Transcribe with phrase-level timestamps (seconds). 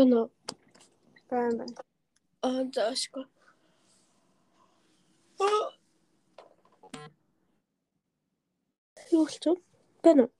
[0.00, 0.30] Байна уу?
[1.30, 1.82] Байна байна.
[2.46, 3.24] Аа заашгүй.
[9.12, 9.58] Юу ч юм.
[10.02, 10.30] Байна уу?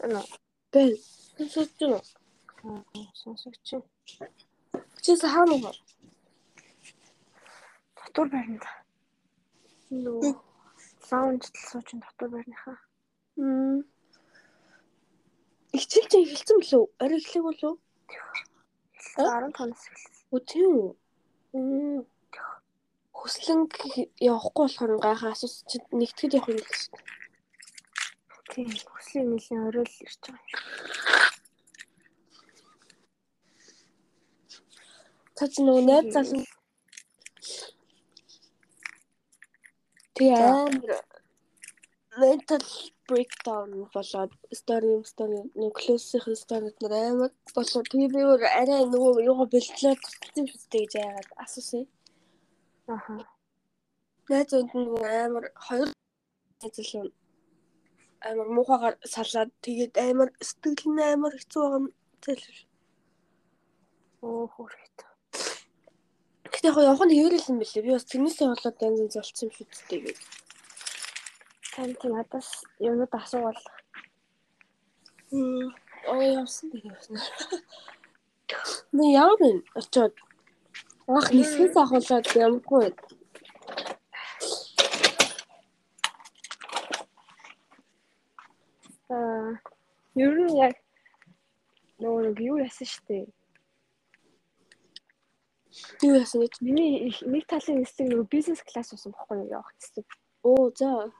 [0.00, 0.20] Байна.
[0.72, 0.96] Байна.
[1.38, 2.84] Сонсож байна уу?
[3.22, 3.68] Сонсогч.
[5.02, 5.72] Чис хаана уу?
[7.96, 8.64] Дотор байранд.
[10.04, 10.47] Нөө
[11.10, 12.78] лаунжд сууч дотор байрныхаа.
[13.36, 13.80] Мм.
[15.90, 16.84] Чинь эхэлсэн билүү?
[17.02, 17.78] Арай эхлэх болов уу?
[19.16, 20.12] 15-наас эхэлсэн.
[20.28, 20.92] Үгүй тийм үү?
[21.56, 22.00] Мм.
[23.18, 23.60] Хөслөн
[24.30, 27.16] явахгүй болохоор гайхаа асуусан чинь нэгтгэд явах юм дээ.
[28.52, 28.68] Тийм.
[28.92, 30.62] Хүслийн нэлийн оройл ирж байгаа юм.
[35.36, 36.44] Цаа чи нөгөө найз залуу
[40.18, 40.90] Тэг амар
[42.22, 42.64] mental
[43.08, 49.26] breakdown болоод story story нэг close-ийн story нар амар болоо тэгээ би өөр арай нөгөө
[49.30, 51.84] юугаа бэлтлээ тусцсан шүү дээ гэж яагаад асуусан.
[52.96, 53.14] Аха.
[54.30, 55.88] Найз өнд нөгөө амар хоёр
[56.62, 57.06] залуу
[58.28, 61.86] амар муухагаар салаад тэгээд амар сэтгэл нь амар хэцүү байгаа юм
[62.24, 62.56] залуу.
[64.26, 64.98] Оо хүрээд.
[66.52, 67.84] Гэтэ яг явах нь юм билээ.
[67.86, 70.18] Би бас тэрнээсээ болоод янз янз болчихсон юм шүү дээ гэж.
[71.78, 72.48] Тань тийм надаас
[72.80, 73.58] юмуд асуувал
[75.30, 75.70] Мм.
[76.10, 77.16] Оо явсан дээ явсан.
[78.96, 79.50] Нэ яа вэ?
[79.78, 80.14] Очоод
[81.06, 82.88] ах нисгээс ахуулаад ямгүй.
[89.14, 89.50] аа
[90.24, 90.74] ер нь яг
[92.02, 93.30] нөгөө нэг юу яасан штэ.
[96.02, 96.54] Юу яасан гэж.
[96.58, 100.02] Миний нэг талын нислэг нөгөө бизнес класс байсан бохгүй юу явах гэсэн.
[100.42, 101.14] Оо за.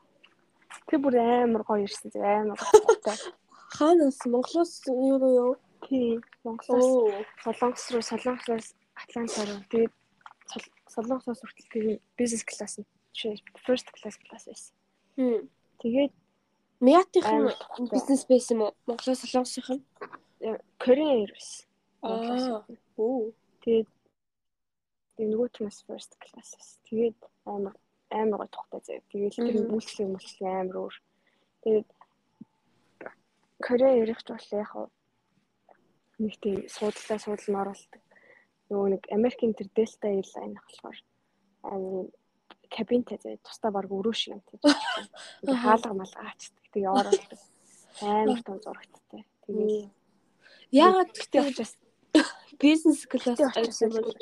[0.87, 2.11] Тэр бүр амар гоё ирсэн.
[2.15, 3.17] зү, Амар гоё.
[3.77, 5.51] Хаанаас Монголоос юу руу яв?
[5.89, 6.23] Тийм.
[6.45, 7.13] Монголоос Оо.
[7.45, 9.93] Солонгос руу, Солонгосоос Атланта руу тэгээд
[10.49, 12.87] Сол- Солонгосоос хүртэл тэгээд бизнес класс нь
[13.67, 14.75] first class класс байсан.
[15.17, 15.49] Хм.
[15.83, 16.13] Тэгээд
[16.81, 17.89] Мятийн Амар тухтай.
[17.93, 18.75] бизнес байсан юм уу?
[18.87, 19.83] Монголоос солонгосынх нь.
[20.79, 21.67] Кореан Air байсан.
[22.03, 22.65] Аа.
[22.97, 23.33] Оо.
[23.63, 23.89] Тэгээд
[25.19, 26.79] нөгөө төрөөс first class байсан.
[26.89, 27.75] Тэгээд амар
[28.11, 29.09] амар гоё тухтай заяа.
[29.11, 30.97] Тэгээд тэр үйлчлэг үйлчлэг амар өөр.
[31.63, 31.89] Тэгээд
[33.59, 34.71] Кореан ярих ч бол яг
[36.19, 38.03] нэг тийм суудлаа суудлын оролдог.
[38.71, 40.99] Нөгөө нэг Америкийн тэр Delta Airline болохоор
[41.63, 42.07] амар
[42.71, 44.61] кабинтэй заяа тусдаа баг өрөө шиг юм тийм.
[45.63, 46.65] Хаалга малга аачдаг.
[46.73, 47.41] Тэгээ оролдог.
[48.03, 49.23] Амар том зурагттай.
[49.47, 49.91] Тэгээд
[50.71, 51.73] Яагаад гэхдээ учраас
[52.61, 54.13] бизнес класс Тэгтээ авсан бол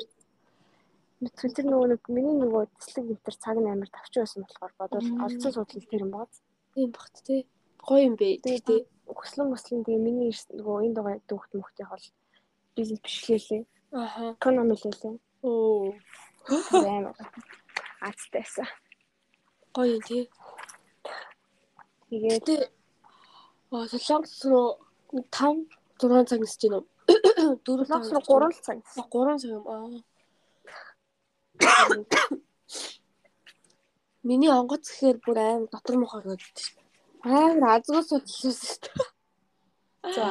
[1.17, 5.51] тэр нөгөө нэг миний нөгөө цэцлэг винтер цаг нь амар тавч байсан болохоор бодвол олцсон
[5.51, 6.33] судлал тэр юм бааз.
[6.77, 7.45] юм багт те.
[7.81, 8.37] Гоё юм бэ.
[8.45, 8.85] Тэгтээ.
[9.09, 12.05] Өкслөн мөслөн тэгээ миний нөгөө энэ дугаар дүүхт мөхтийн хол
[12.77, 13.63] бизнес бишлэлээ.
[13.97, 14.37] Аха.
[14.37, 15.17] Экономи лээ.
[15.41, 15.89] Оо.
[16.85, 17.17] Амар
[18.05, 18.69] аацтайсан.
[19.73, 20.29] Гоё те.
[22.13, 22.69] Тэгээд
[23.73, 24.77] аа солонгос руу
[25.33, 25.65] 5
[25.97, 26.83] 6 цаг нисэж гинөө.
[27.65, 28.77] 4 Солонгос руу 3 цаг.
[28.85, 29.89] 3 цаг юм аа.
[34.27, 35.95] Миний онгоц гэхээр бүр аим дотор
[36.27, 36.85] байдаг шүү дээ.
[37.23, 39.07] Амар азгуу судлсан шүү дээ.
[40.15, 40.27] За.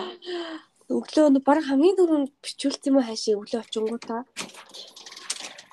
[0.93, 4.23] Өглөө нь баг хамгийн түрүүнд бичүүлсэн юм хаашаа өглөө очингуудаа.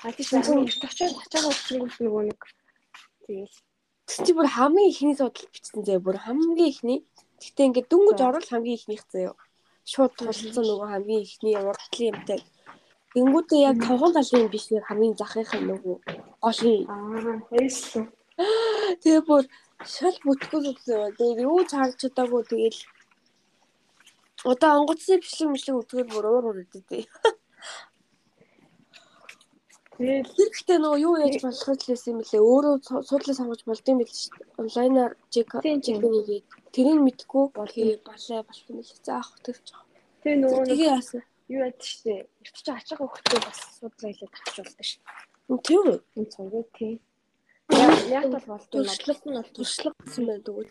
[0.04, 2.40] А тийм чинь эрт очиод ачаага өчрөнгөл нөгөө нэг
[3.24, 3.56] тэгэл
[4.04, 7.00] Тэг чи бүр хамгийн ихний судал бичсэн заяа бүр хамгийн ихний.
[7.40, 8.28] Гэтэ ингээд дөнгөж За.
[8.28, 9.32] орвол хамгийн ихнийх заяа.
[9.88, 12.40] Шууд тулцсан нөгөө хамгийн ихний урдлын юмтай.
[13.14, 15.96] Тэнгүүдээ яг тавхан талын биш нэг хамгийн захынх нь нөгөө
[16.42, 16.82] голын.
[16.90, 18.04] аа хэлсэн.
[19.02, 19.44] Тэгээ бүр
[19.94, 21.14] шал бүтггүй зүгсэн.
[21.18, 22.80] Тэгээ юу ч харж чадаагүй тэгэл
[24.50, 27.06] одоо онгоцны бичлэг мэтлэг өтгөр бүр уур уур өгдөө.
[29.94, 32.42] Тэгэл гэхдээ нөгөө юу яаж болох вэ юм бэлээ.
[32.42, 34.58] Өөрөө су- суудлаа сонгож болд юм бэл шүү дээ.
[34.58, 36.44] Онлайнаар чек чекнийгээд
[36.74, 37.70] тэрийг мэдгүй Бол.
[37.70, 38.92] тэгээ балай болт юм бэл.
[39.06, 39.66] Заах хөтөвч.
[40.26, 41.22] тэгээ нөгөө Тэгээ яасан.
[41.48, 42.26] Юу яд штэ.
[42.42, 44.92] Эрт чи ачаага өгөхдөө бас судлаа хэлээд тавч болдог ш.
[45.64, 45.98] Тийм үү?
[46.16, 46.94] Энэ цугаа тий.
[48.12, 48.86] Яг бол болдог юм.
[48.88, 50.66] Туршлага нь бол туршлага гэсэн байна дгүй.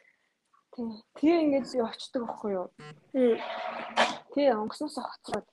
[0.73, 0.89] тий.
[1.17, 2.67] Тэгээ ингэж юу очдөг байхгүй юу?
[4.33, 5.47] Тий онгосноос хоцроод.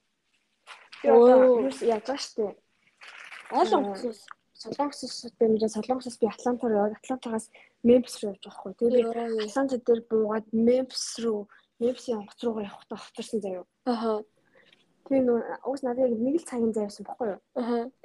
[1.04, 2.56] Юус яаж байгаа штэ.
[3.52, 3.78] Аль Аа.
[3.80, 4.20] онгоцоос
[4.60, 7.48] Солонгосоос бэмжээ Солонгосоос би Атланта руу яваад Атлантагаас
[7.82, 8.72] Мемфис руу явж байгаа хгүй.
[8.76, 11.48] Тэгээ би Атланта дээр буугаад Мемфис руу
[11.80, 13.64] Мемфисийн онгоц руугаа явахдаа хоцорсон заяа.
[13.88, 14.20] Аха.
[15.10, 17.40] Тэгээ нөө уус надад яг нэг л цагийн зай байсан байхгүй юу?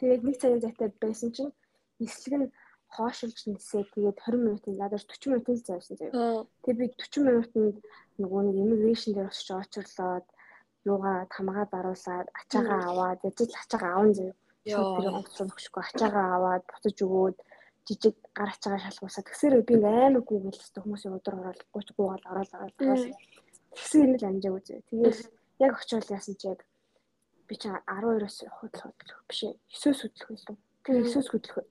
[0.01, 1.53] Тэгээд нэг цагийн зайтай байсан чинь
[2.01, 2.49] нислэг нь
[2.97, 6.49] хоошилж нисээ тэгээд 20 минутын надад 40 минутын л зайсан заяа.
[6.65, 7.77] Тэгээд би 40 минутанд
[8.17, 10.25] нөгөө нэг immigration дээр очиж очирлоод
[10.89, 14.35] юугаа тамгаа даруулаад ачаагаа аваад яжил ачаагаа аавн заяа.
[14.65, 17.37] Тэр онцлог өгшгүй ачаагаа аваад буцаж өгөөд
[17.85, 19.27] жижиг гар ачаагаа шалгуусаа.
[19.29, 22.73] Тэгсээр би амар гүгэл өстө хүмүүсийн өдөр ороод 30 гуугаал ороод ороод
[23.77, 24.87] тэгсэн юм л амжаагүй заяа.
[24.89, 25.17] Тэгээд
[25.65, 26.59] яг очиод яасан чи яг
[27.47, 30.57] би чи 12-оос худал хөдлөх биш ээ 9-с хөдлөх байлгүй.
[30.85, 31.65] Тэгээ 9-с хөдлөх.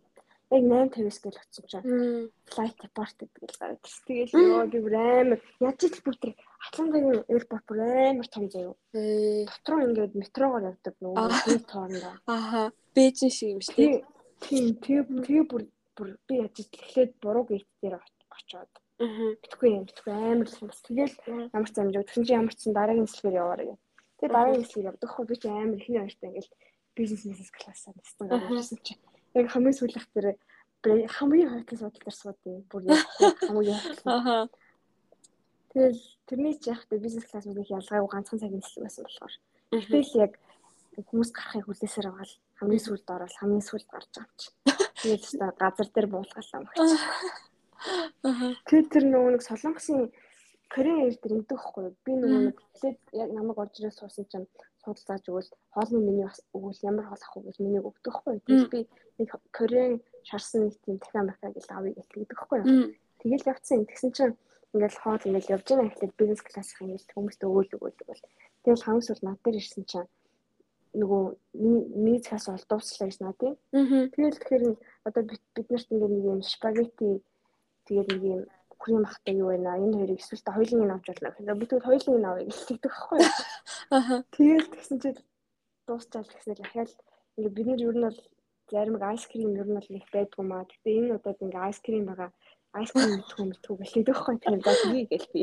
[0.52, 3.82] Яг 8:50-с гэл очсон чинь flight departed гэж гараад.
[4.06, 6.32] Тэгэл ёо би бүр амар яаж ч бүтэр
[6.68, 8.76] Атлантагийн airport бүр амар том заяа.
[8.92, 12.14] Дотроо ингээд метрогоор явдаг нөгөө нэг тоорноо.
[12.28, 12.70] Аха.
[12.94, 14.04] Бээжин шиг юм шүү дээ.
[14.44, 15.62] Тийм тэгээ тэгээ бүр
[15.96, 18.72] бүр би яаж ч эхлээд буруу гейт дээр очоод.
[19.02, 19.34] Аа.
[19.42, 20.70] Битгүй юм битгүй амар л юм.
[20.70, 21.16] Тэгэл
[21.50, 22.04] ямар ч амжаа.
[22.04, 23.68] Тэгсэн чинь ямар ч дараагийн нислэгээр яваарай.
[24.24, 26.52] Тэгээ дараагийн нислэгээр явдаг хөө би ч амар ихний баяртай ингээд
[26.96, 29.02] бизнес бизнес классаа нэстэн гарсан чинь
[29.36, 30.28] яг хамгийн сүүлийнх дээр
[31.12, 33.04] хамгийн хойтлын судал дээр суудیں۔ Бүр яг
[33.44, 34.48] хамгийн хойтлын.
[35.76, 39.34] Тэгэл тэрний ч яг тэ бизнес класс мөн их ялгаагүй ганцхан цагийн нислэг байсан болохоор.
[39.92, 40.32] Тэгэл яг
[40.96, 44.48] хүмүүс гарахыг хүлээсээр байгаа л хамгийн сүүлд ороод хамгийн сүүлд гарч байгаа чи.
[45.04, 46.80] Тэгээд ч газар дээр буулгалаа мөгч.
[48.72, 50.08] Тэгээд тэр нөгөө нэг солонгосын
[50.74, 51.94] Корея ир дээр байхгүй юу?
[52.02, 54.46] Би нөгөө нэг тэгээд яг намайг орж ирээд суусан чинь
[54.82, 58.42] судалж өгвөл хоолны миний бас өгвөл ямар хоол авах гэж миний өгдөг юу?
[58.42, 58.80] Тэгээд би
[59.22, 62.90] нэг Кореан шарсан нэг тийм дахиан баха гэж авъя гэдэг байхгүй юу?
[63.22, 63.86] Тэгэл явцсан.
[63.86, 64.34] Тэгсэн чинь
[64.74, 68.24] ингээл хоол ингээл явж байгаа ихлээр бизнес классх ингээл хүмүүст өгөөл өгөөл өгөөл.
[68.66, 70.10] Тэгэл хамс бол над дээр ирсэн чинь
[70.98, 71.22] нөгөө
[71.54, 73.54] миний цаас бол дуусчлаа гэж наа тийм.
[74.10, 74.64] Тэгэл тэгэхээр
[75.06, 77.22] одоо бид нарт ингээд нэг юм спагетти
[77.86, 78.42] тэгээд нэг юм
[78.84, 82.28] крем ахтай юу байна энэ хоёрыг эсвэл та хоёулын авч болно гэхээр би тэгвэл хоёулын
[82.28, 83.32] авъя гэж хэлдэг байхгүй юу.
[83.96, 84.16] Аа.
[84.36, 85.18] Тэгээд тэгсэн чинь
[85.86, 86.90] дуусчаал гэснээр дахиад
[87.36, 88.20] ингээд бид нар ер нь бол
[88.72, 90.68] зарим айс крем ер нь бол их байдгүй маа.
[90.70, 92.30] Гэтэ энэ удаад ингээд айс крем байгаа
[92.78, 94.76] айс крем мэдэх юм мэдгүй гэлээдэг байхгүй тийм даа
[95.10, 95.42] гэж би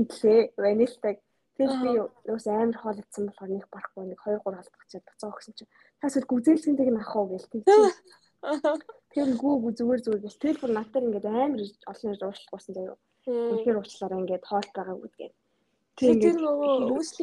[0.00, 1.16] идлээ ванилтаг
[1.56, 1.90] Тэгэл би
[2.32, 6.24] юус амар хоолойдсан болохоор нэг барахгүй нэг 2 3 халдах чад буцаа өгсөн чинь тасэл
[6.24, 7.62] гүзээлцэнтэйг нь авах уу гэл тийм.
[9.12, 12.98] Тэр гүү зүгээр зүгээр гэл тэл бүр надаар ингээд амар олон нэр уушлахгүйсэн заяа.
[13.22, 15.34] Тэгэхээр уучлаарай ингээд хоол байгаа үдгээд.
[15.92, 16.72] Тэр тэр нөгөө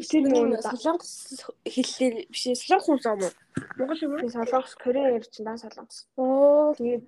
[0.06, 1.14] тэр нөгөө солонгос
[1.66, 3.34] хэллээр биш солонгос хүн зам уу?
[3.76, 4.30] Монгол юм уу?
[4.30, 6.00] Солонгос Корея ярьж дан солонгос.
[6.16, 6.72] Оо.
[6.78, 7.06] Тэгээд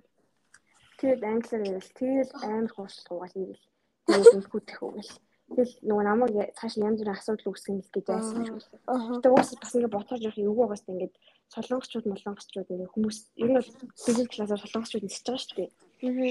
[0.98, 1.96] тэгээд англиар ярил.
[1.96, 3.66] Тэгээд амар хуушлахгүйгал ирэл.
[4.10, 5.12] Тэгээд хүтэх үгэл.
[5.52, 8.80] Тэгэл нөгөө намайг цааш янз бүрийн асуудал үүсгэн л гэж байсан юм шиг.
[8.88, 11.14] Гэтэ уус бас ингээд бодож явах юм уу байгаас ингээд
[11.52, 15.70] солонгосчууд молонгосчууд ингээд хүмүүс ер нь бол бизнес классаар солонгосчууд нисэж байгаа шүү дээ.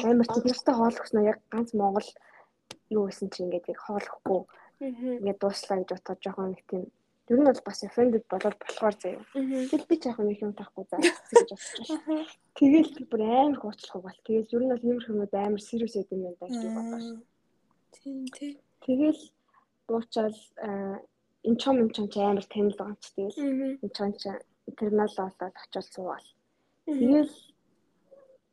[0.10, 2.10] Амар тэд нартай хооллохсноо яг ганц Монгол
[2.90, 4.42] юу гэсэн чи ингээд яг хооллохгүй
[4.82, 6.84] ингээд дууслаа гэж бодож жоохон нэг тийм
[7.32, 9.24] ер нь бол бас offended болоод болохоор заяа.
[9.34, 11.62] Тэгэл би ч яг нэг юм тахгүй заа гэж бодож
[12.10, 12.26] байна.
[12.58, 16.34] Тэгэл бүр амар хуучлах бол тэгэл ер нь бол юм хүмүүс амар serious гэдэг юм
[16.36, 17.06] байна гэж бодож.
[17.96, 18.58] Тийм тийм.
[18.86, 19.22] Тэгэл
[19.88, 20.38] дуучаал
[21.48, 23.38] энэ ч юм ч амар танил байгаа ч тэгэл
[23.82, 24.24] энэ ч
[24.78, 26.28] терминал болоод очиод суугаал.
[26.86, 27.34] Тэгэл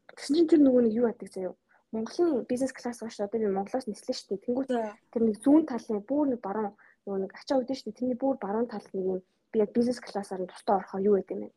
[0.09, 1.55] тэгсэн чинь тэр нөгөө нэг юу яадаг заяа.
[1.93, 4.45] Монголын бизнес класс гаш одоо би Монголоос нислээ шүү дээ.
[4.45, 4.71] Тэнгүүт
[5.13, 7.99] тэр нэг зүүн талын бүр нэг баруун нөгөө нэг ачаа үүдэн шүү дээ.
[7.99, 9.21] Тэрний бүр баруун талд нэг юм
[9.53, 11.57] би яг бизнес классаар тусдаа орохоо юу гэдэг юм бэ?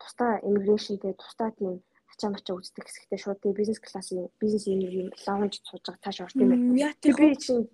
[0.00, 5.12] Тусдаа immigration дээр тусдаа тийм ачаа мачаа үздэг хэсэгтээ шууд тийм бизнес классын бизнес юм
[5.28, 6.96] лаунж сууж байгаа тааш орд юм байна.
[7.04, 7.68] Би чинь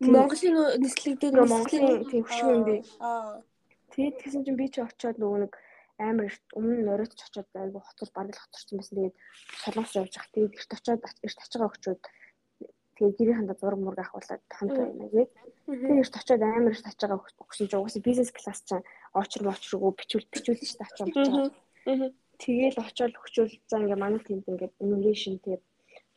[0.00, 2.76] Монголын нислэг дээр Монголын тийм хөшгөө юм би.
[3.00, 3.40] Аа
[3.90, 5.52] Тэгээд тэгсэн чинь би чи очиод нөгөө нэг
[5.98, 8.96] амар өмнө нь оройтч очиод айгу хоцол бараг л хоцорсон байсан.
[8.96, 9.16] Тэгээд
[9.66, 10.30] солонгос явж хах.
[10.30, 12.02] Тэгээд эрт очиод эрт ачаага өгчөөд
[12.96, 15.30] тэгээд гэрийнхандаа зураг мураг авахуулаад хамт байна гээд.
[15.66, 20.26] Тэгээд эрт очиод амар эрт ачаага өгсөн чинь угаасаа бизнес класс чинь очир мочргоо бичүүл
[20.30, 21.50] бичүүлнэ шүү дээ мочроо.
[22.38, 25.62] Тэгээд очиод өгчөөл за ингээ манай тиймд ингээ innovation тэгээд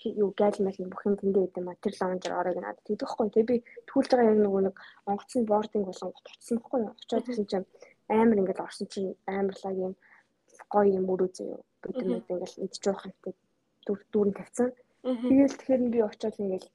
[0.03, 3.57] юу гайлмал бүх юм тэндээ а тэр лаунжер оройг надад тэгдэг хгүй тэгээ би
[3.87, 4.75] түүлж байгаа яг нөгөө нэг
[5.09, 7.67] онгоцны бординг болон утсан хгүй очоод гэсэн чинь
[8.09, 9.93] амар ингээд орсон чинь амарлаг юм
[10.73, 13.35] гоё юм өрөө зөө бид нар ингээд идчих жоох хамтыг
[13.85, 14.69] дүр дүүрэн тавьсан.
[15.03, 16.65] Тэгээл тэгэхээр би очоод ингээд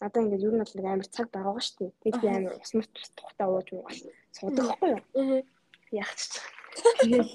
[0.00, 1.92] надаа ингээд ер нь бол нэг амар цаг байгаа шүү дээ.
[2.02, 2.86] Тэгэл би амар ус мөр
[3.18, 4.00] тухтаа ууж уугаал
[4.36, 5.02] суудаг хгүй юу?
[5.92, 6.32] Яах ч.
[7.00, 7.32] Тэгэл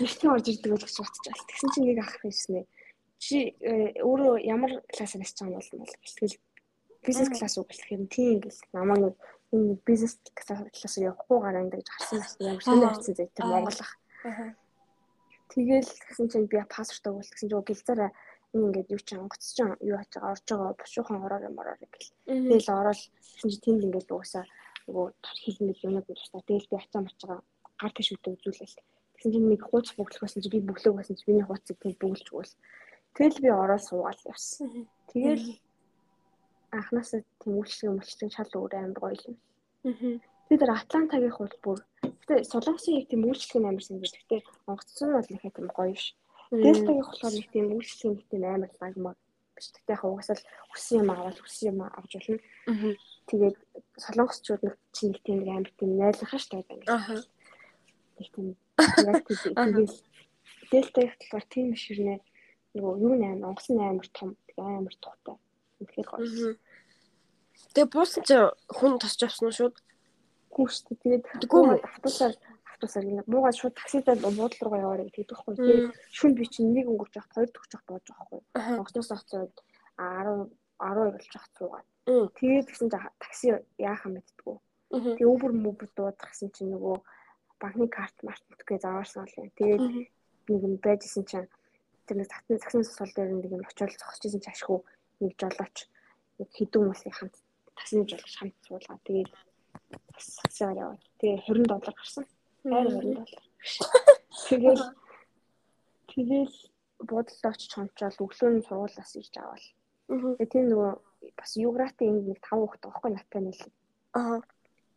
[0.00, 1.40] нэгтэн орж ирдэг гэж бодчих.
[1.48, 2.60] Тэгсэн чинь нэг ах хийснэ
[3.24, 6.36] чи э, өөрөө ямар классаар асч байгаа юм бол тэгэл
[7.06, 8.04] бизнес класс уу гэх юм.
[8.12, 9.14] Тийм гэл намайг нэг
[9.54, 13.90] энэ бизнес классаар явахгүй гараа ингэж харсан байна ямар сонир хайцсан зэ тэр монголох
[15.52, 18.10] тэгэл гэсэн чинь би паспорт өгвөл гэсэн чинь гэлзээрээ
[18.54, 21.78] энэ ингээд юу чи онгоц чинь юу хаж байгаа орж байгаа бушуухан ороор юм ороор
[21.80, 22.12] гэл.
[22.26, 24.44] Тэгэл ороод гэсэн чинь тэнд ингээд уусаа
[24.86, 25.06] нөгөө
[25.44, 27.36] хэлмэл юмуд нь тусаа тэгэл би ачаа мачаа
[27.80, 28.76] гар тийш үтэ үзүүлэл.
[29.14, 32.26] Тэгсэн чинь нэг хууц бүглэх байсан чи би бүглээг байсан чи миний хууцыг тэг бүглэж
[32.30, 32.52] өгвөл
[33.14, 34.90] Тэгэл би ороод суугаад явсан.
[35.14, 35.58] Тэгэл
[36.74, 39.36] анханасаа тийм үйлчлэг мөчлөг шал өөр амар гоё юм.
[39.86, 40.18] Аа.
[40.50, 44.18] Тэгээд тэр Атлантагийн хул бүр гэтээ солонгосын яг үйлчлэг нь амар санагдав.
[44.18, 46.06] Гэтээ онгоцсон нь бол их тийм гоё биш.
[46.50, 49.16] Дельтагийн болохоор нэг тийм үйлчлэг нэг тийм амар лагмаг
[49.54, 49.66] биш.
[49.70, 50.42] Гэтээ яг угсаал
[50.74, 52.38] хүссэн юм аваад хүссэн юм авч болно.
[53.30, 53.56] Тэгээд
[54.02, 56.88] солонгосчууд нэг чинь нэг тийм амар тийм найрлах штэ байдаг.
[56.90, 57.22] Аа.
[58.18, 58.46] Нэг тийм
[59.06, 59.86] яг тийм
[60.70, 62.18] дельтагийн болохоор тийм ширнэ
[62.74, 65.36] нөгөө юу нээр онгоцсон амар том амар тухтай.
[65.78, 66.58] Тэгэхээр гоё.
[67.74, 68.34] Тэгээ буусан чи
[68.70, 69.76] хүн тосч авсан шууд?
[70.50, 70.98] Гүү шүү дээ.
[71.02, 72.34] Тэгээд Тэггүй автобусаар
[72.66, 75.54] автобусаар ингэ муугаад шууд таксидаа буудлын руу яваарай гэдэг байхгүй.
[75.54, 78.42] Тэгээд шүн би чинь нэг өнгөрч явах, хоёр төгч явах болж байгаа байхгүй.
[78.78, 79.54] Онгоцноос авцаад
[79.98, 80.50] 10
[80.82, 81.86] 12 болж явах цуугаад.
[82.38, 83.46] Тэгээд тэгсэн чинь такси
[83.78, 84.56] яахан мэдтгүү.
[84.94, 86.96] Тэгээ Uber Uber дуудах гэсэн чинь нөгөө
[87.62, 89.54] банкны карт март мэдгүй заваарсан бол.
[89.58, 89.82] Тэгээд
[90.50, 91.48] нэг юм байжсэн чинь
[92.06, 94.78] тэр нэг татны цагсын сул дээр нэг юм очиод зогсчихсэн чинь ашгүй
[95.20, 95.76] нэг жолооч
[96.38, 97.36] нэг хідүүн улсын хамт
[97.74, 98.98] таксины жолооч хамт суулгаа.
[99.04, 99.30] Тэгээд
[100.18, 101.02] саксаар яваад.
[101.18, 102.24] Тэгээ 20 доллар гарсан.
[102.64, 103.42] Хайр 20 доллар.
[104.48, 104.80] Тэгээд
[106.12, 106.54] тэгэл
[107.04, 109.64] буудлаа очиж хончоод өглөө нь сургуулаас ирж аваад.
[110.12, 110.34] Аа.
[110.38, 110.92] Тэгээ тийм нөгөө
[111.38, 113.62] бас югратын ингэ нэг 5 хүүхэд байгаа хгүй наттай нийл.
[114.14, 114.38] Аа.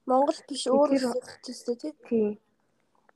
[0.08, 1.94] Монгол биш өөр Тэр- хэлчихсэн тий.
[2.08, 2.30] Тийм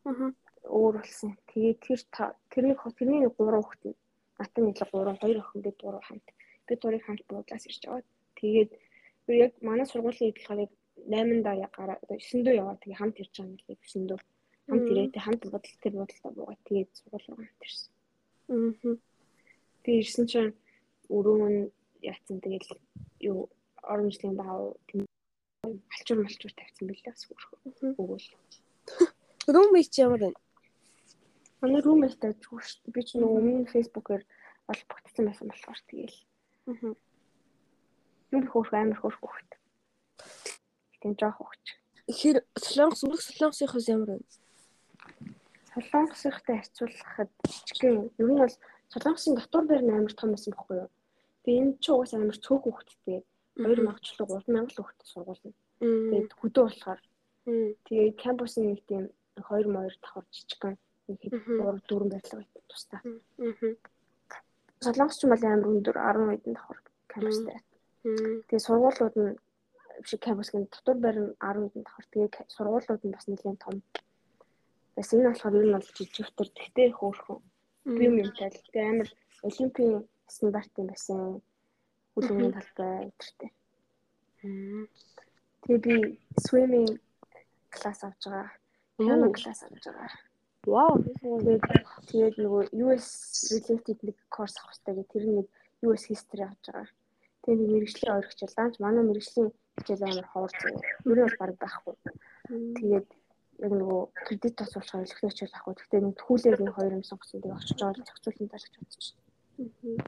[0.05, 0.33] Аа.
[0.65, 1.37] Өөр болсон.
[1.51, 1.99] Тэгээд тэр
[2.53, 3.97] тэрний тэрний 3 хүүхэд нь
[4.39, 6.27] наттай нийл 3 2 охин бид 3 хамт.
[6.67, 8.07] Бид гурыг хамт буудлаас ирж аваад.
[8.39, 8.71] Тэгээд
[9.25, 10.71] би яг манай сургуулийн яг
[11.09, 14.19] 8-даа яг гараа 9-дөө яваад тэгээ хамт ирж байгаа юм лээ 9-дөө.
[14.69, 14.91] Хамт Мм.
[14.91, 17.91] ирээд хамт буудал тэр буудалтаа буугаад тэгээд сургууль руу хамт ирсэн.
[18.51, 18.95] Аа.
[19.83, 20.53] Би ирсэн чинь
[21.09, 21.61] өрөө нь
[22.01, 22.69] яатсан тэгэл
[23.29, 23.49] юу
[23.81, 24.77] оромжлын баав
[25.93, 27.57] алчуур малчуур тавьсан билээ бас хөөрхөө.
[27.65, 27.91] Мгм.
[28.01, 28.27] Өгөөл.
[29.53, 30.29] Румейт чи ямар вэ?
[31.61, 32.93] Манай roommate тавьчихгүй шүү дээ.
[32.95, 34.23] Би ч нөгөө өмнө Facebook-оор
[34.67, 36.17] бол бүтцэн байсан болохоор тэгэл
[36.69, 36.93] Аа.
[38.33, 39.51] юм хөөрхөө амар хөөрхөө хөхт.
[41.01, 41.65] Тийм жоох хөхч.
[42.09, 44.25] Хэр солонгос мөрөх солонгосынхоос ямар вэ?
[45.73, 48.55] Солонгосынхтай харьцуулахад жижигхэн ер нь бол
[48.93, 50.89] солонгосын дотор байр нь амар том байсан байхгүй юу?
[51.45, 53.21] Тэгээ энэ ч угаас амар цөөх хөхттэй.
[53.57, 55.51] 2000 ч 3000 хөхт сургуулна.
[55.81, 56.09] Мм.
[56.09, 57.01] Тэгээд хөдөө болохоор
[57.85, 59.03] тэгээд кампусын нэг тийм
[59.37, 60.75] 2 моёр давхар жижигхэн
[61.11, 61.59] нэг хэд Мгм.
[61.59, 62.99] 3 4 байдлаа байдаг тустай.
[64.81, 66.79] Солонгос ч юм бол амар өндөр 10 хэдэн давхар
[67.11, 67.57] кампустай.
[68.03, 68.41] Мм.
[68.47, 69.35] Тэгээ сургуулиуд нь
[70.01, 72.07] биш кампусгийн дотор байр нь 10 хэдэн давхар.
[72.11, 73.75] Тэгээ сургуулиуд нь бас нэлээд том.
[74.95, 77.39] Бас энэ болохоор ер нь бол жижигтэр тэгтээ хөөрхөн.
[77.97, 79.09] Би юм юмтай л тэгээ амар
[79.45, 79.93] олимпийн
[80.33, 81.41] стандартын байсан.
[82.13, 83.51] Хүлэмжийн талбай өдөртэй.
[85.61, 85.95] Тэгээ би
[86.41, 86.89] swimming
[87.69, 88.49] класс авч байгаа.
[88.97, 90.09] Piano класс авч байгаа.
[90.69, 90.93] Вау.
[91.01, 91.63] Тэгээд
[92.09, 93.07] тэгээд нөгөө US
[93.49, 95.47] related нэг course авах хэрэгтэй гэх тэр нэг
[95.89, 96.87] US history авч байгаа.
[97.41, 99.49] Тэгээд нэг мэрэгжлийн ойр хичээл даанч манай мэрэгжлийн
[99.81, 100.53] хичээл амар ховор.
[101.05, 101.95] Юу нь бол баг байхгүй.
[102.77, 103.07] Тэгээд
[103.65, 105.77] яг нөгөө кредит болохоор илэрхий хичээл авах.
[105.81, 107.41] Гэхдээ нэг тхүүлээр нэг хоёр юм сонгосон.
[107.41, 109.17] Тэгээд очиж байгаа л зохицуулсан гэж бодчих.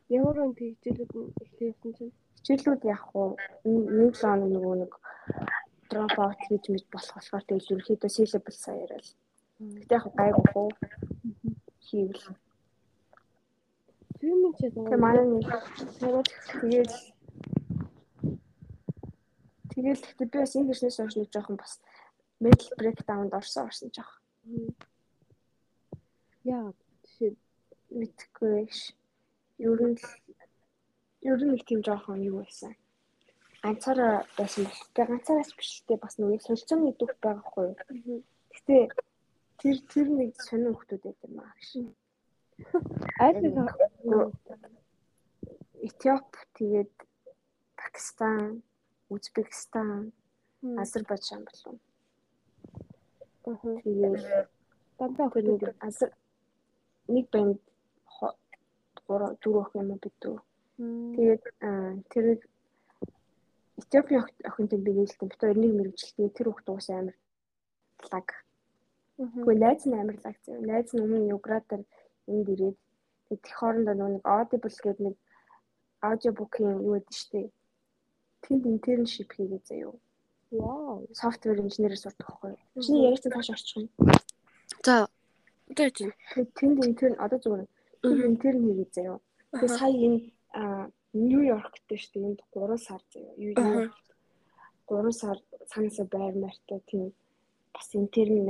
[0.09, 2.13] Ямар өн тэгжлүүд нь явсан чинь.
[2.45, 3.33] Хичээлүүд яг уу
[3.65, 4.93] нэг лон нөгөө нэг
[5.89, 9.09] drop out гэж мэд болох болохоор тэгээд ерөөхдөө syllable саяарал.
[9.79, 10.69] Гэтэ яг гайгүй хөө
[11.85, 12.25] хийвэл.
[14.19, 15.47] Сүймэн чи Тэгээ манай нэг
[16.61, 16.91] тэгээд
[19.73, 21.73] Тэгэл гэхдээ би бас энэ бизнес хойш нэг жоохон бас
[22.43, 24.11] mental breakdown-д орсон орсон жоох.
[26.45, 26.69] Яа.
[27.03, 27.33] Жишээ
[27.93, 28.93] Мэдхгүй ш.
[29.61, 29.97] Ер нь
[31.29, 32.73] ер нь нэг тийм жоохон юу байсан.
[33.61, 37.65] Ганцаараа байсан бол тэгээ ганцаараас биш л дээ бас нэг солилцооны дүүх байгаа хгүй
[38.13, 38.21] юу.
[38.53, 38.77] Гэтэ
[39.59, 41.69] тэр тэр нэг сонин хүмүүс байдаг юм аа ш.
[43.19, 43.55] аль нэг
[45.83, 46.93] Этиоп тэгээд
[47.75, 48.63] Пакистан,
[49.09, 50.13] Узбекистан,
[50.79, 51.75] Азербайджан болов.
[53.83, 54.47] Тэгээд
[54.97, 56.11] дандаа нэг азар
[57.07, 57.59] нэг банд
[59.07, 60.39] гурав дөрөв охин юм бид дүү.
[61.15, 61.43] Тэгээд
[62.09, 62.25] тэр
[64.23, 67.15] ох- охинтой би нээлтэн бит хоёр нэг мэрэгчлээ тэр уус амар
[68.11, 68.27] лаг.
[69.17, 70.57] Гэхдээ найз нь амар лаг зав.
[70.61, 71.81] Найз нь өмнө югратор
[72.31, 72.77] энд ирээд
[73.27, 75.15] тэгээд тех хоорондоо нэг Audible гэдэг нэг
[76.03, 77.51] аудиобукийн юу гэдэг штеп.
[78.43, 79.95] Тэнд интерншип хийгээ заяа.
[80.51, 81.07] Вау.
[81.15, 82.53] Софтвер инженерээр сурдаг байхгүй?
[82.83, 83.87] Чиний яриач цааш орчих юм.
[84.83, 85.07] За.
[85.71, 86.13] Тэгээд чинь.
[86.59, 87.67] Тэнд интерн одоо зүгээр
[88.03, 89.17] тэнд интерн хийгээ заяа.
[89.55, 90.19] Тэгээд сая энэ
[90.59, 93.33] аа, Нью-Йоркт дээ штеп энд 3 сар заяа.
[93.39, 93.89] Юу юу
[94.91, 95.37] 3 сар
[95.71, 97.15] цаанаасаа байр мартай тийм
[97.71, 98.43] бас интерн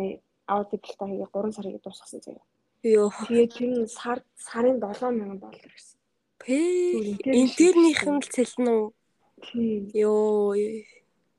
[0.48, 2.46] аудиблтаа хийгээ 3 сар хийгээ дуусгасан заяа.
[2.84, 3.10] Йоо.
[3.28, 5.98] Тэгээд тэр нь сар сарын 7000 доллар гэсэн.
[6.42, 6.58] Пэ.
[7.24, 8.88] Интернийх нь л цэлнэ үү?
[9.96, 10.56] Йоо.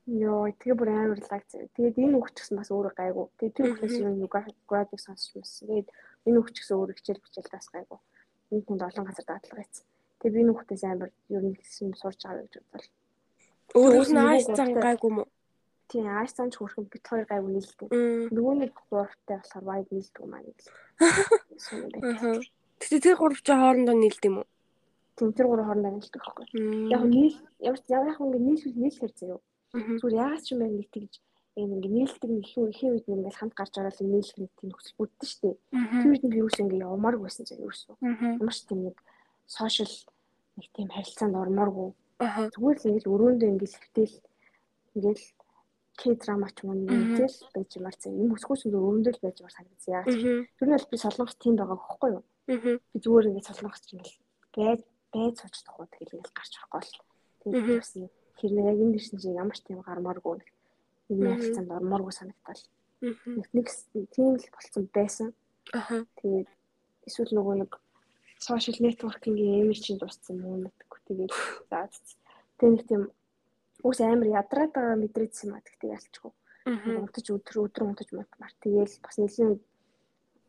[0.05, 1.69] Йоо, тэгээ бүр амар лаг зэ.
[1.77, 3.25] Тэгээд энэ үг ч гэсэн бас өөрөө гайгүй.
[3.41, 5.65] Тэгээд тэр үхээс юм юу градик сонсч мэс.
[5.65, 5.87] Тэгээд
[6.29, 7.99] энэ үг ч гэсэн өөрөө хичээл бичээл тас гайгүй.
[8.53, 9.81] Энэ хүнд олон газар дадлага ийц.
[10.21, 12.93] Тэгээд энэ үхтээс амар ер нь гэсэн сурч байгаа гэж бодлоо.
[13.73, 15.23] Өөрөөс нь ааш зан гайгүй мó.
[15.95, 17.87] Тийм, ааш зан ч хөрхөн бит хоёр гайгүй нийлдэг.
[18.35, 20.67] Нөгөө нэг гуравтай болохоор вайд нийлдэг юм аа нийл.
[22.83, 24.47] Тэгтээ тэр гурав ч хоорондоо нийлдэг юм уу?
[25.15, 26.45] Тийм, тэр гурав хоорондоо нийлдэг байхгүй.
[26.91, 29.39] Яг нийл яг яг ингэ нийлүүл нийлэхэр заяа.
[29.71, 31.13] Зүгээр яагаад ч юм бэ нэг тэгж
[31.55, 34.99] ийм ингэ нийлдэг нэг их их үед ингэ хамт гарч ороод нийлэх нэг тийм нөхцөл
[34.99, 35.55] бүрдсэн шүү дээ.
[36.03, 37.87] Тэр үед би юус ингэ явмаар байсан заяа юус.
[38.03, 38.99] Ямар ч тийм нэг
[39.47, 39.95] сошиал
[40.59, 41.95] нэг тийм харилцаанд ормооргүй.
[42.19, 44.15] Зүгээр л ингэ өрөөндөө ингэ хэвтэл
[44.99, 45.23] ингээл
[45.95, 48.11] К-драма ч юм уу нэгэл байж юмар зэ.
[48.11, 49.91] Юм өсгөөс нь өрөөндөө л байж юмар санагдсан.
[49.95, 50.05] Яг
[50.59, 52.23] тэр нь бол би солонгос тийм байгаа байхгүй юу?
[52.91, 54.19] Би зүгээр ингэ солонгос ч ингээл
[54.55, 54.81] байж
[55.15, 56.99] байж суучдах уу тэгэл ингээл гарч орохгүй л.
[57.41, 57.91] Тэгээд бас
[58.39, 60.49] хэрнээ яг энэ дэрсэн чинь ямар ч тийм гармааргүй нэг
[61.09, 62.63] ярилцаанд ормооргүй санагдтал.
[63.01, 63.67] Нэг нэг
[64.11, 65.27] тийм л болцсон байсан.
[65.71, 66.03] Аха.
[66.19, 66.49] Тэгээд
[67.07, 67.71] эсвэл нөгөө нэг
[68.41, 70.99] сошиал нэтворкингийн имиж чинь дууссан юм мэдгүй.
[71.07, 71.31] Тэгээд
[71.69, 71.87] за
[72.59, 73.01] тэгээд нэг тийм
[73.85, 76.31] Үс амар ядраад байгаа мэдрээдсэн маа гэхдээ ялчгүй.
[76.65, 78.53] Унтаж өдөр өдөр унтаж мутмар.
[78.65, 79.61] Тэгээл бас нэлийн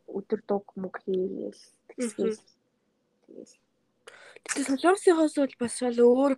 [0.09, 1.61] өдөр дуг мөг хийгээл
[1.93, 2.41] тэгсгээл.
[3.29, 3.55] Тэгээл.
[4.41, 6.33] Тэгээ солонгосынхоос бол бас бол өөр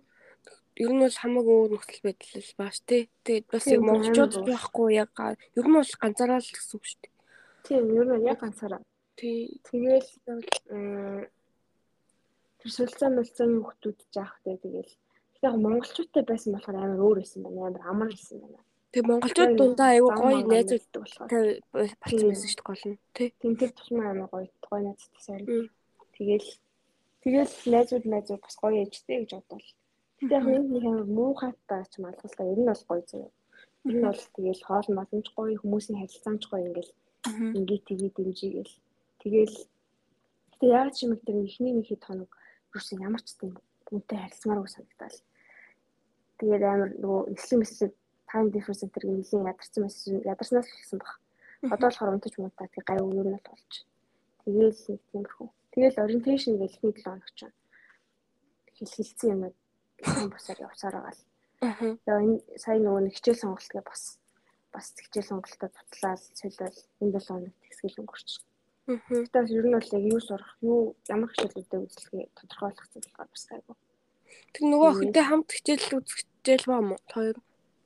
[0.84, 3.02] ер нь бол хамаагүй өөр нөхцөл байдал бааш тий.
[3.24, 5.12] Тэгээд бас яг монголчууд байхгүй яг
[5.56, 7.12] ер нь бол ганцаараа л гэсэн үг шүү дээ.
[7.64, 8.82] Тийм ер нь яг ганцаараа.
[9.16, 9.60] Тий.
[9.64, 10.08] Тэгээл
[12.60, 14.92] тэр солилцоо мэлцээний хүмүүс жаах тий тэгээл
[15.46, 17.60] Яг монголчуудтай байсан болохоор амар өөр байсан байна.
[17.66, 18.60] Амар амар байсан байна.
[18.92, 22.98] Тэг монголчууд дундаа айгүй гоё найзуудтай болохоор болчихсон байсан шүү дээ гол нь.
[23.16, 23.28] Тий.
[23.40, 25.44] Тэн тэр тусмаа амар гоё гоё найзтай сайн.
[26.16, 26.48] Тэгэл
[27.22, 29.68] тэгэл найзууд найзууд бас гоё ээжтэй гэж бодвол.
[30.18, 33.28] Гэтэ яг нэг амар муухайтай ч малгалтаа ер нь бол гоё зөө.
[33.88, 36.92] Ер нь бол тэгэл хоол боломж гоё хүмүүсийн харилцаанч гоё ингээл
[37.58, 38.74] ингээ тгий дэмжигээл.
[39.22, 39.56] Тэгэл
[40.50, 42.30] гэтэ яг ч юм их тэр ихний нэг хэд хоног
[42.74, 43.54] юусэн ямар ч тийм
[43.94, 45.18] үнтэй харилцмааргүй санагдал.
[46.40, 47.92] Тэгээд амар нөгөө эслийн мессеж
[48.30, 51.12] time difference гэдэг нь нэлийн ядарсан мессеж ядарснаас ихсэн баг.
[51.68, 53.72] Одоо болохоор унтаж муудаа тэг гай өөр нь болж.
[54.44, 55.48] Тэгээл нэг тиймэрхүү.
[55.72, 57.40] Тэгээл orientation гэх ихний 7 хоног ч
[58.80, 61.22] хэл хилцсэн юм уу босоор явсаар байгаа л.
[61.60, 64.02] Тэгээ энэ сая нөгөө нэг хичээл сонголт гэ бас
[64.72, 68.30] бас хичээл сонголтоо бутлаад солиод энэ 7 хоног тэгсгэл өнгөрч.
[68.88, 73.76] Тэгтээ ер нь бол яг юу сурах, юу ямар хичээлүүдэд үзлэгээ тодорхойлох зүйл бас гайгүй.
[74.56, 77.36] Тэр нөгөө охинтой хамт хичээл үзэх хичээл ба мó хоёр.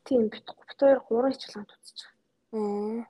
[0.07, 0.47] Тийм бит
[0.79, 2.11] хоёр гурван хичээл хамт байгаа.
[2.55, 3.07] Аа.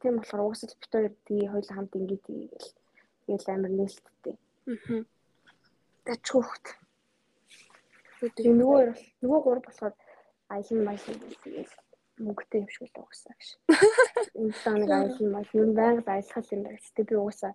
[0.00, 2.68] Тийм болохоор уусаа бит хоёр тий хоёул хамт ингэ тийгээл
[3.26, 4.36] тэгэл амар нээлттэй.
[4.70, 5.02] Аа.
[6.06, 6.66] Тач хөөхт.
[8.38, 9.94] Тийм нөгөө хоёр нөгөө гурав болохоор
[10.54, 11.74] аялын маягийн тэгэл
[12.22, 13.50] мөнгөтэй юм шиг л уусаа гэж.
[14.38, 16.78] Энэ тань аялын маяг юм байнга аялах юм байна.
[16.78, 17.52] Гэтэ би уусаа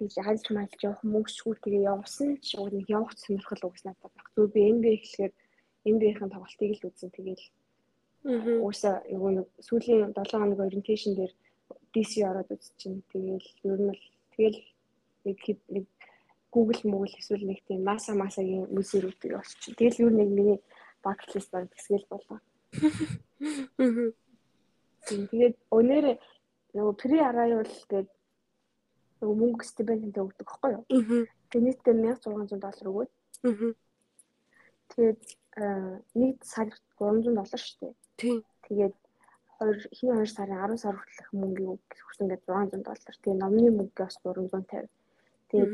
[0.00, 4.30] тэгж аялж маялж явах мөнгөчгүй тэгээ явсан ч нэг явах сонирхол угснаа байх.
[4.32, 5.32] Зүгээр би энэ гэхлээр
[5.94, 7.44] NBA-ийн тоглолтыг л үзэн тэгэл
[8.62, 11.32] уусаа нөгөө нэг сүүлийн 7 хоног ориентейшн дээр
[11.94, 13.02] DC ороод үзчихин.
[13.12, 14.02] Тэгэл ер нь л
[14.34, 14.58] тэгэл
[15.24, 15.38] нэг
[15.74, 15.84] нэг
[16.50, 19.76] Google Google эсвэл нэг тийм NASA NASA-гийн музейрүүдийг олчих.
[19.76, 20.58] Тэгэл ер нь нэг миний
[21.04, 22.38] bucket list баг тэсгэл болоо.
[25.08, 26.06] Тэгээд өнөр
[26.76, 28.06] нөгөө pre arrival гэдэг
[29.20, 30.84] нөгөө мөнгө стипендтэй өгдөг байхгүй юу?
[31.48, 33.10] Тэгээд нийтдээ 1600 доллар өгөөд.
[34.92, 35.20] Тэгээд
[35.56, 37.94] нэг сар 300 доллар шүү дээ.
[38.18, 38.38] Тийм.
[38.68, 38.96] Тэгээд
[39.58, 43.16] хоёр хин 2 сарын 10 сар хүртэлх мөнгөийг өгсөн гэдэг 600 доллар.
[43.22, 44.90] Тэгээд номны мөнгөөс 350.
[45.50, 45.72] Тэгээд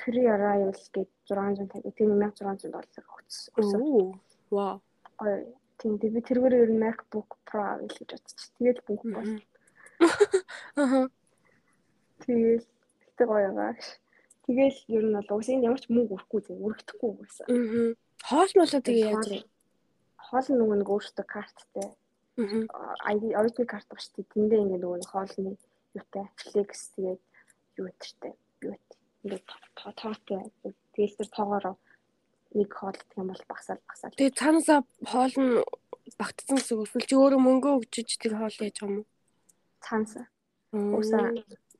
[0.00, 1.94] Free Arrival гэдэг 650.
[1.96, 3.52] Тэгээд 1600 доллар өгсөн.
[4.50, 4.80] Вау.
[5.20, 5.46] Ой.
[5.80, 8.52] Тийм би тэргээр ер нь MacBook Pro авъя гэж бодчих.
[8.60, 9.32] Тэгээд бүх бол.
[10.82, 11.08] Аха.
[12.20, 12.64] Тэгээд
[13.00, 13.80] тэгтээ гоё байгаа.
[14.44, 17.46] Тэгэл ер нь бол уус энэ ямар ч мөнгө өрөхгүй зөв өргөдөхгүй байсан.
[17.48, 17.92] Аа.
[18.28, 19.40] Хоол молоо тэгээ яаж вэ?
[20.16, 21.88] Хоол нөгөө нэг өөртөө карттай.
[22.40, 23.10] Аа.
[23.10, 24.30] Оригинал карт ба дээ.
[24.32, 25.56] Тэндээ ингэ нөгөө хоолны
[25.96, 27.22] юутай флекс тэгээд
[27.78, 28.34] юу өдөртэй.
[28.64, 28.88] Юу өд.
[29.24, 29.44] Ингээд
[29.76, 30.42] тоотой.
[30.94, 31.76] Тэгэл тэр тоогоороо
[32.54, 34.14] нэг хоол гэх юм бол багсаал багсаал.
[34.16, 35.52] Тэгээ цаанаасаа хоол нь
[36.18, 38.94] багтсан гэсэн үг эсвэл чи өөрөө мөнгө өгчөж тэр хоол яаж юм?
[39.84, 40.26] Цаанасаа.
[40.74, 41.30] Уусаа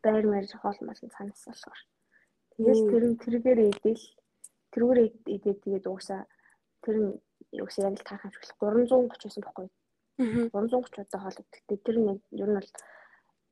[0.02, 1.80] байр мэр хоол мал цаанаас болохоор.
[2.54, 4.04] Тэгэл тэр нь тэргээр идэл
[4.72, 4.98] тэргээр
[5.34, 6.26] идээд тэгээд уусаа
[6.84, 7.10] тэр нь
[7.60, 9.68] уусаа яг л таарах шиг 330 байсан байхгүй.
[10.20, 11.82] 330 удаа хоол идэх.
[11.84, 12.08] Тэр нь
[12.42, 12.70] ер нь бол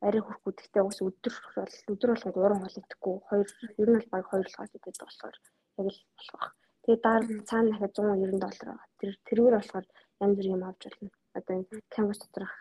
[0.06, 4.08] арай хөрхгүй гэхдээ уус өдөр бол өдөр болгон 3 хоол идэхгүй 2 ер нь бол
[4.12, 5.36] баг 2 хоол идэдэг болохоор
[5.78, 6.52] яг л болох баг.
[6.82, 8.88] Тэгээ дараа цаана дахиад 190 доллар байгаа.
[8.98, 9.86] Тэр тэргээр болохоор
[10.22, 11.10] янз бүр юм авч болно.
[11.38, 12.54] Одоо энэ Canvas доторх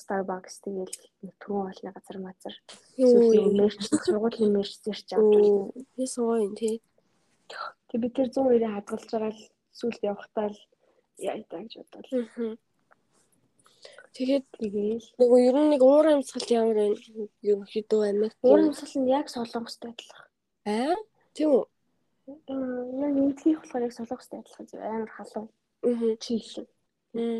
[0.00, 0.94] Starbucks тэгэл
[1.40, 2.54] түрүүн олны газар мазар
[2.96, 5.72] эсвэл мерч сургуулийн мерч зэрч авч болно.
[5.96, 6.80] Би сууя тий.
[7.96, 10.58] Тэг би тэр 190 хадгалж байгаа л сүлд явахтаа л
[11.16, 12.60] яа таа гэж бодлоо.
[14.12, 17.00] Тэгээд тэгээл нөгөө ер нь нэг уур амьсгал ямар вэ?
[17.40, 20.28] Ерөнхийдөө Америк уур амьсгал нь яг солонгостой адилхан.
[20.68, 20.96] Аа
[21.32, 21.64] тийм үү?
[22.28, 25.48] Яг нэгдлийн болохоор яг солонгостой адилхан зөв амар халуун.
[25.88, 26.20] Аа.
[26.20, 26.68] Чийлэн.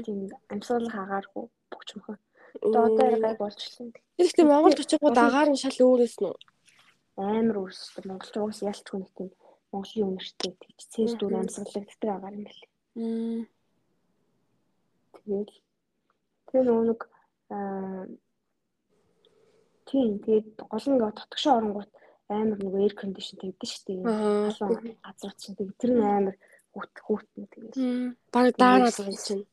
[0.09, 2.16] Тийм амьсгал хагааргүй бүгчмхэн.
[2.64, 3.92] Одоо одоо гай болчихлоо.
[4.16, 6.33] Тэгэхдээ Монгол очингууд агаар нь шал өөрөөс нь
[7.21, 9.29] амар өөрсдөө монголч уус ялчгүй нэг тийм
[9.72, 12.66] Монголын үнэртэй тэгж цээс дүр амьсгалагддаг агаар юм байна.
[12.96, 13.42] Аа.
[15.16, 15.50] Тэгээд
[16.48, 17.00] тэр нөгөө нэг
[17.50, 18.05] аа
[19.87, 21.90] тийм тэгээд гол нь дотгошоо оронгууд
[22.29, 24.07] амар нөгөө air condition тэгдэж штэ юм.
[24.55, 26.37] Халуун газар чинь тэг тэр нь амар
[26.74, 27.74] хүүт хүүтнэ тэгээд.
[28.35, 29.44] Бараг даараад байгаа юм чинь.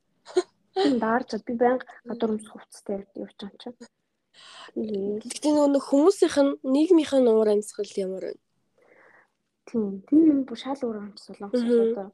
[1.03, 3.77] Даарч би байнга гадуур өмс хувцастай явж байгаа чинь.
[4.73, 8.41] Тэгээд тэгтээ нөгөө хүмүүсийнх нь нийгмийнх нь уур амьсгал ямар вэ?
[9.69, 10.01] Тийм.
[10.07, 12.07] Тэр юм бүр шал уур амьсгал солонгос одоо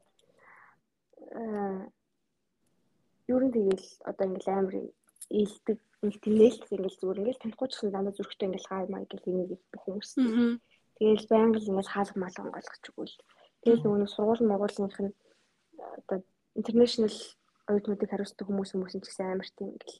[1.34, 1.90] аа
[3.30, 4.74] ер нь тэгэл одоо ингээл амар
[5.30, 9.10] ээлдэг нэг тийм нээлтс ингээл зүгээр ингээл танихгүй ч гэсэн дандаа зүрхтэй ингээл хай маяг
[9.10, 10.10] гэл энийг бүх хүмүүс.
[10.98, 13.16] Тэгэл байнга л ингээл хаалга малган голгож өгвөл.
[13.62, 15.14] Тэгэл нөгөө сургууль мургуулынх нь
[15.98, 16.18] одоо
[16.58, 17.18] интернэшнл
[17.70, 19.98] оюутнуудыг хариуцдаг хүмүүс хүмүүс ч гэсэн амар тийм ингээл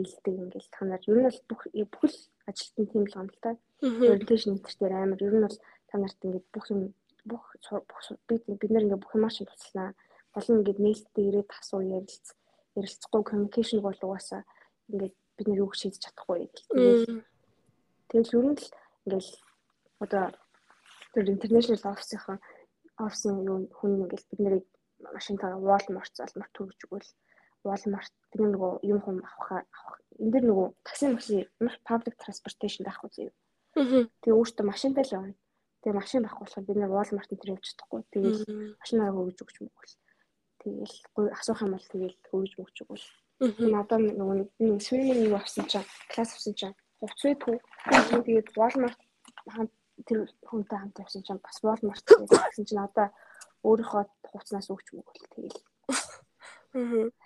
[0.00, 1.62] ээлдэг ингээл та нар ер нь бол бүх
[1.92, 2.18] бүх л
[2.50, 3.50] ажилтны тийм л гомдол та.
[3.84, 5.58] Orientation интертээр амар ер нь бол
[5.92, 6.96] та нарт ингээд бүх юм
[7.28, 7.44] бүх
[8.28, 9.92] бид бид нар ингээд бүх юмаа чинь туслана.
[10.32, 12.26] Гол нь ингээд нээлттэй ирээд асуу ярилц
[12.80, 14.42] ярилцахгүй communication бол угаасаа
[14.88, 16.48] ингээд бид нэр үг шийдэж чадахгүй.
[18.08, 18.66] Тэгэл ер нь л
[19.04, 19.28] ингээд
[20.00, 20.24] одоо
[21.12, 22.40] тэр international office-ийн
[22.96, 24.64] офисын юу хүн ингээд бид нарыг
[25.12, 27.10] машинтаа Walmart залмар төрж өгвөл
[27.68, 31.44] Walmart тэр нөгөө юм хүм авах авах энэ дэр нөгөө такси машин
[31.88, 33.30] public transportation байхгүй зөө.
[34.22, 35.34] Тэгээ өөртөө машинтай л явна.
[35.82, 38.00] Тэгээ машин байхгүй болохоор бид нэр Walmart-ын тэр явж чадахгүй.
[38.14, 38.38] Тэгээд
[38.78, 39.94] машинаа өгж өгч мөгөл.
[40.62, 40.96] Тэгэл
[41.34, 43.06] асуух юм бол тэгэл өгж өгч өгвөл.
[43.42, 47.58] Надад нөгөө нэг swimming юу авсан чинь класс авсан чинь хувцсыг түү.
[48.22, 49.00] Тэгээд Walmart
[49.50, 49.74] хамт
[50.06, 53.10] тэр хүнтэй хамт явсан чинь бас Walmart гэсэн чинь одоо
[53.66, 55.58] өөрийнхөө хувцснаас өгч мөгөл тэгэл.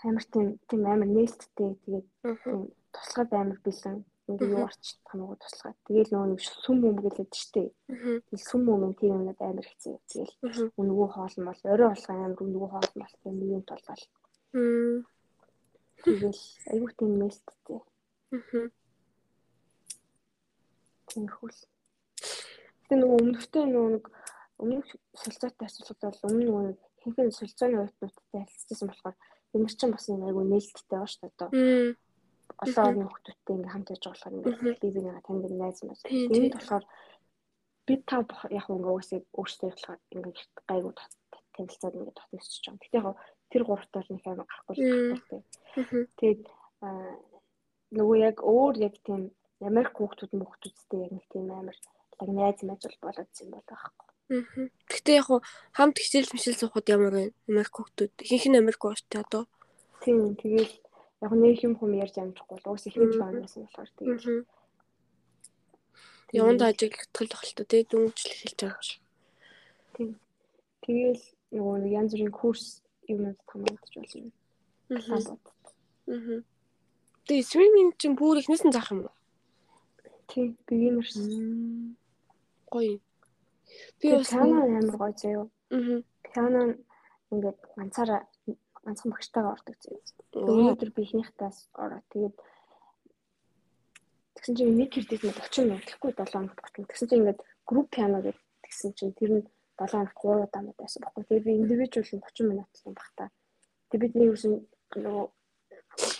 [0.08, 2.08] Амар тийм тийм амар нээлттэй тэгээд
[2.96, 7.70] туслахад амар бэлэн ингээ юу арч хамаагүй туслахад тэгэл нөгөө нэг сүм юм гэлээд штэ.
[8.26, 9.94] Тэгэл сүм юм тийм юмнууд амар хэцүү.
[10.10, 10.34] Тэгэл
[10.74, 14.04] нөгөө хоол нь бол орой болгоо амар нөгөө хоол нь бол тийм юм толгоол.
[16.02, 17.80] Тэгэл айгүй тийм нээлттэй.
[21.06, 21.60] Тиймэрхүүл.
[22.86, 24.04] Тэгээ нөгөө өмнөхтэй нөгөө нэг
[24.62, 24.86] өмнөх
[25.20, 26.62] солилцоотой асуулт бол өмнө нөгөө
[27.02, 29.16] хинхэн солилцооны уятнуудтай харилцажсэн болохоор
[29.54, 31.96] энэ чинь бас нэг айгүй нээлттэй байгаа шүү дээ.
[32.62, 36.04] Олон орны хүмүүстэй ингээм хамт яж болохоор ингээд би бинийгаа танд найз маань.
[36.32, 36.84] Энд болохоор
[37.86, 38.16] би та
[38.50, 40.38] яг ингээ уусыг өөрсдөө болохоор ингээд
[40.68, 40.92] гайгүй
[41.54, 42.80] танилцаад ингээд татчихж байгаа.
[42.80, 43.16] Гэтэ яг
[43.50, 45.40] тэр гуравтаа нэг амар гарахгүй гарахгүй.
[46.18, 46.42] Тэгээд
[47.96, 49.22] нөгөө яг өөр яг тийм
[49.64, 54.06] Америк хүүхдүүд мөхтүүдтэй яг нэг тийм амар яг найз байж болоод юм бол байхгүй.
[54.90, 55.28] Гэхдээ яг
[55.72, 57.32] хамт хичээл мишэл суухад ямар?
[57.48, 59.48] Америк хүүхдүүд ихэнх нь Америк ууштай одоо.
[60.02, 60.85] Тийм тэгээд
[61.26, 64.46] яг нэг юм хүм ярьж амжихгүй л уус л оноос нь болохоор тэгээд.
[66.38, 69.02] Яванд ажиглах тохиолдолтой тэгээд дүнжил хэлж байгаа юм шиг.
[69.94, 70.10] Тийм.
[70.86, 72.64] Тэгээл нөгөө янз бүрийн курс
[73.10, 74.30] юмуд хамгаалж болно.
[76.06, 76.42] Аа.
[77.26, 79.14] Тэгээ стриминг чинь бүр ихнээс нь заах юм уу?
[80.30, 81.14] Тийм, beginners.
[82.70, 83.02] Гоё.
[83.98, 85.46] Би бас пиано амар гоё заяа.
[85.74, 85.98] Аа.
[86.22, 86.62] Пиано
[87.34, 88.22] ингээд ганцаараа
[88.86, 90.00] ганцхан багштайгаа ордог заяа.
[90.38, 92.00] Өнөөдөр би ихнийхтаас ороо.
[92.14, 92.36] Тэгээд
[94.38, 96.90] тэгсэн чинь нэг хэрдээс нь 30 минут гэхгүй 7 хоног 30 минут.
[96.94, 99.44] Тэгсэн чинь ингээд групп пиано гэдэг тэгсэн чинь тэр нь
[99.74, 101.24] 7 хоног 3 удаа мод байсан баггүй.
[101.26, 103.28] Тэгээд би индивидуал 30 минут л юм багтаа.
[103.90, 104.52] Тэгээд бид нэг юусэн
[104.94, 105.26] нөгөө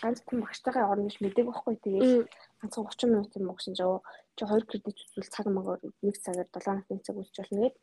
[0.03, 1.75] ганц хүн багштайгаа орно гэж мэдээг байхгүй.
[1.87, 2.27] Тэгээд
[2.61, 4.03] ганцхан 30 минут юм уу гэсэн чинь
[4.37, 7.77] чи 2 кредит үзвэл цаг магаар 1 цагаар 7 хоног 1 цаг үзэж болно гээд.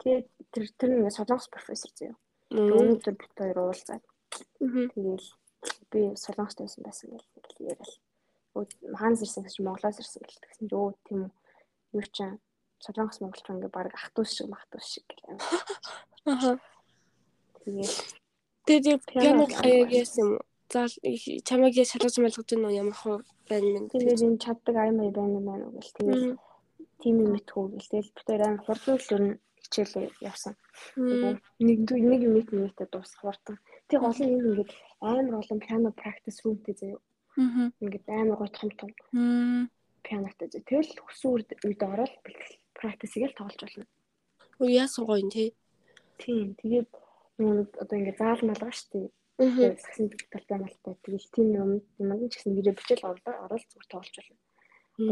[0.00, 2.16] Тэгээд тэр тэр нэг солонгос профессор заяа.
[2.50, 4.04] Өнөөдөр бит хоёр уулзаад.
[4.58, 5.28] Тэгээл
[5.90, 7.92] би солонгост байсан байсан гэл ингээл яриад.
[8.98, 11.20] Хаанс ирсэн гэж Монголоос ирсэн гэл тэгсэн чи өө тийм
[11.94, 12.38] юу ч юм
[12.82, 15.38] солонгос монголч ингээ баг ахтус шиг махтус шиг гэл юм.
[16.26, 16.58] Аа.
[17.62, 17.94] Тэгээд
[18.66, 20.38] тэгээд пиано хаяг яасан юм
[20.72, 20.94] заал
[21.46, 23.16] чамайг яаж шалгаж мэлгэж гэнэ ямар хөө
[23.50, 23.90] байна мэн.
[23.94, 26.24] Тэгээд энэ чаддаг аймай байна мэн уу гэл тэгээд
[27.02, 27.90] тийм юм итгүү гэл.
[27.90, 29.38] Тэгэл бид хоёр амар хурд үйлөр нь
[29.70, 30.58] хичээлээ явсан.
[30.98, 33.56] Нэг нэг юм нийтээ дуусах хурдан.
[33.86, 36.98] Тэг гол нь ингээд амар олон пиано practice roomтэй заяа.
[37.78, 38.90] Ингээд амар гой том том.
[40.02, 40.66] Пианотой заяа.
[40.66, 42.14] Тэгэл хүсүүр үед ороод
[42.74, 43.86] practice-ийг л тоглож болно.
[44.66, 45.54] Яасан гоё юм те.
[46.18, 46.58] Тийм.
[46.58, 46.90] Тэгээд
[47.38, 48.74] нэг одоо ингээд заал малгаа
[49.40, 50.94] Тэгээд сагсан талтай малтай.
[51.00, 54.36] Тэгэл тийм юм юм ч гэсэн нэрээ бичэл орлоо орол зүгээр тоолж байна.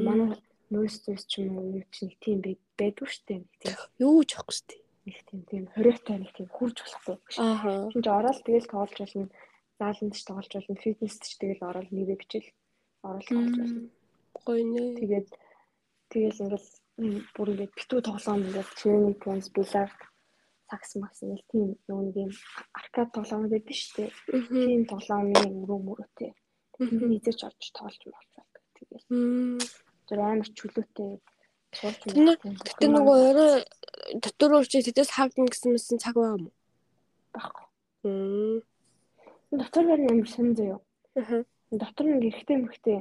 [0.05, 0.29] Манай
[0.73, 3.41] нөөс зөөс ч юм уу нэг чинь тийм байдгүй шүү дээ.
[3.63, 3.77] Тийм.
[4.05, 4.83] Юу ч авахгүй шүү дээ.
[5.09, 7.17] Нэг тийм тийм хориотой нэг тийм хурж болохгүй.
[7.41, 7.89] Аа.
[7.93, 9.27] Чинь орол тэгэл тоолж болно.
[9.81, 10.83] Зааланд ч тоолж болно.
[10.85, 12.49] Фитнест ч тэгэл орол нэрээ бичэл
[13.09, 13.83] орол тоолж болно.
[14.37, 14.83] Гоё нэ.
[15.01, 15.29] Тэгээд
[16.13, 16.69] тэгэл ингээл
[17.33, 19.99] бүр ингээд битүү тоглоом ингээд training plans биллард
[20.69, 22.33] сакс макс нэг тийм юу нэг юм
[22.77, 24.11] аркад тоглоом байдаг шүү дээ.
[24.53, 26.31] Тийм тоглоомны өрөө мөрөтэй.
[26.79, 28.63] Нийзэрч орж тоолж болж байдаг.
[28.77, 29.05] Тэгээд
[30.09, 31.11] тэр амар чөлөөтэй
[31.77, 32.35] суулж байна.
[32.41, 33.53] Гэтэ нөгөө орой
[34.25, 36.55] дотор уурчиж тэдэс хаагдана гэсэн мэсэн цаг байгаа юм уу?
[37.37, 37.67] Баггүй.
[38.09, 38.59] Мм.
[39.53, 40.81] Дотор гэр амар сан заяа.
[41.17, 41.45] Аа.
[41.71, 42.99] Дотор нэг эргэтэй мөхтэй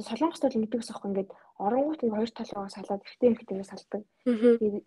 [0.00, 4.02] солонгост бол мэддэг ус ахгүй ингээд оронгууд нь хоёр тал руугаа салаад эргэтэй эмхтэйгээ салдаг.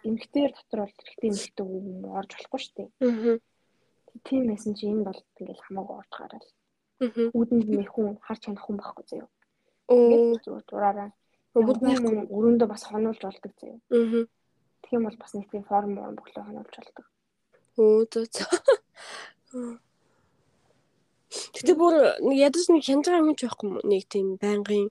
[0.09, 1.65] Эмхтээр дотор бол эргэтэй эмхтэй
[2.17, 2.89] орж болохгүй шүү дээ.
[4.25, 6.45] Тийм байсан чи энэ бол ингээд хамаагүй орж гараад.
[7.37, 9.29] Үүдэнд нэг хүн харж чадах хүн байхгүй заяа.
[9.89, 11.13] Оо зүгээр
[11.65, 11.99] дураараа.
[11.99, 13.79] Өвөрдний өрөөндөө бас хонуулж болдог заяа.
[13.89, 17.05] Тэгэх юм бол бас нэг тийм форм боглоо хонуулж болдог.
[17.77, 19.77] Оо зөө.
[21.29, 21.93] Гэтэ бүр
[22.33, 24.89] ядаж нэг хянж байгаа юм ч байхгүй нэг тийм байнгын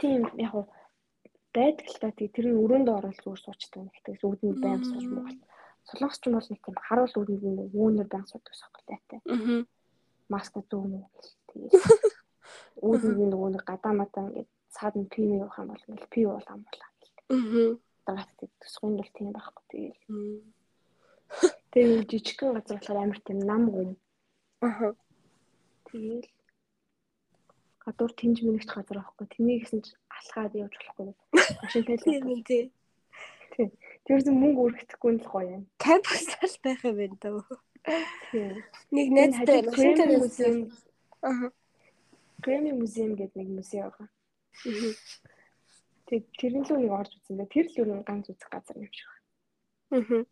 [0.00, 0.66] тийм яг уу
[1.54, 5.28] байдаг л та тэр нь өрөөндөө ороод зүгээр суучдаг нэг тэгс үүдний байнг сууж муу.
[5.88, 9.20] Солонгосч юм бол нэг тийм харуул үүдний нэг үүнээр байнг суудаг сохолтойтай.
[9.28, 9.60] Аа.
[10.32, 11.04] Маска зүүн үү
[11.50, 11.72] тэгээд
[12.80, 16.62] үүдний нөгөө нэг гадаа матаа ингээд цаад нь пив явах юм бол ингээд пив ам
[16.66, 17.14] болоо гэл.
[17.30, 17.70] Аа.
[18.06, 18.30] Дагаад
[18.62, 20.00] төсгөн бол тийм байхгүй тэгээд.
[21.70, 23.90] Тэгээд жижигхэн газар болохоор амар тийм нам гүм.
[24.66, 24.94] Аа.
[25.90, 26.26] Тэгээд
[27.84, 29.26] гадуур тэнж мэнэгч газар авахгүй.
[29.34, 31.14] Тэнийг гэсэн чи алхаад явж болохгүй.
[31.62, 32.04] Машин тайл.
[32.06, 32.64] Тийм тий.
[33.54, 33.70] Тийм.
[34.06, 35.64] Тэр зүг мөнгө өргөхгүй л гоё юм.
[35.82, 37.42] Кампусал байх юм байна даа.
[38.30, 38.62] Тийм.
[38.94, 40.58] Нэг найзтай машин тайл музейм.
[41.26, 41.50] Аа.
[42.44, 44.08] Грэми музейм гэдэг нэг музей байгаа.
[46.10, 47.46] Тэг тэрэн лөө нэг орж үзсэн.
[47.48, 49.26] Тэр л юу ганц үзэх газар юм шиг байна.
[49.94, 50.26] Аа.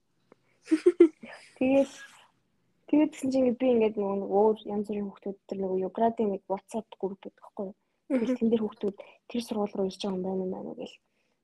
[2.88, 6.88] Тэгээд гэсэн чинь би ингээд нөгөө өөр янз бүрийн хүүхдүүд тэр нөгөө Юградын нэг WhatsApp
[6.96, 7.76] групп гэдэг байхгүй юу.
[8.08, 8.96] Тэгэл тэн дээр хүүхдүүд
[9.28, 10.92] тэр сургууль руу ирж байгаа юм байна маа гэж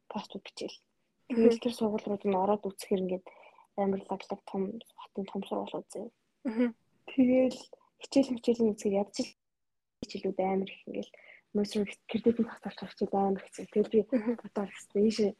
[0.09, 0.79] постууд бичээл.
[1.29, 3.27] Тэгээд тэр сургууль руу нь ороод үсгэхээр ингээд
[3.77, 4.63] амар лаглаг том
[5.01, 6.09] хотын том сургууль үзээ.
[7.13, 7.61] Тэгэл
[8.01, 9.17] хичээл хичээлийн үзгээр ядч
[10.01, 11.11] хичээлүүд амар их ингээд
[11.55, 13.67] мөсрө кредитийн татварч хичээл амар хэцүү.
[13.73, 14.01] Тэгэл би
[14.43, 15.07] бодоод хэвчээ.
[15.09, 15.33] Ийшээ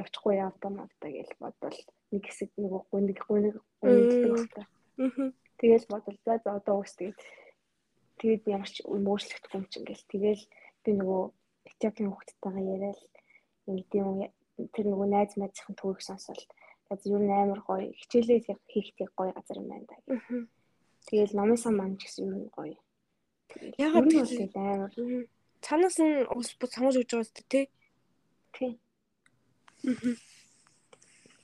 [0.00, 1.78] явчихгүй явдаа мавтаа гэж бодвол
[2.10, 4.32] нэг хэсэг нөгөө гүнэг гүнэг гүнэгддэг
[4.96, 7.18] байна Тэгэл бодлоо за одоо уус тэгээд
[8.20, 10.10] тэгээд ямар ч өөрчлөгдөхгүй юм чинь гэл.
[10.12, 10.42] Тэгэл
[10.84, 11.22] би нөгөө
[11.66, 13.00] Этиопийн хүүхдтэйгээ яриад
[13.68, 14.08] ингээд юм
[14.72, 16.40] тэр нөгөө найз найзын төвөг сонсоод
[16.88, 18.38] за ер нь амар гоё хичээлээ
[18.72, 19.96] хийхдээ гоё газар юм байна да.
[21.08, 22.78] Тэгэл номын сан маань ч гэсэн нь гоё.
[23.78, 24.90] Ягаад тийм амар
[25.64, 27.66] цаанаас нь ус бут сонгож өгч байгаа зү тий.
[28.54, 28.72] Тий.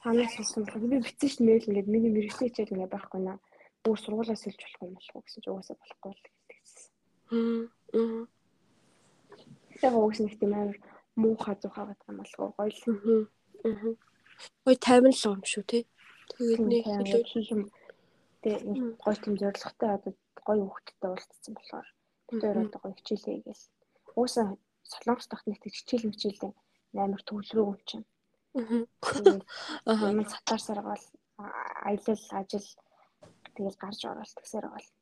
[0.02, 3.38] Танаас сонсон бол би битсэн ш мэйл ингээд миний мэрэгчлийн хичээл ингээд байхгүй наа.
[3.82, 6.90] Бүр сургуулаас илж болох юм болох уу гэсэн чи угаасаа болохгүй л гэдэгсэн.
[7.98, 8.26] Аа.
[9.86, 10.78] Яг уус нэг тийм амар
[11.14, 12.82] муухай зуухай гэдэг юм уу гоё л.
[13.62, 13.94] Аа.
[14.66, 15.82] Ой тайван л юм шүү тий.
[16.34, 17.62] Тэгээд нэг илүү юм.
[18.42, 18.62] Тэгээд
[19.02, 20.12] гоё тийм зоригтой одоо
[20.46, 21.88] гоё хөвгттэй уулзсан болохоор
[22.28, 23.64] бид хоёр одоо гоё хичээлээ гээл.
[24.18, 24.46] Уусаа
[24.90, 26.52] солонгос дахт нэг хичээл хичээлээ
[27.04, 28.06] амар төвлөрөө юм чинь.
[29.88, 30.10] Аа.
[30.12, 31.06] Ямар цатаар саргаал
[31.88, 32.68] аялал ажил
[33.54, 34.92] тэгэл гарч ороод тэгсээр байгаа.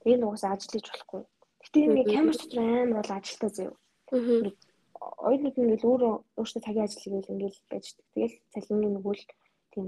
[0.00, 1.22] Тэгээ нугас ажиллаж болохгүй.
[1.62, 3.76] Гэтэ ингээ камер дотор амар бол ажилтаа заяа.
[5.28, 8.06] Ойд нэг ингээл өөрөө өөртөө цагийн ажил хийгээл ингээл байждаг.
[8.14, 9.24] Тэгэл цалингийн нөгөө л
[9.72, 9.86] тийм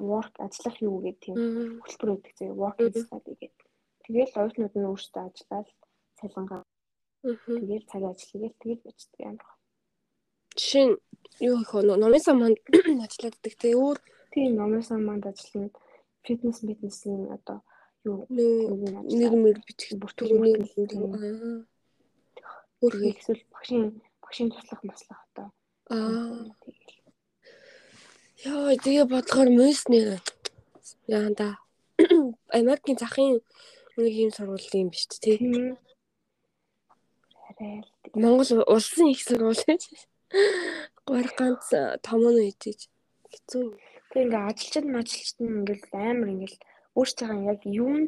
[0.00, 1.36] work ажиллах юу гэдэг тийм
[1.84, 2.58] хөтөлбөр өгдөг заяа.
[2.58, 3.67] Work гэдэг.
[4.08, 5.68] Тэгэл оюутнууд нь өөртөө ажиллаад
[6.18, 6.62] цалингаа.
[7.22, 9.50] Тэгэл цагийн ажил хийгээл тэгэл байждаг амар.
[10.56, 10.96] Жишээ нь
[11.48, 12.56] юу их номын саманд
[13.04, 13.68] ажилладаг те.
[13.76, 13.98] Өөр
[14.32, 15.76] тийм номын саманд ажиллана.
[16.24, 17.58] Фитнес фитнесийн одоо
[18.08, 18.24] юу?
[18.32, 20.56] Нэр мэр бичих бүртгүүний
[22.82, 23.84] өөр эсвэл багшийн
[24.22, 25.48] багшийн туслах маслах одоо.
[25.90, 26.48] Аа.
[28.46, 30.22] Яа тэгээ бодлохоор мөс нэр.
[31.10, 31.58] Яанда
[32.58, 33.42] Америкийн захын
[33.98, 35.18] Нэг юм сургууль юм биш үү?
[35.18, 35.36] Тий.
[35.42, 35.74] Тийм.
[37.50, 39.82] Арай л Монгол улсын их сургууль гэж.
[41.02, 41.66] Гур ганц
[42.06, 42.86] том нь үйдэж.
[43.26, 43.74] Хэцүү юм.
[44.14, 46.58] Тэг ингээ ажилчид мажилчид нь ингээл амар ингээл
[46.94, 48.06] өөрсдөө яг юу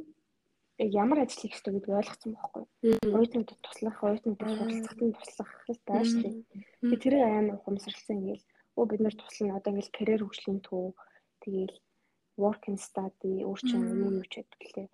[0.78, 2.64] ямар ажил хийх ёстой гэдгийг ойлгосон байхгүй.
[3.10, 6.36] Оюутнуудад туслах, оюутнуудад суралцахад туслах л байгаа шүү дээ.
[6.80, 8.44] Тэгээ тэрийг амар ухамсарлсан ингээл
[8.78, 10.94] өө бид нар туслана одоо ингээл карьер хөгжлийн төв
[11.42, 11.76] тэгээл
[12.40, 14.88] work and study өөрчн юм юу ч гэдэг лээ.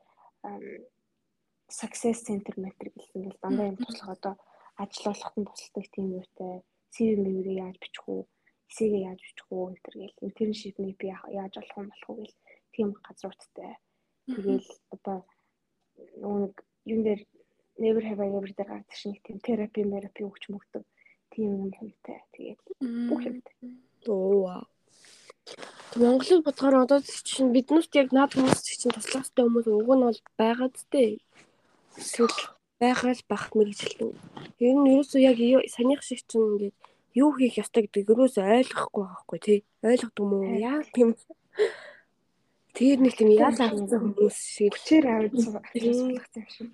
[1.80, 4.34] Success center метр гэсэн ингээл дандаа юм туслах одоо
[4.82, 6.54] ажил олоход нь тусалдаг тийм юутай
[6.94, 8.22] CV мэрийг яаж бичих үү
[8.70, 11.06] эсэгээ яаж бичих үү энэ төр гээл internship-ийг би
[11.40, 12.36] яаж олох юм болох уу гэл
[12.74, 13.72] тийм газруудтай.
[14.34, 15.18] Тэгээл одоо
[16.22, 16.54] нэг
[16.92, 17.20] юм дээр
[17.78, 20.84] never have I ever дээр гардаг шиг тийм терапи мерапи өгч мөгдөг
[21.32, 22.18] тийм юм юмтай.
[22.34, 22.60] Тэгээд
[23.08, 23.54] бүх юмтай.
[24.08, 24.64] Оо.
[25.96, 30.20] Монголыг бодохоор одоо чинь биднэрт яг наад хүмүүс чинь туслах хэрэгтэй хүмүүс уг нь бол
[30.40, 31.20] байгаад тээ.
[31.96, 32.36] Эсвэл
[32.80, 34.12] байхаас бах мэрэгчлэн.
[34.60, 35.38] Ер нь ерөөсөө яг
[35.72, 36.76] санийх шиг чинь ингээд
[37.16, 39.58] юу хийх ёстой гэдгийг ерөөсөө ойлгохгүй байхгүй тий.
[39.80, 40.60] Ойлгодог юм уу?
[40.60, 41.16] Яа тийм
[42.76, 46.68] Тэр нэг тийм яалаа авсан хүмүүс шиг хүчээр аваад ажиллах юм шиг.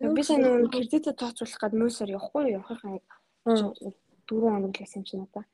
[0.00, 3.04] Би санаа кредитэ тооцоолох гад мөсөр явахгүй явахын
[4.24, 5.44] дөрөв хоног л байсан юм чинь надаа.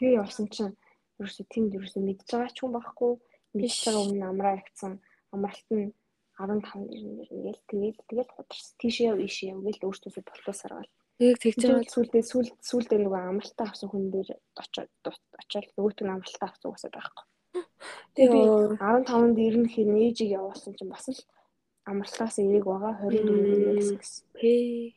[0.00, 0.72] Тэгээ явсан чинь
[1.20, 3.12] ерөөсө тэнд ерөөсө мэдж байгаа ч юм байхгүй.
[3.56, 4.92] Мэдж байгаа өмнө амраа ягцсан.
[5.34, 5.92] Амралт нь
[6.36, 8.76] 15 ирнэгээл тэгээд тэгээд хударсан.
[8.80, 10.92] Тийшээ ийшээ ингээл өөртөөсөө болтуусаар гал.
[11.16, 14.92] Яг тэгж байгаа сүулдээ сүул сүулдээ нөгөө амралтаа авсан хүн дээр очоод
[15.40, 17.26] очоод нөгөөт нь амралтаа авсан уусаад байхгүй.
[18.12, 18.40] Тэгээ би
[18.76, 21.20] 15-нд ирнэ хэр нээжийг явуулсан чинь бас л
[21.88, 24.24] амралтаас энийг байгаа 24 гэсэн.
[24.36, 24.92] Пээ.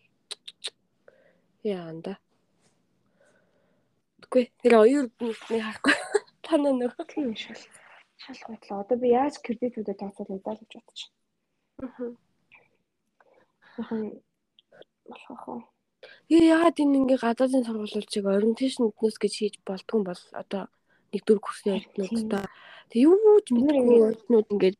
[1.63, 2.19] Яанда.
[4.27, 5.95] Үгүй тэр оюун нэг харахгүй.
[6.49, 7.61] Танаа нөгөө тийм шал.
[8.17, 8.81] Шал готлоо.
[8.81, 11.09] Одоо би яаж кредитүүдэд тооцоолох удаа л гэж бодчих.
[11.85, 12.09] Аа.
[15.05, 15.61] Болох уу?
[16.25, 20.63] Тэгээ яагаад энэ ингээ гадаадын сургуулиудыг orientation нөтнөөс гэж хийж болдгоо бол одоо
[21.13, 22.45] нэг дөрв курсны оюутнуудаа
[22.89, 24.79] тэг юу ч мэдгүй оюутнууд ингээд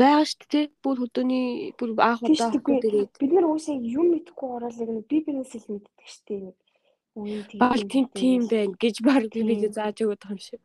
[0.00, 1.46] байгаа шүү дээ бүр хөдөөний
[1.78, 6.06] бүр аах удаа тэгээд бид нар уусаа юм мэдгүй ороод нэг би бизнес хэл мэддэг
[6.14, 6.52] шүү дээ
[7.62, 10.60] баг тийм тийм байна гэж баг би бид зааж өгöd юм шиг.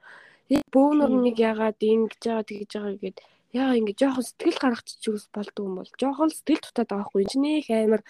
[0.54, 3.18] Тэгээ бөөнөр нэг ягаад ингэж байгаа тэгж байгаа гэгээд
[3.58, 7.26] яа ингэ жоохон сэтгэл гаргачих үс болдгоо юм бол жоохон сэтгэл дутаад байгаа хгүй.
[7.42, 8.02] Нэх амар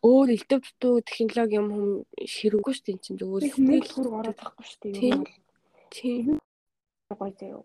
[0.00, 1.88] өөр элдв дутуу технологи юм хүм
[2.32, 3.04] ширүүгүй шүү дээ.
[3.04, 5.36] Чинь зүгээр сэтгэл хург ороод байхгүй шүү дээ юм бол.
[5.92, 6.26] Тийм
[7.12, 7.60] гоё заяа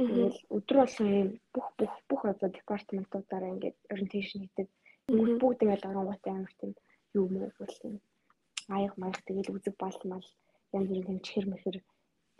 [0.00, 4.68] Тэгэл өдөр болгон юм бүх бүх бүх одоо департаментуудаараа ингээд ориентейшн хийдэг.
[5.12, 6.72] Бүгд ингээд оронгоотой амар тийм
[7.12, 7.94] юм уу гэл тийм
[8.72, 10.24] аяг маях тэгэл үзэг балмал
[10.72, 11.76] янз бүрийн тийм чихэр мэхэр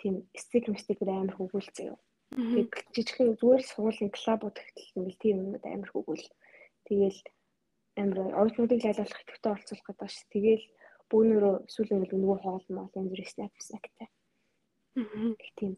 [0.00, 1.98] тийм стик мстик амар хөгүүлцээ юу.
[2.30, 6.26] Тэгээд жижигхэн зүгээр л суулын клабууд ихтэл ингээл тийм юмуд амар хөгүүл.
[6.88, 7.20] Тэгэл
[8.00, 10.18] амар оюутнуудыг лайлуулах идэвхтэй олцуулах гэдэг ш.
[10.32, 10.64] Тэгэл
[11.10, 14.08] бөөнөрөө эсвэл ингээл нөгөө хоол мол янз бүрийн снап снактай.
[14.96, 15.34] Аа.
[15.58, 15.72] Тийм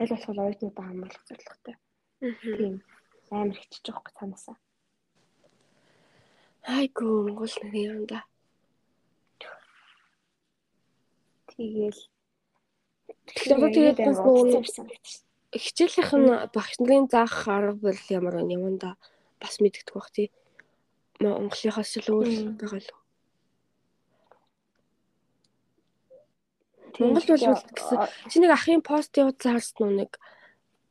[0.00, 1.76] аль болох оюутнуудаа хамруулах зорилготой.
[2.58, 2.74] Тийм
[3.30, 4.56] амар хичиж байгаа хэрэг цаанасаа.
[6.62, 8.20] Айгу Монгол нэг юм да.
[11.50, 12.00] Тэгээл
[13.36, 14.62] Тэгэхээр тэгээд бас нөгөө
[15.52, 18.96] хичээлийнх нь багш нарын заах арга барил ямар байна юм да
[19.40, 20.32] бас мэддэг бах тий.
[21.20, 22.90] Монголынхаас ч өөр байгаа л.
[27.00, 27.98] Монгол бол гэсэн
[28.30, 30.10] чи нэг ахын пост явуулсан харсан уу нэг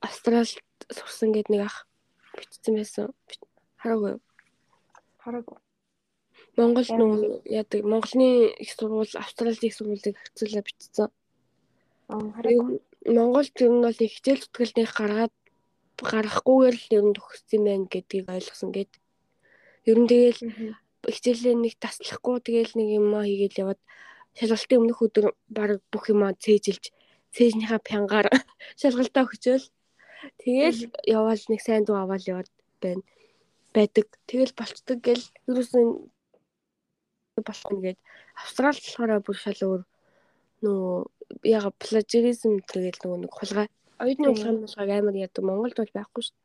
[0.02, 1.86] Австралид сурсан гэд нэг ах
[2.38, 3.14] бичсэн байсан.
[3.82, 4.18] Хараагүй.
[5.22, 5.58] Хараагүй.
[6.58, 11.10] Монгол нөө яадаг Монголын их сургууль Австралийн их сургуулийг хэвцүүлээ бичсэн.
[12.12, 15.34] Монголд ер нь бол их хичээл зүтгэлнийх гаргаад
[16.12, 18.92] гарахгүйгээр л ер нь төгссөн байна гэдгийг ойлгосон гэд.
[19.90, 20.42] Ер нь тэгэл
[21.08, 23.82] хичээлээ нэг таслахгүй тэгэл нэг юм аа хийгээл яваад
[24.38, 26.84] шалгалтын өмнөх өдөр баг бүх юмаа цээжилж
[27.36, 28.28] цээжнийхаа пянгаар
[28.82, 29.66] шалгалтаа өгчөөл
[30.44, 30.80] тэгэл
[31.18, 32.50] яваал нэг сайн дуу аваад яваад
[32.84, 33.04] байна.
[33.72, 34.06] Байдаг.
[34.28, 35.88] Тэгэл болцдог гэл ерөөсөн
[37.40, 38.00] болох нэгэд
[38.36, 39.82] австрал болохоор бүр шал өөр
[40.62, 41.08] нөө
[41.46, 43.68] яга плажеризм тэгэл нөгөө нэг хулгай
[44.02, 46.38] оюутны хулгай хулгайг амар яадаг Монголд бол байхгүй шүү.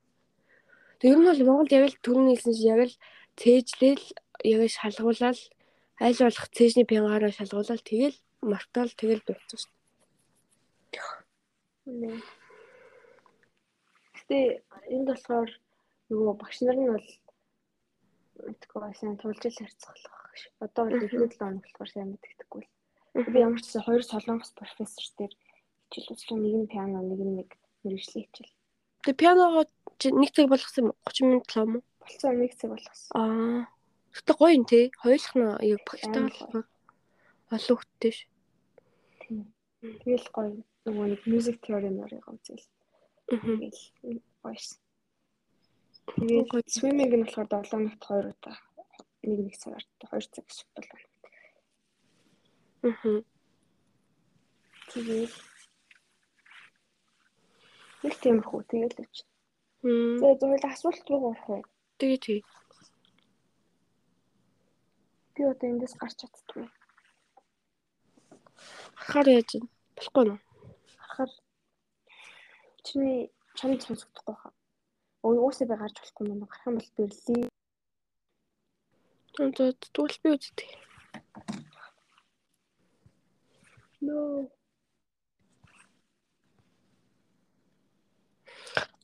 [1.00, 2.94] Тэг ер нь бол Монголд яг л төрний хэлсэн чинь яг л
[3.40, 4.04] цээжлэл
[4.44, 5.38] яг шалгуулаад
[6.00, 9.72] аль болох цээжний пянгаараа шалгуулаад тэгэл мартаал тэгэл дууссан шүү.
[14.16, 14.38] Гэтэ
[14.92, 15.50] энд болохоор
[16.12, 17.08] нөгөө багш нар нь бол
[18.44, 19.70] мэдгүй сайн тулж шиг.
[20.60, 22.75] Одоо бол ихний 7 хоног болохоор сайн мэддэггүй л.
[23.16, 25.32] Би ямар ч хоёр солонгос профессор дээр
[25.88, 26.36] хичээл үзсэн.
[26.44, 27.50] Нэг нь пиано, нэг нь нэг
[27.82, 28.52] мэрэгжлийн хичээл.
[29.08, 29.64] Тэгээ пианогоо
[30.20, 31.84] нэг цаг болгосон юм 30 минут л юм уу?
[32.06, 33.10] болцсон нэг цаг болгосон.
[33.18, 33.66] Аа.
[34.14, 34.78] Гэтэ гоё юм те.
[35.02, 36.66] Хоёулах нь яг багтаа Амар болохоор
[37.50, 38.18] олон хүттэй ш.
[39.82, 40.50] Тэгэл гоё
[40.86, 42.62] нөгөө нэг music theory нарыг үзэл.
[43.26, 43.80] Тэгэл
[44.42, 44.78] гоёс.
[46.14, 48.56] Тэгээд swimming нь болохоор 7 минут 2 удаа.
[49.26, 50.98] Нэг нэг цагаар 2 цаг шиг болоо.
[52.86, 53.18] Аа.
[54.94, 55.34] Тэгээд
[58.06, 59.18] нэг тиймэрхүү тэгэл.
[59.82, 60.22] Мм.
[60.22, 61.62] Тэгээд зөвхөн асуулт руу орох уу?
[61.98, 62.40] Тэгээ тий.
[65.34, 66.70] Би одоо эндээс гарч чаддгүй.
[68.94, 69.66] Хахаар яаж юм?
[69.98, 70.38] Болохгүй нөө.
[71.02, 71.30] Хахаар
[72.86, 74.54] чиний чамд сонсогдохгүй хаа.
[75.26, 77.50] Уусаа би гарч болохгүй юм гарах юм бол бэрлээ.
[79.36, 80.70] За тэгвэл би үздэг.
[84.06, 84.50] No.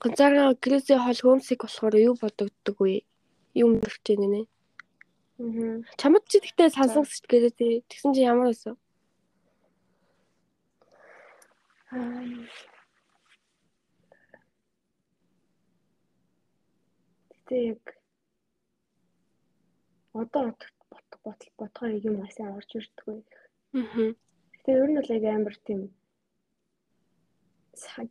[0.03, 3.03] Ганцаараа Грэси хол Холмсыг болохоор юу бодогддог вэ?
[3.63, 4.43] Юу мөрч дээ нэ?
[5.43, 5.83] Мгм.
[5.99, 8.75] Чамд ч гэхдээ сонсогч Грэси тэгсэн чи ямар байсан?
[11.91, 12.23] Аа.
[17.47, 17.83] Тэ яг
[20.15, 20.47] одоо
[20.91, 23.19] бодох бодол бодгоо юм асаа орж ирдэггүй.
[23.83, 24.15] Аа.
[24.63, 25.83] Гэтэ ер нь бол яг амар тийм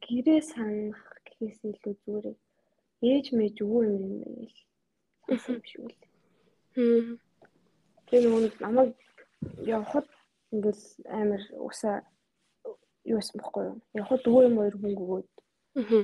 [0.04, 2.28] гэрээ санах гэхээс илүү зүгээр
[3.08, 4.52] ээж мэж өвөө юм юм.
[5.32, 6.00] Сансан юм үл.
[6.76, 7.16] Хм.
[8.08, 8.92] Тэгээ нөгөө намайг
[9.64, 10.08] явахад
[10.52, 11.98] ингээл амар усаа
[13.08, 13.78] юу байсан бохгүй юу?
[13.96, 15.30] Явахад өвөө юм хоёр мөнгө өгөөд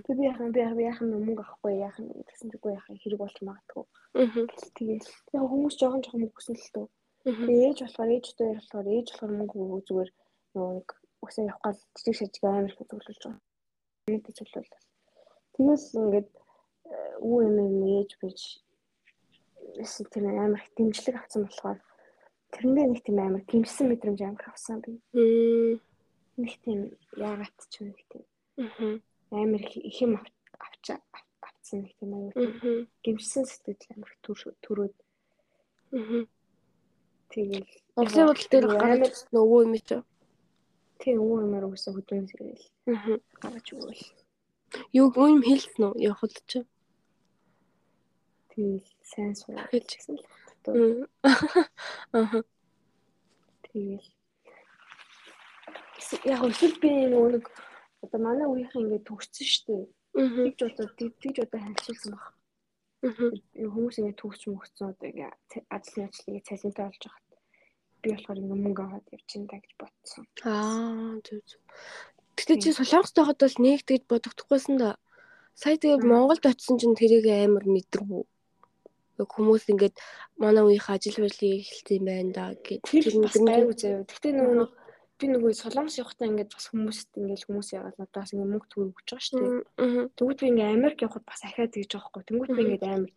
[0.08, 3.84] тэг би яхан би яхан яхан мөнгө авахгүй яхан гэсэн чиггүй яхан хэрэг болж магадгүй.
[4.16, 4.48] Аа.
[4.80, 6.88] Тэгээд яг хүмүүс жоохон жоохон мөнгө өсөн л төө.
[7.52, 10.12] Ээж болохоор ээжтэй болохоор ээж болохоор мөнгө өгөө зүгээр
[10.58, 10.90] нөгөө нэг
[11.22, 13.42] усаа явах гал жижиг шажиг амар их зөвлөж байгаа.
[14.10, 14.72] Нэг зөвлөл.
[15.54, 16.30] Тэгээс ингээд
[17.22, 18.42] үү юм юм ээж бич
[20.12, 21.80] тийм амар их дэмжлэг авсан болохоор
[22.54, 24.92] тэрэндээ нэг тийм амар гимсэн мэдрэмж амар авсан би.
[26.42, 26.80] Нэг тийм
[27.18, 28.24] яагаад ч юм нэг тийм
[28.58, 28.98] Аа.
[29.32, 30.86] амар их юм авч
[31.46, 32.88] авцсан нэг тийм аюу Аа.
[33.04, 34.96] гимсэн сэтгэл амар төрөөд
[35.94, 36.26] Аа.
[37.34, 39.98] тэгэл Ослын бодол дээр гараад өвөө юм чи.
[41.02, 43.20] Тийм үү юмар өсө хөдөлгөөн сэргээл Аа.
[43.42, 44.04] гаргаж өгөөл.
[45.00, 46.60] Юу юм хэлсэн үү явахд чи?
[48.52, 51.10] Тэгэл сайн сурах гэсэн л боддог.
[52.18, 52.42] Аа.
[53.68, 54.08] Тэгэл
[56.26, 57.46] яг өсөл би нэг
[58.04, 59.86] одоо манай үеийнхэн ингээд төгссөн шүү дээ.
[60.58, 62.26] Тэгж одоо тэгж одоо ханчилсан баг.
[63.06, 63.32] Аа.
[63.74, 65.10] Хүмүүс ингээд төгсч мөгцсөн одоо
[65.76, 67.27] ажлын ажлыг цалинтай олж хахад
[68.02, 70.24] би болохоор ингээд мөнгө аваад явчихна та гэж бодсон.
[70.46, 71.62] Аа, зүг зүг.
[72.38, 74.92] Гэтэ чи солонгост байхад бол нэг тэгж бодогдохгүйсэн да.
[75.58, 76.06] Сая тэгээ.
[76.06, 78.24] Монголд очисон чинь тэрийг амар мэдэрвүү.
[79.18, 79.98] Яг хүмүүс ингээд
[80.38, 82.86] манай үеийнх ажил байдлыг эхэлсэн байна да гэж.
[82.86, 83.06] Тэр
[83.82, 84.06] заяа.
[84.06, 84.68] Гэхдээ нөгөө
[85.18, 89.08] би нөгөө солонгос явахдаа ингээд бас хүмүүст ингээд хүмүүс яагаад надаас ингээд мөнгө төгөөр өгч
[89.10, 90.14] байгаа шүү дээ.
[90.14, 92.24] Тэгвэл би ингээд Америк явахад бас ахаад тэгж байгаа хгүй.
[92.30, 93.12] Тэнгүүт би ингээд амар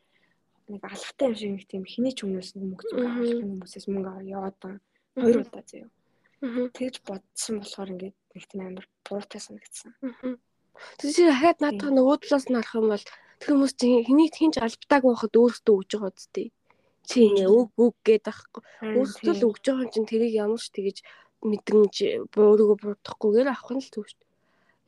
[0.70, 4.56] нэг алхахтай юм шиг нэг тийм хиний ч өмнөөс мөнгө авах хүмүүсээс мөнгө аваад яваад
[4.62, 4.80] байгаа.
[5.18, 5.90] Хоёр удаа заяа.
[6.76, 9.90] Тэгж бодсон болохоор ингээд нэг тийм амар буруутай санагдсан.
[10.96, 13.04] Тэр чи дахиад наадах нөгөө талаас нь харах юм бол
[13.40, 16.48] тэр хүмүүс чи хэнийг хинч албатааг байхад өөрсдөө өгж байгаа үстэй.
[17.04, 18.62] Чи ингээ үг үг гэдэг байхгүй.
[18.96, 20.96] Өөрсдөө л өгж байгаа юм чинь тэрийг ямар ч тэгэж
[21.44, 21.94] мэдрэмж
[22.32, 24.24] буурууг буурдахгүйгээр авах нь л төв шүү.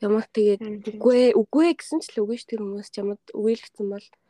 [0.02, 0.60] Ямар тэгээд
[0.98, 4.21] үгүй ээ үгүй гэсэн ч л үгүй ш тэр хүмүүс чамд үгээлгцэн бол гэж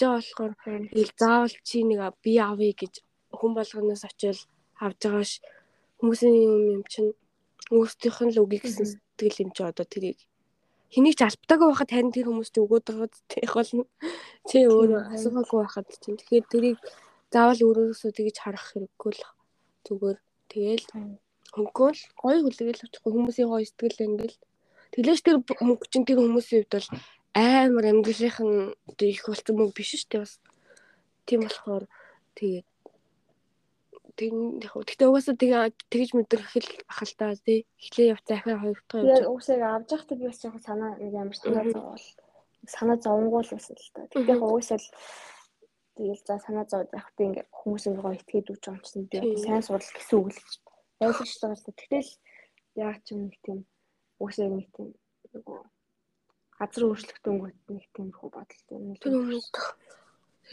[0.00, 0.52] байгаа болохоор
[0.92, 2.94] тэгэл заавал чи нэг би авъя гэж
[3.38, 4.38] хүн болгоноос очил
[4.84, 5.42] авж байгаа ш.
[5.98, 7.10] Хүмүүсийн юм юм чинь
[7.74, 10.18] өөрсдийнх нь л үгүй гэсэн сэтгэл юм чи одоо тэрийг.
[10.94, 13.84] Хэнийг ч албатаагүй байхад харин тэр хүмүүс чи өгөөд байгаа тех болно
[14.48, 16.16] чи Тийм, асуугаагүй байхад чинь.
[16.16, 16.78] Тэгэхээр тэрийг
[17.34, 19.22] заавал өөрөөсөө тэгж харах хэрэггүй л
[19.84, 20.18] зүгээр.
[20.48, 20.86] Тэгэл
[21.54, 24.36] хөнгөө л гоё хүлэгээл авчихгүй хүмүүсийн гоё сэтгэл ингээл
[24.92, 26.88] тэглэж тэр мөнгө чинь тэр хүмүүсийн хувьд бол
[27.34, 30.34] амар амьдралынхан их болсон мөнгө биш шүү дээ бас.
[31.26, 31.84] Тийм болохоор
[32.38, 32.66] тэгээд
[34.18, 34.82] тэг яг хөө.
[34.90, 35.62] Гэтээ угаасаа тэгээ
[35.92, 37.62] тэгж мэдрэх л ах л та тий.
[37.78, 41.36] Эхлээ явцаа ахаа хоёр дахь явж уусаа авч явахдаа би бас жоохон санаа нэг амар
[41.38, 42.06] санаа зовоол.
[42.66, 44.10] Санаа зовонгуул байсан л та.
[44.10, 44.88] Тэгээд яг уусаа л
[45.94, 49.18] тэгэл за санаа зовоод яг би ингээ хүмүүс ингээ гоё итгээд байгаа юм чинь би
[49.38, 50.52] сайн сурал гэсэн үг л гэж
[50.98, 51.78] байгаа л та.
[51.78, 52.10] Тэгтэл
[52.82, 53.58] яг ч юм нэг тийм
[54.18, 54.88] уусаа нэг тийм
[55.30, 55.62] нөгөө
[56.58, 59.00] газар өөрчлөлтөө өнгөт нэг тийм хөө бодол юм л.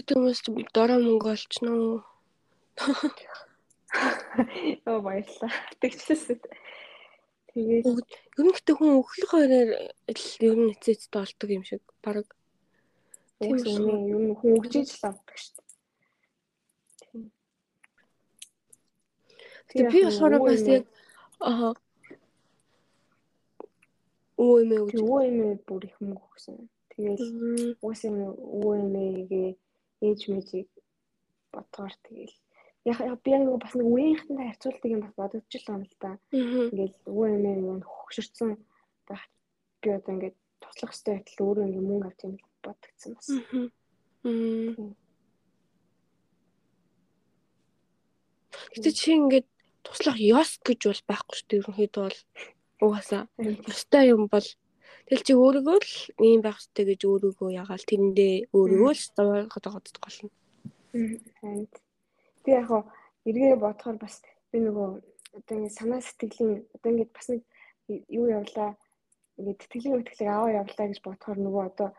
[0.05, 0.39] тэр хүмүүс
[0.75, 2.05] дорой мөнгө олчихно
[4.85, 5.51] Оо баярлаа.
[5.79, 6.39] Тэгчихсэн.
[7.55, 7.85] Тэгээд
[8.35, 9.69] Ер нь гэтээ хүн өглөө хоёроор
[10.11, 12.27] л ер нь эцээцтэй олдог юм шиг баг
[13.39, 17.31] Уус үнэ ер нь хүн өгчээж л авдаг шүү дээ.
[19.71, 20.83] Тэгээ би болохоор бас яг
[21.39, 21.71] аа
[24.43, 26.57] өө эмээ гэж өө эмээ бүр их мөнгө өгсөн.
[26.91, 27.23] Тэгэл
[27.83, 29.49] уус эмээ өө эмээгээ
[30.07, 30.69] ээж мэжийг
[31.53, 32.35] бодгоор тэгэл
[32.85, 36.11] яг би яг бас нэг үеийнхтэй харьцуулдаг юм бас бодож л байна л да.
[36.35, 38.51] Ингээл өө эмээ юм хөгшөрсөн
[39.07, 39.23] байх
[39.81, 42.33] би одоо ингээд туслах хэрэгтэй байтал өөрөө ингээд мөнгө авч юм
[42.63, 43.27] бодогдсон бас.
[48.75, 49.47] Гэтэ чи ингээд
[49.85, 51.59] туслах ёс гэж бол байхгүй шүү дээ.
[51.61, 52.19] Ерөнхийдөө бол
[52.83, 53.23] угаасаа
[53.71, 54.47] ёстой юм бол
[55.05, 59.81] Тэгэл чи өөрийгөө л ийм байх хэрэгтэй гэж өөрийгөө ягаал тэрэндээ өөрийгөө л зовоогод байгаа
[60.01, 60.29] болно.
[61.45, 61.61] Аа.
[62.41, 62.81] Би яг хоо
[63.29, 64.87] эргээ бодохоор бас би нөгөө
[65.37, 67.41] одоо ингэ санаа сэтгэлийн одоо ингэ бас нэг
[68.09, 68.73] юу явлаа
[69.37, 71.89] ингээд тэтгэлийн үтгэлийг аваа явлаа гэж бодохоор нөгөө одоо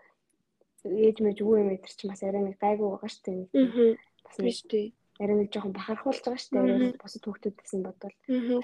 [0.83, 3.95] ээж мэж юу юм өдр чи бас арай нэг гайгүй байгаа шүү дээ.
[4.27, 4.87] Бас шүү дээ.
[5.22, 6.99] Арай нэг жоохон бахархуулж байгаа шүү дээ.
[6.99, 8.16] Бусад хүүхдүүдээс нь бодвол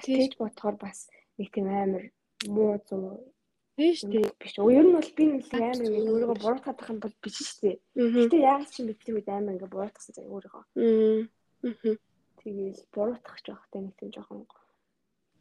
[0.03, 1.07] тэгж бодохоор бас
[1.43, 2.03] нэг тийм амар
[2.47, 3.33] муу зүү
[3.73, 4.29] Тийм шүү дээ.
[4.37, 4.53] Биш.
[4.61, 7.77] Ер нь бол би нэг амар ингэ өөрийгөө буруутгах юм бол биш шүү дээ.
[7.97, 10.63] Гэтэ яагаад ч юм бэ тэр үед амар ингэ буруутгасан заяа өөрийгөө.
[10.77, 11.97] Аа.
[12.37, 14.45] Тэгээл буруутгах жоохтой нэг тийм жоохон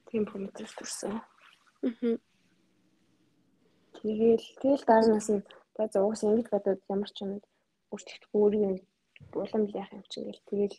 [0.09, 1.20] тийм промотерс төрсөн.
[1.20, 2.16] Аа.
[4.00, 5.44] Тэгээл тэгэл дарнаас нь
[5.76, 7.36] за уус ингэж бодоод ямар ч юм
[7.92, 8.80] өөрчлөлт өөрийн
[9.36, 10.76] улам л яах юм чинь гэл тэгэл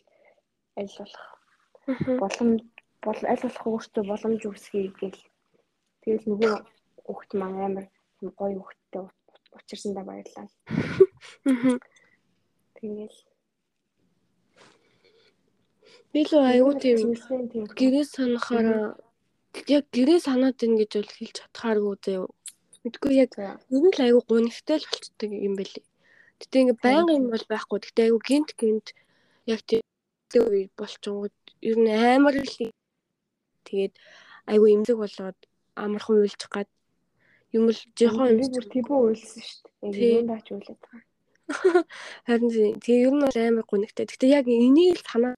[0.74, 1.24] аль болох
[2.18, 2.66] боломж
[3.04, 5.20] бол аль болох өөртөө боломж үүсгэе гэл
[6.02, 6.54] тэгэл нөгөө
[7.04, 7.86] хүүхд маань амар
[8.38, 9.04] гоё хүүхдтэй
[9.56, 10.48] учирсандаа баярлалаа.
[12.76, 13.16] Тэгэл
[16.12, 16.98] би л аюу тийм
[17.78, 18.96] гэрээ санахаар
[19.76, 22.28] яг гэрээ санаад ийн гэж бол хэлж чадхааргүй заяа.
[22.84, 23.32] Мэдгүй яг
[23.70, 25.84] нэг л аюу гунигтай л болчдөг юм бэлээ.
[26.40, 27.78] Гэтэ ингээ байнга юм бол байхгүй.
[27.84, 28.86] Гэтэ аюу гинт гинт
[29.46, 29.82] яг тийм
[30.34, 31.34] үе болчонгод
[31.68, 32.56] ер нь амар л
[33.68, 33.94] тэгээд
[34.52, 35.38] аюу имзэг болоод
[35.74, 36.68] амархан уйлчих гад
[37.56, 39.60] юм л жоохон би бүр тийбүү уйлсан шүү
[39.94, 40.10] дээ.
[40.10, 41.02] Яг юундаач уйлаад байгаа.
[42.26, 42.50] Харин
[42.82, 44.04] тэгээ ер нь бол амар гонигтай.
[44.10, 45.34] Гэтэ яг энийг л санаа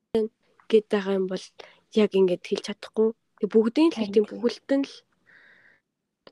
[0.71, 1.45] гээд байгаа юм бол
[1.93, 3.09] яг ингэж хэлж чадахгүй.
[3.41, 4.95] Тэг бүгдийн л тийм бүхэлдэн л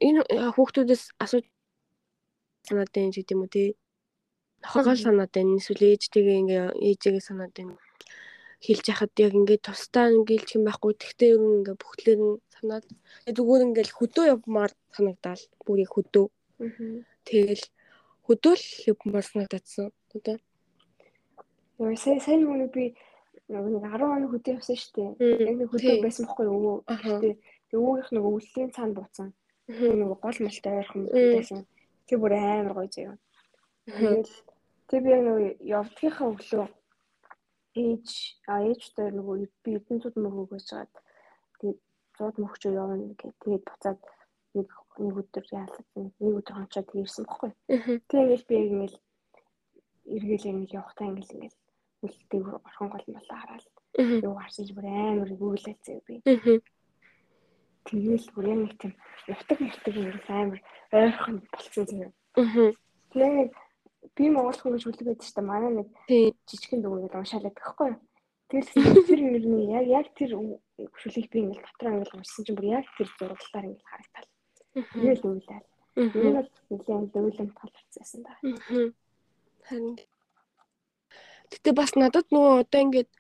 [0.07, 0.21] энэ
[0.57, 1.47] хүүхдүүдээс асууж
[2.67, 3.69] санаад байна гэдэг юм уу тий.
[4.65, 5.59] Хогоол санаад байна.
[5.61, 7.77] Эсвэл ээжтэйгээ ингээ ээжигээ санаад байна
[8.65, 10.93] хэлж яхад яг ингээд тусдаа ингээл хэм байхгүй.
[10.97, 12.85] Тэгтээ ер нь ингээ бүхлээр нь санаад
[13.37, 15.45] зүгээр ингээл хөдөө явмаар санагдаал.
[15.65, 16.27] Бүрийг хөдөө.
[17.29, 17.65] Тэгэл
[18.25, 19.93] хөдөөл явмаар санагдсан.
[20.17, 20.37] Одоо.
[21.77, 22.97] Яа сайн сайн нүг би
[23.53, 25.11] нэг 10 оны хөдөө явсан шүү дээ.
[25.45, 26.77] Яг нэг хөдөө байсан бохгүй өвөө.
[26.89, 27.35] Тэгтээ
[27.69, 29.29] тэг өвөөгийнх нэг өвлөлийн цаанд буцсан.
[29.69, 31.61] Нэг гол малтай ойрхон байсан.
[32.09, 33.17] Тэг бүр амар гоё заяа.
[33.85, 34.33] Тэгэл
[34.89, 36.69] тэг би нэг явдгийнхаа өглөө
[37.75, 38.09] ээж
[38.47, 40.93] ээжтэй нөгөө би эдэн цуд мөргөөг байж чаад
[41.59, 41.81] тэгээд
[42.17, 43.35] цууд мөхчөө явна гэх.
[43.43, 44.01] Тэгээд буцаад
[44.55, 44.69] нэг
[45.03, 47.53] нэг өдөр яалаа нэг өдөр хончоод ирсэн бохгүй.
[48.11, 48.99] Тэгээд би ингээл
[50.15, 51.59] эргээл ингээл явахтаа ингээл ингээл
[52.07, 53.67] үлдээ орхон гол мала хараад.
[53.99, 56.15] Юу гарсан ч бүр амар гүйлэлцээ би.
[57.85, 58.93] Тэгээл бүр яг нэг тийм
[59.27, 60.61] нутаг нутаг ингээл амар
[60.95, 62.13] ойрхон болцсон юм.
[63.11, 63.55] Тэгээд
[64.17, 65.51] би Монгол хүн гэж хүлээгээд шүү дээ.
[65.51, 65.89] Манай нэг
[66.49, 68.01] жижигхэн дүүгээ уншаалаад гэхгүй юу.
[68.49, 68.71] Тэгэл
[69.09, 70.31] тэр ер нь яг яг тэр
[71.01, 74.29] шүлийг би ингээл дотроо ингээл уншсан чинь бүр яг тэр зураглалаар ингээл харагдал.
[74.75, 75.69] Тэгэл үйлээл.
[75.95, 78.33] Энэ бол нэлээд дөөлөм таларцсан да.
[79.67, 79.97] Харин
[81.51, 83.11] Гэтэ бас надад нөгөө одоо ингээд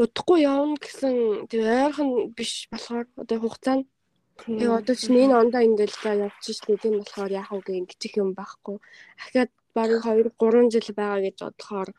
[0.00, 3.86] удахгүй явна гэсэн тэр ойрхон биш болохоор одоо хугацаа нь
[4.40, 6.82] Тэгээ одоо чинь энэ ондоо ингээл за явчих шүү дээ.
[6.82, 8.76] Тийм болохоор яах вэ гэх ингэчих юм байхгүй.
[9.20, 11.90] Ахиад бараг 2 3 жил байгаа гэж бодохоор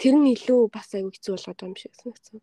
[0.00, 2.40] тэр нь илүү бас аягүй хэцүү болоод байгаа юм шиг санагдсан.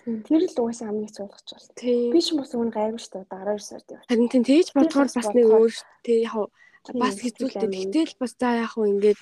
[0.00, 1.68] Тэр л угаасаа хамгийн хэцүү болгоч бол.
[2.14, 3.26] Би ч бас үүн гайгүй шүү дээ.
[3.30, 4.08] 12 сард явчих.
[4.08, 5.72] Харин тийм тэгж бодохоор бас нэг өөр
[6.04, 6.20] дээ.
[6.24, 6.48] Яг
[6.96, 7.68] бас хэцүүтэй.
[7.68, 9.20] Гэтэл бас за яах вэ ингээд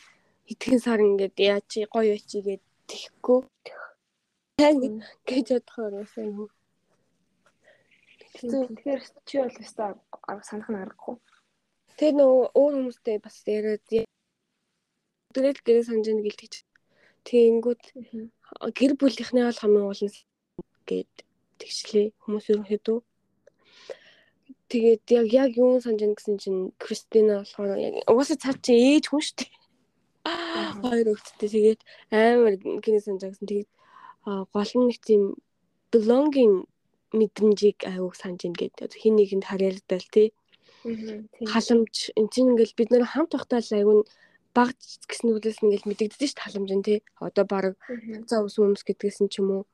[0.53, 3.41] итгэн сар ингээд яа чи гоё очи гэд тэхгүй.
[5.27, 6.49] гэж бодохоор уусаа юм.
[8.39, 9.91] Тэгэхээр чи бол өстой
[10.47, 11.17] санах нь аргагүй.
[11.99, 13.83] Тэр нөгөө өөр хүмүүстэй бас яриад
[15.39, 16.67] Өдрөл гэрээ санаж ийн гэлтэж.
[17.23, 17.83] Тэнгүүд
[18.75, 20.19] гэр бүлийнхнээ бол хамгийн уул нь
[20.83, 21.15] гээд
[21.63, 22.99] тэгчлээ хүмүүс ерөнхийдөө.
[24.67, 29.05] Тэгээд яг яг юу санаж ийн гэсэн чинь Кристина болохоор яг угаасаа цаа чи ээж
[29.15, 29.53] хүн шүү дээ.
[30.83, 31.81] Хоёр өгцтэй тэгээд
[32.11, 33.71] амар гинэ санаж гэсэн тэгээд
[34.27, 35.23] гол нь нэг тийм
[35.95, 36.67] belonging
[37.15, 38.91] мэдрэмжийг аяуг санаж ийн гэдэг.
[38.91, 40.35] Хин нэгэнд харьяалдал тий.
[40.83, 44.03] Халамж энэ чинь ингээл бид нэр хамт байхдаа л аягүй
[44.59, 44.75] баг
[45.07, 46.99] гэсэн үгээс ингээл мэдэгдэж ш таламж нь тий.
[47.23, 47.79] Одоо баг
[48.27, 49.65] цаа ус өмс гэдгээс нь ч юм уу.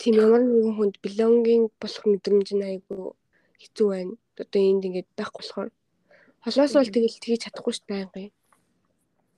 [0.00, 3.14] Тийм ямар нэгэн хүнд белонгийн болох мэдрэмж нь айгу
[3.62, 4.14] хэцүү байна.
[4.42, 5.70] Одоо энд ингээд байхгүй болохоор
[6.42, 8.34] холоос бол тэгэл тгийж чадахгүй ш байнгын.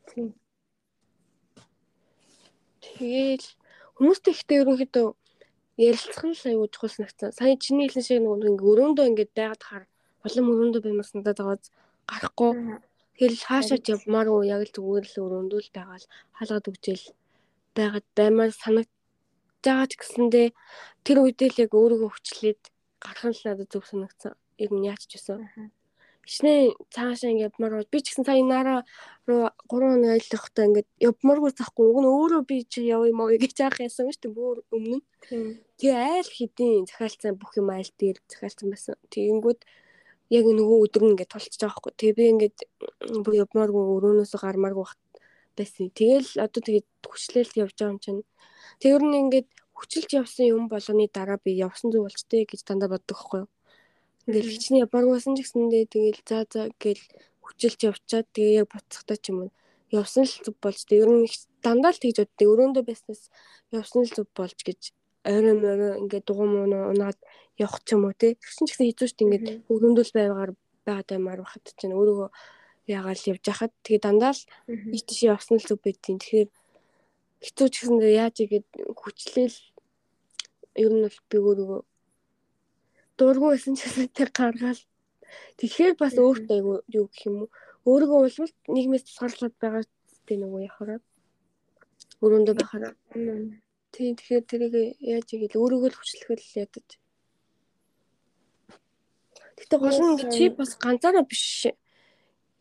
[0.09, 0.29] Тийм.
[2.81, 3.47] Тэгэл
[4.01, 5.07] хүмүүстэй ихтэй ерөнхийдөө
[5.79, 7.37] ярилцах нь л аюу чухал санагцсан.
[7.37, 9.85] Сая чиний хэлсэн шиг нэг ингээ өрөөндөө ингээд байгаад хаар
[10.25, 11.59] улам өрөөндөө баймаас надад байгаа
[12.09, 12.51] гарахгүй.
[13.19, 17.07] Тэгэл хаашаач явмаар уу яг л зүгээр л өрөөндөө л байгаа л хаалгаад өгчээл
[17.77, 18.93] байгаад баймаар санагд
[19.65, 20.49] байгаа ч гэсэндээ
[21.05, 22.63] тэр үедээ л яг өөрийгөө хүчлээд
[23.03, 24.35] гарах нь л надад зөв санагцсан.
[24.63, 25.43] Ер нь яач ч гэсэн
[26.29, 28.81] хичнээн цаашаа ингээд явмаар бол би ч гэсэн сая нараа
[29.25, 33.33] руу 3 хоног аялахдаа ингээд явмааргүй захгүй уг нь өөрөө би чи яв юм уу
[33.33, 35.01] гэж яах яасан шүү дээ бүр өмнө.
[35.81, 38.95] Тэгээ айл хэдийн захиалцсан бүх юм айл дээр захиалцсан байсан.
[39.09, 39.61] Тэгэнгүүт
[40.37, 41.93] яг нөгөө өдөр нь ингээд тулчж байгаа хгүй.
[41.99, 42.57] Тэгээ би ингээд
[43.25, 44.87] бүр явмааргүй өрөөнөөс гармааргүй
[45.59, 45.87] байсан.
[45.99, 48.23] Тэгэл одоо тэгээд хүчлэл явж байгаа юм чинь.
[48.83, 49.49] Тэр нь ингээд
[49.79, 53.51] хүчилж явсан юм болгоны дараа би явсан зүйл болчтой гэж дандаа боддог хгүй юу.
[54.27, 57.03] Ингээл хичнээн явбаргүйсэн ч гэсэндээ тэгэл за за гэл
[57.45, 59.51] хүчилж явчаад тэгээ яг буцахтаа ч юм уу
[59.91, 61.25] явсан л зүг болж тэг ер нь
[61.65, 62.49] дандаа л тэгж боддог.
[62.53, 63.23] Өрөөндөө байснаас
[63.73, 64.81] явсан л зүг болж гэж
[65.25, 67.19] орой морой ингээд дугуй муу унаад
[67.59, 68.33] явах ч юм уу тий.
[68.39, 70.51] Тэгсэн ч гэсэн хэцүү шүү дээ ингээд өрөөндөө л байгаар
[70.87, 72.31] байгаад аймаар бахад чинь өөрийгөө
[72.89, 74.43] ягаал явж хахад тэгээ дандаа л
[74.95, 76.51] ийш явсан л зүг байдیں۔ Тэгэхээр
[77.45, 79.57] хэцүү ч гэсэндээ яаж игээд хүчлээл
[80.83, 81.81] ер нь бол би өөрийгөө
[83.19, 84.83] дургүй байсан ч гэсэн тэр гаргаал.
[85.59, 87.49] Тэгэхээр бас өөртөө айгу юу гэх юм уу?
[87.91, 89.85] Өөрийгөө улмал нийгмээс тусгаарлаад байгаа
[90.27, 91.01] би нөгөө яхараа.
[92.25, 92.95] Өрөөндөө байхаараа.
[93.93, 96.89] Тийм тэгэхээр тэрийг яаж игээл өөрийгөө л хүчлэхэл ядаж.
[99.61, 101.67] Гэтэ гол нь чи бас ганцаараа биш.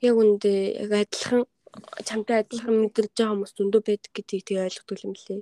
[0.01, 0.51] Яг үндэ
[0.83, 1.43] яг адилхан
[2.07, 5.41] чамтай адилхан мэдэрж байгаа хүмүүс зөндөө байдаг гэдгийг тэг ойлгодог юм лээ.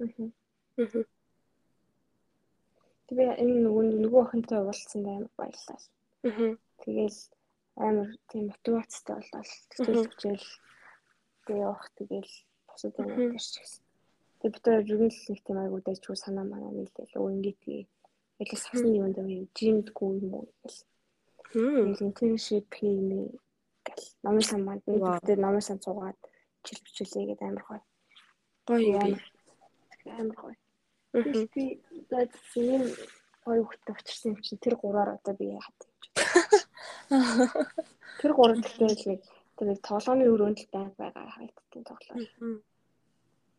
[0.00, 1.04] Аа.
[3.10, 5.80] Би энэ нөгөө нөгөө охинтой уулзсан амар баярлалаа.
[6.28, 6.54] Аа.
[6.82, 7.18] Тэгэл
[7.86, 10.48] амар тийм мотивацтай болол тэгэл хичээл
[11.44, 12.32] тэгээ явах тэгэл
[12.68, 13.82] босод юм гэж гисэн.
[14.40, 17.84] Тэгээ бид хоёр юу нэг тийм айгуу дайчгүй санаа манаа нийлээл өө ингээд тэгээ
[18.40, 20.80] ялас хасны юм даа жимдгүй юм уу гэл.
[21.52, 21.92] Хм.
[22.04, 23.28] Internship хиймээ
[23.86, 24.06] гэл.
[24.24, 24.92] Номын сан маань би
[25.44, 26.18] номын сан цугаад
[26.64, 27.82] чил бичүүлээ гэдэг амар гоё.
[28.68, 29.18] Гоё юм.
[30.20, 30.56] Амар гоё.
[31.52, 31.64] Би
[32.10, 32.84] зад ийм
[33.44, 35.90] хоёр хүүхдтэй учирсан юм чинь тэр гураар одоо би яах вэ?
[38.20, 39.20] Тэр гурав гэхдээ нэг
[39.56, 42.16] тэр нэг тоглооны өрөөнд л байг байгаа хайттай тоглоо.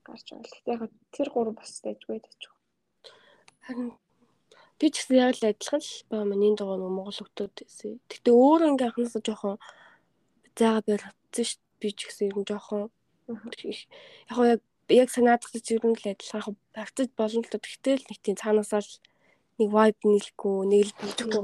[0.05, 0.45] Гарч байгаа.
[0.45, 0.81] Гэхдээ яг
[1.13, 2.53] тэр гурав бас дайггүй тачих.
[3.65, 3.93] Харин
[4.81, 8.01] би ч гэсэн яг л адилхан л баа миний дугаар нэг монгол хүмүүс.
[8.09, 9.55] Гэтэ өөр ингээ анхнаасаа жоохон
[10.57, 11.61] зайгаа барьсан шүү.
[11.77, 12.89] Би ч гэсэн ер нь жоохон
[13.29, 18.19] яг яг яг санаадах гэж ер нь л адилхан багтаж болно л гэхдээ л нэг
[18.25, 18.93] тийм цаанаасаа л
[19.61, 21.41] нэг vibe нийлэхгүй нэг л бүжихгүй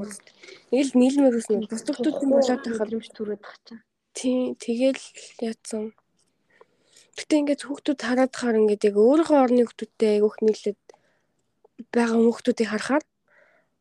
[0.74, 3.80] нэг л нийлмээрээс нэг бусдууд юм болоод тахад юмш түрээд тах чаа.
[4.18, 5.06] Тий тэгэл
[5.46, 5.94] яатсан.
[7.14, 10.82] Гэтэ ингээд хүүхдүүд хараад хаар ингээд яг өөрийнхөө орны хүүхдүүдтэй айгүйх нийлээд
[11.94, 13.06] байгаа хүүхдүүдийг харахаар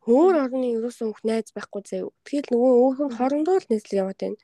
[0.07, 2.15] өөр орны ерөөсөн хүүхд найз байхгүй заяа.
[2.23, 4.39] Тэгэл нөгөө өөрхөн хоорондоо л нийслэл яваад байна.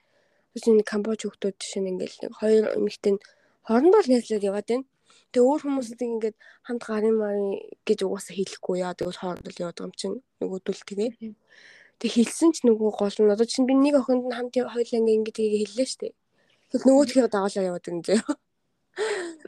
[0.52, 3.14] Тэс нэг Камбож хүүхдүүд жишээ нь ингээд нэг хоёр эмэгтэй
[3.62, 4.86] хоорондоо л нийслэл яваад байна.
[5.30, 6.36] Тэгээ өөр хүмүүстэй ингээд
[6.66, 7.46] хамт гарын марын
[7.86, 8.98] гэж угаасаа хэлэхгүй яа.
[8.98, 11.10] Тэгвэл хоорондоо яваад байгаа юм чинь нөгөөдөл тэгээ.
[12.02, 15.38] Тэг хэлсэн ч нөгөө гол нь одоо чинь би нэг охинд нь хамт хоёлаа ингээд
[15.38, 16.10] ингээд хэллээ штэ.
[16.74, 18.20] Тэгэл нөгөөдхөө дагалаа яваад юм зөө.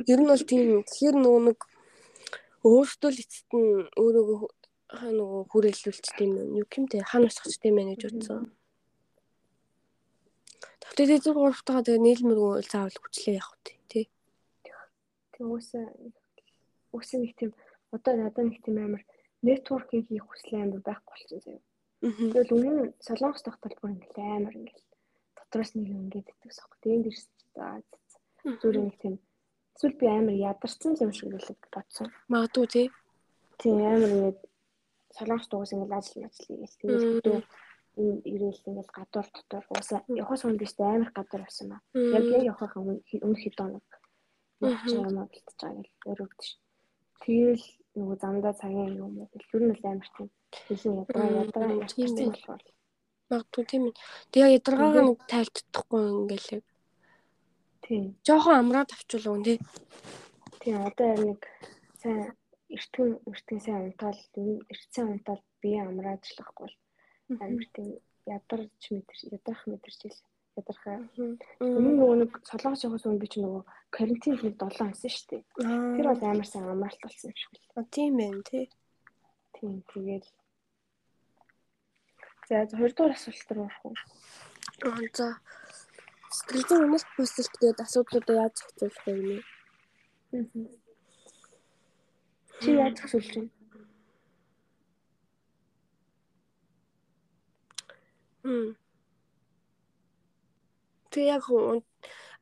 [0.06, 1.58] Ер нь бол тийм тэгэхээр нөгөө нэг
[2.62, 4.40] өөртөө л эцэст нь өөрөөгөө
[4.88, 6.30] хаа нөгөө хүрээлүүлч тийм
[6.60, 8.52] юу юм те хаана усахч тийм ээ гэж утсан.
[10.82, 14.08] Тэгтээ тэр зур гуравтайгаа тэгээ нийлмэргүй заавал хүчлээ явах тий.
[15.34, 15.86] Тэг уусаа
[16.94, 17.50] уусаа нэг тийм
[17.90, 19.02] одоо надад нэг тийм амар
[19.42, 21.62] нэтворкинг хийх хүсэл амар байхгүй болсон заяа.
[22.04, 24.84] Тэгэл өмнө солонгос тогтолт бүр ингээл амар ингээл
[25.34, 26.78] дотроос нэг юм ингээд итгэс ахгүй.
[26.82, 27.24] Тэгээд дэрс
[27.56, 27.64] за
[28.62, 29.14] зүгээр нэг тийм
[29.74, 32.08] эсвэл би амар ядарсан юм шиг л бодсон.
[32.30, 32.86] Магадгүй тий.
[33.58, 34.38] Тийм амар ингээд
[35.16, 36.78] солонгос дугаас ингээл ажил ажил хийгээл
[37.24, 37.46] тэгээд
[38.00, 41.78] энэ ирээл ингээл гадуур дотор уусаа явахаас өмнө биш амар гадуур байсан ба.
[41.94, 43.84] Яг яг явахаа өмнө хэд хоног
[44.60, 46.50] байгаа юм бэлтэж байгаа гэл өрөвдөж.
[47.22, 50.28] Тэгэл нөгөө замдаа цагийн юм уу гэл ер нь л амар тийм.
[50.68, 52.62] Тэсэн ядраа ядраа ярьсан болохоор.
[53.30, 53.94] Магадгүй тийм ээ.
[54.32, 56.64] Тэгээ ядаргааг нэг тайлтдахгүй ингээл яг.
[57.84, 58.04] Тийм.
[58.26, 59.58] Жохон амраад авчвал үн тий.
[60.60, 61.40] Тийм одоо яг нэг
[62.00, 62.34] сайн
[62.74, 64.20] эртхэн сайн унтаал
[64.72, 66.70] эртсэн унтаал бие амраачлахгүй
[67.44, 67.88] амар тийм
[68.26, 70.16] ядарч мэдэр ядрах мэдэрчил
[70.56, 71.42] ядрах дахиад.
[71.60, 73.62] Өмнө нөгөө нэг солонгос явахаас өмнө би ч нөгөө
[73.96, 75.42] карантин нэг 7 хоног шүү дээ.
[75.96, 77.92] Тэр бол амар сайн амралт болсон юм шиг л.
[77.94, 78.64] Тийм байна тий.
[79.56, 80.24] Тийм тэгээд
[82.48, 83.96] За хоёрдугаар асуулт руу орох уу?
[84.84, 85.26] Аа за.
[86.36, 89.38] Сэтгэл зүйн өмнөх бүсэлт гээд асуудлуудаа яаж зохицуулах вэ гэнэ?
[92.60, 93.50] Чи яаж зохицуулж байна?
[98.44, 98.68] Хм.
[101.10, 101.44] Тэг яг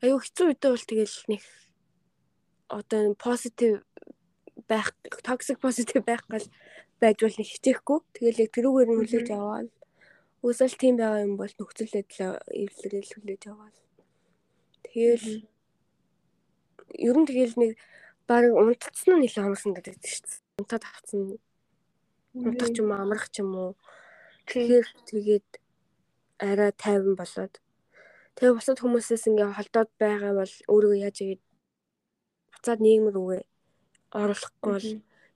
[0.02, 1.42] аюу хэцүү үедээ бол тэгэл нэг
[2.68, 3.84] одоо позитив
[4.68, 6.48] байх токсик позитив байх гал
[7.00, 7.98] байж бол нэг хичээхгүй.
[8.16, 9.70] Тэгэл яг тэрүүгээр нь хүлээж аваад
[10.42, 13.76] Үсэл тийм байгаа юм бол нөхцөл байдлаа эвлэрэл хүлээж аваад.
[14.82, 15.46] Тэгэл
[16.98, 17.72] ер нь тэгэл нэг
[18.32, 20.40] баг унтцсан нь нэлээд хоногсон гэдэг чинь шүү дээ.
[20.60, 21.20] Унтаад авцсан.
[22.48, 23.72] Унтах ч юм уу амрах ч юм уу.
[24.48, 25.48] Тэгэхээр тэгээд
[26.40, 27.54] арай тайван болоод
[28.34, 31.42] тэгээ бусад хүмүүсээс ингээ холдоод байгаа бол өөрөө яаж игээд
[32.52, 33.42] буцаад нийгмэр үгээ
[34.18, 34.88] оруулахгүй бол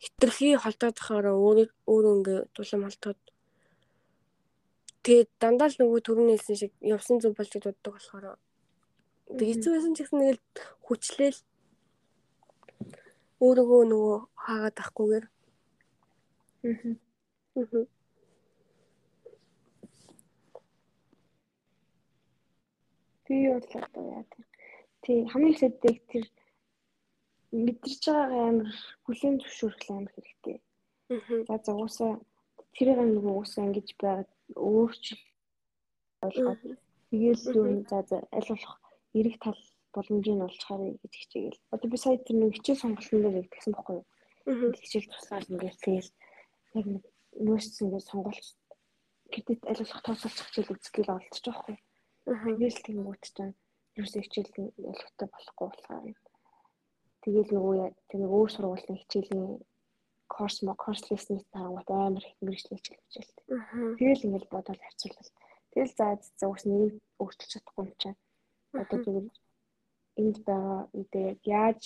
[0.02, 3.20] хитрхи холдоод байхаараа өөрөө өөрөө ингээ дулам холдоод
[5.06, 8.42] Тэгээд дандаа л нөгөө төрөнийсэн шиг явсан зүг болж дууддаг болохоор
[9.38, 10.42] тэг эцэг байсан ч гэсэн нэг л
[10.82, 11.38] хүчлээл
[13.44, 15.24] өөрийгөө нөгөө хаагаад ахгүйгээр
[16.66, 17.86] аа
[23.26, 24.44] Би бол одоо яа тийм.
[25.02, 26.24] Тий хамгийн ихэддэг тэр
[27.64, 28.70] мэдэрч байгаа амар
[29.04, 30.58] хүлийн зөвшөөрөх амар хэрэгтэй.
[31.48, 32.12] За за уусаа
[32.74, 35.22] тэрийг нөгөө уусаа ингэж байгаад өөрчил
[36.26, 36.60] ойлгоод
[37.10, 38.74] тэгээл юу за за аль болох
[39.18, 39.58] эрэг тал
[39.96, 41.64] боломжийг олж харъя гэж хичээгээл.
[41.74, 44.06] Одоо би сая тэр нэг хичээл сонголтын дээр нэгтгэсэн байхгүй юу?
[44.76, 46.10] Хичээл туслаад ингээд тэгэл
[46.78, 47.02] яг нэг
[47.46, 48.46] нөөцсөн ингээд сонголт
[49.32, 51.76] гэдэт аль болох тооцоолж хичээл үзгээл олдчих жоохгүй.
[52.26, 53.56] Тэгээл тэнгуут чинь
[53.98, 54.52] юусе хичээл
[54.92, 56.04] ялгтай болохгүй болохоор
[57.24, 57.76] тэгээл нөгөө
[58.08, 59.58] тэр нэг өөр сургуулийн хичээлийн
[60.34, 63.96] course мо course list-ний таагууд амар их мэрэгчлээ хичээлж байна.
[63.98, 65.30] Тэгэл ингээл бодоод харьцуулбал
[65.72, 66.06] тэгэл за
[66.40, 68.18] за ус нэг өөрчилж чадахгүй юм чинь.
[68.74, 69.26] Одоо зүгээр
[70.20, 71.82] энд байгаа үедээ яаж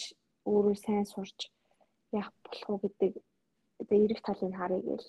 [0.50, 1.38] өөрөө сайн сурч
[2.12, 3.12] яах болох вэ гэдэг
[3.80, 5.08] одоо эрэг талыг харъя гээл.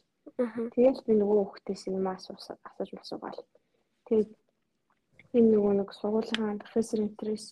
[0.74, 3.42] Тэгэл би нөгөө хүүхдээс юм асууж асууж масуугаал.
[4.08, 4.30] Тэгээд
[5.38, 7.46] энэ нөгөө нэг сургуулийн профессор интерес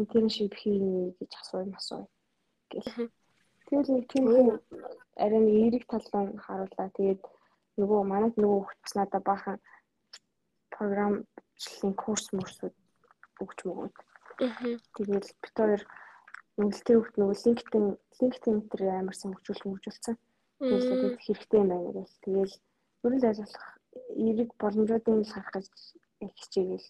[0.00, 2.06] интерншип хийнэ гэж асууя масууя
[2.70, 3.10] гэл.
[3.66, 4.24] Тэгэл нэг тийм
[5.22, 6.88] арай нэг эерэг талаа харууллаа.
[6.98, 7.22] Тэгээд
[7.80, 9.58] нөгөө манайд нөгөө хүүхд бас надад баахан
[10.74, 12.74] програмчлалын курс мөрсүүд
[13.42, 13.94] өгч мөгөөд.
[14.36, 15.82] Тэгээд бит хоёр
[16.60, 17.86] нөлтөө хүүхд нөгөө LinkedIn
[18.20, 20.16] LinkedIn дээр амар хөгжүүлэх хөгжүүлсэн.
[20.60, 22.10] Тэгээд хэрэгтэй юм байна гэж.
[22.24, 22.52] Тэгээд
[23.04, 23.66] ерөн л ажиллах
[24.16, 25.68] эерэг боломжуудын л харах гэж
[26.20, 26.88] хичээгээл.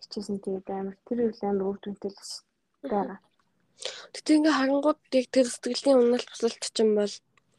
[0.00, 2.20] Хичээсэн тэгээд амар тэр үйл амар үр дүнтэй л
[2.92, 3.18] байгаа.
[4.12, 7.14] Тэгтээ ингээ харангууд яг тэр сэтгэлийн уналт бусалт чинь бол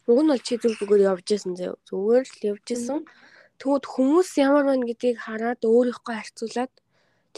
[0.09, 1.73] уг нь бол чи зүг зүгээр явж исэн зөө.
[1.87, 2.99] Зүгээр л явж исэн.
[3.59, 6.73] Тэгвэл хүмүүс ямар байна гэдгийг хараад өөрийнхөө харьцуулаад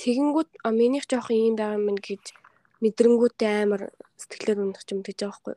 [0.02, 2.24] тэгэнгүүт а минийх жоохон юм байгаа юм гэж
[2.82, 3.82] мэдрэнгүүтээ амар
[4.22, 5.56] сэтгэлээр унах юм гэж байгаа байхгүй.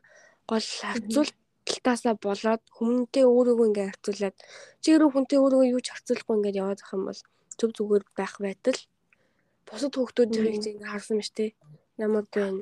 [0.51, 4.37] Гол харьцуулталтаасаа болоод хүмүүнтэй өөрийгөө ингээ харьцуулаад
[4.83, 7.21] чи өөрөө хүнтэй өөрийгөө юу ч харьцуулахгүй ингээ яваад байх юм бол
[7.59, 8.81] зөв зүгээр байх байтал
[9.67, 11.47] бусад хүүхдүүдийн ингээ харсан мэт те.
[11.97, 12.61] Ямар байна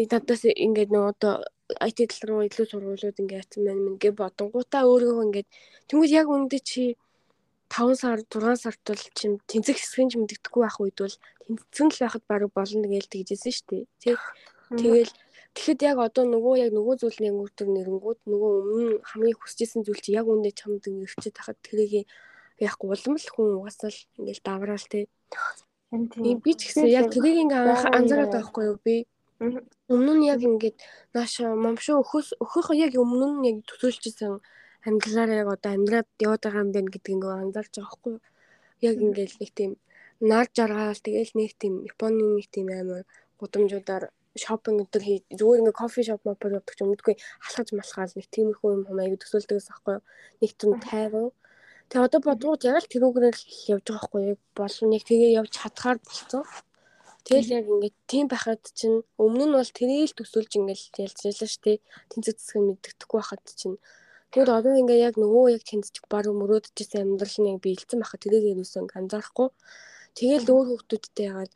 [0.00, 1.34] би надаас ингээд нөгөө одоо
[1.86, 5.48] IT тал руу илүү сургуулиуд ингээд ятсан байна мэн гэ бодонгуудаа өөрийгөө ингээд
[5.88, 6.82] тэгвэл яг үүндээ чи
[7.70, 11.16] 5 сар 6 сард бол чим тэнцэх хэсгийн ч мэддэхгүй байх үед бол
[11.70, 13.84] тэнцэн л байхад баг болно гэж тэгжсэн шүү дээ.
[14.02, 14.18] Тэг.
[14.74, 15.12] Тэгэл
[15.54, 20.10] тэгэхэд яг одоо нөгөө яг нөгөө зүйлний өнгөтөр нэрэнгүүд нөгөө өмнө хамгийн хүсэжсэн зүйл чи
[20.18, 22.10] яг үүндээ чамд ирчээд тахад тэрийг
[22.58, 25.06] яахгүй улам л хүн угаасаа л ингээл давраал те.
[25.90, 29.06] Би ч гэсэн яг тэрийг ингээ анзаараад байгаа хгүй юу би
[29.40, 30.76] Өмнө нь яг ингээд
[31.16, 34.36] нааш момшоо өхөс өхөх яг өмнө нь яг төсөөлчихсэн
[34.86, 38.14] амьдралаараа яг одоо амьдраад яваад байгаа юм байна гэдгийг ингээ анзаарч байгаа хгүй.
[38.88, 39.70] Яг ингээд нэг тийм
[40.30, 43.04] нар жаргаал тэгэл нэг тийм Японы нэг тийм амар
[43.40, 44.04] гудамжуудаар
[44.42, 47.14] шопинг өдр хий зүгээр ингээ кофе шоп мопор явдаг ч өмнөдгүй
[47.44, 49.98] халахж малхаал нэг тиймэрхүү юм хумаа аяг төсөөлдөгс аахгүй
[50.40, 51.28] нэг тийм тайван
[51.90, 55.50] Тэгээ одоо бодгууд яг л тэрүүгээр л явж байгаа хгүй яг болон яг тэгээ явж
[55.58, 56.46] чадхаар болцсон.
[57.26, 61.82] Тэгэл яг ингээд тийм байхад чинь өмнө нь бол тэрийг төсөөлж ингээд ялж ялаа штэ.
[62.14, 63.74] Тэнцэг зэсгэн мэддэхгүй байхад чинь
[64.30, 68.86] Тэгвэл одоо ингээ яг нөгөө яг тэнцчих баг мөрөөдчихсэн амьдрал нь биелсэн байхад тэрийг юусэн
[68.94, 69.48] анзаарахгүй.
[70.14, 71.52] Тэгэл өөр хүмүүстэй ягаад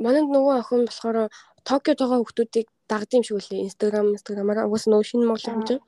[0.00, 1.28] манайд нөгөө охин болохоор
[1.68, 3.68] Токиод байгаа хүмүүсийг дагд юм шиг үлээ.
[3.68, 5.80] Instagram, Instagram-аар угаас нөгөө шинэ Монгол хэмжээ.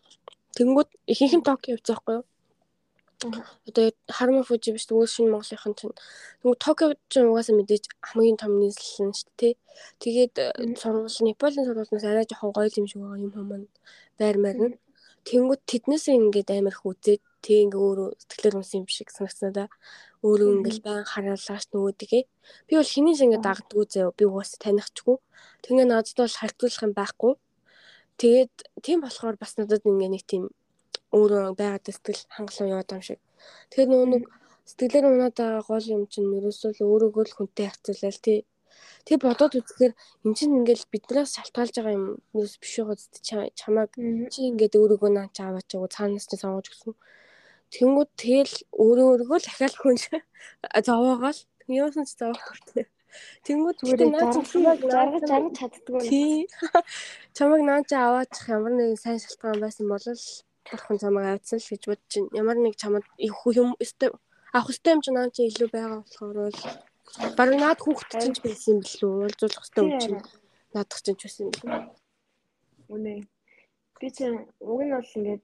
[0.56, 2.24] Тэнгүүд ихэнх нь Токио явж байгаа юу?
[3.68, 3.84] Одоо
[4.16, 5.96] Харма Фужи биш өөр шинэ Монголынхан чинь.
[6.42, 9.54] Тэгвэл Токио чинь угаасаа мэдээж хамгийн том нийслэл нь шүү дээ.
[10.02, 10.34] Тэгээд
[10.76, 13.64] сургууль Непалийн сургуулиас арай жоохон гоё юм шиг байгаа юм хүмүүс
[14.18, 14.74] байр маар нь.
[15.28, 19.66] Тэнгүүд тэднээс ингээд амар их үзээд тэг ингээ өөрөө сэтгэлээр унсан юм шиг санагцсан да.
[20.26, 22.22] Өөрөө ингээл байн хараалаач нөгөөдгээ.
[22.66, 24.14] Би бол шиг ингээ дагддгүй зөө.
[24.18, 25.16] Би угаасаа танихгүй.
[25.62, 27.32] Тэгээ надад бол харьцуулах юм байхгүй.
[28.20, 28.54] Тэгээд
[28.84, 30.44] тийм болохоор бас надад ингээ нэг тийм
[31.14, 33.20] өөрөө байгаад сэтгэл хангалуун яваад юм шиг.
[33.70, 34.22] Тэгэхээр нөгөө нэг
[34.70, 38.38] сэтгэлээр унаад байгаа гол юм чинь ерөөсөө л өөрөөгөө л хүнтэй харьцуулаад тий.
[39.06, 43.08] Тэг бодоод үзэхээр эн чинь ингээл биднээс шалтгаалж байгаа юм ерөөс биш байгаа зү
[43.60, 43.90] чамайг
[44.32, 46.94] чи ингээд өөрөөгөө наач аваач гоо цаанаас ч сонгож өгсөн.
[47.74, 48.54] Тэнгүүд тэгэл
[48.84, 49.96] өөрөө өөргөө л ахаал хүн
[50.86, 51.40] зовоогоол
[51.72, 52.86] яасан ч зовох хүртээ.
[53.46, 56.00] Тэнгүүд зүгээр наач жаргаж жаргаж чаддгүй.
[56.08, 56.48] Тий.
[57.36, 60.06] Чамайг наач аваачих ямар нэгэн сайн шалтгаан байсан бол
[60.70, 64.10] бурхан чамайг авцсан л гэж бодож чинь ямар нэг чамд их юм өстэй
[64.56, 66.58] авах өстэй юм чинь наа чи илүү байгаа болохоор бол
[67.36, 69.12] бараг наад хүүхэд чинь ч байсан юм билүү?
[69.28, 70.20] Уулзуулах өстэй юм чинь
[70.72, 71.80] наадах чинь ч байсан юм билүү?
[72.92, 73.14] Үнэ.
[74.00, 75.42] Би чинь уг нь бол ингээд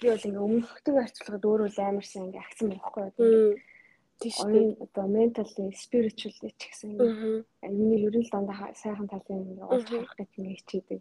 [0.00, 3.56] би бол ингээд өмнөхдөг харьцуулахад өөрөө л амарсан ингээд агцсан байхгүй юу?
[4.20, 4.36] Тийш
[4.84, 6.90] одоо ментали спиричуали ч гэсэн
[7.68, 11.00] миний ерөн л дандаа сайхан талын ингээд уулзах гэж ингээд хичээдэг.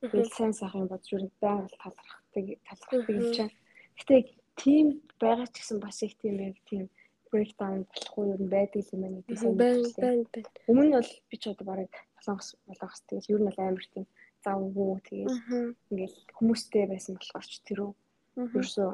[0.00, 3.52] Тэгэл сайн сайхан бодж үрэг байгаль талархдаг талархдаг юм чинь.
[3.98, 4.16] Гэтэ
[4.60, 4.86] тийм
[5.20, 6.88] байгаа ч гэсэн бас их тийм яг тийм
[7.30, 10.48] breakdown болохгүй юм байдаг юм байна гэдэг сайн байна байна.
[10.70, 11.92] Өмнө нь бол би ч одоо барыг
[12.24, 14.06] солонгос болгоос тэгэл ер нь бол амар тийм
[14.44, 15.38] завгүй тэгэл
[15.90, 17.90] ингээл хүмүүстэй байсан болохоор ч тэрөө
[18.38, 18.90] ерөөсөө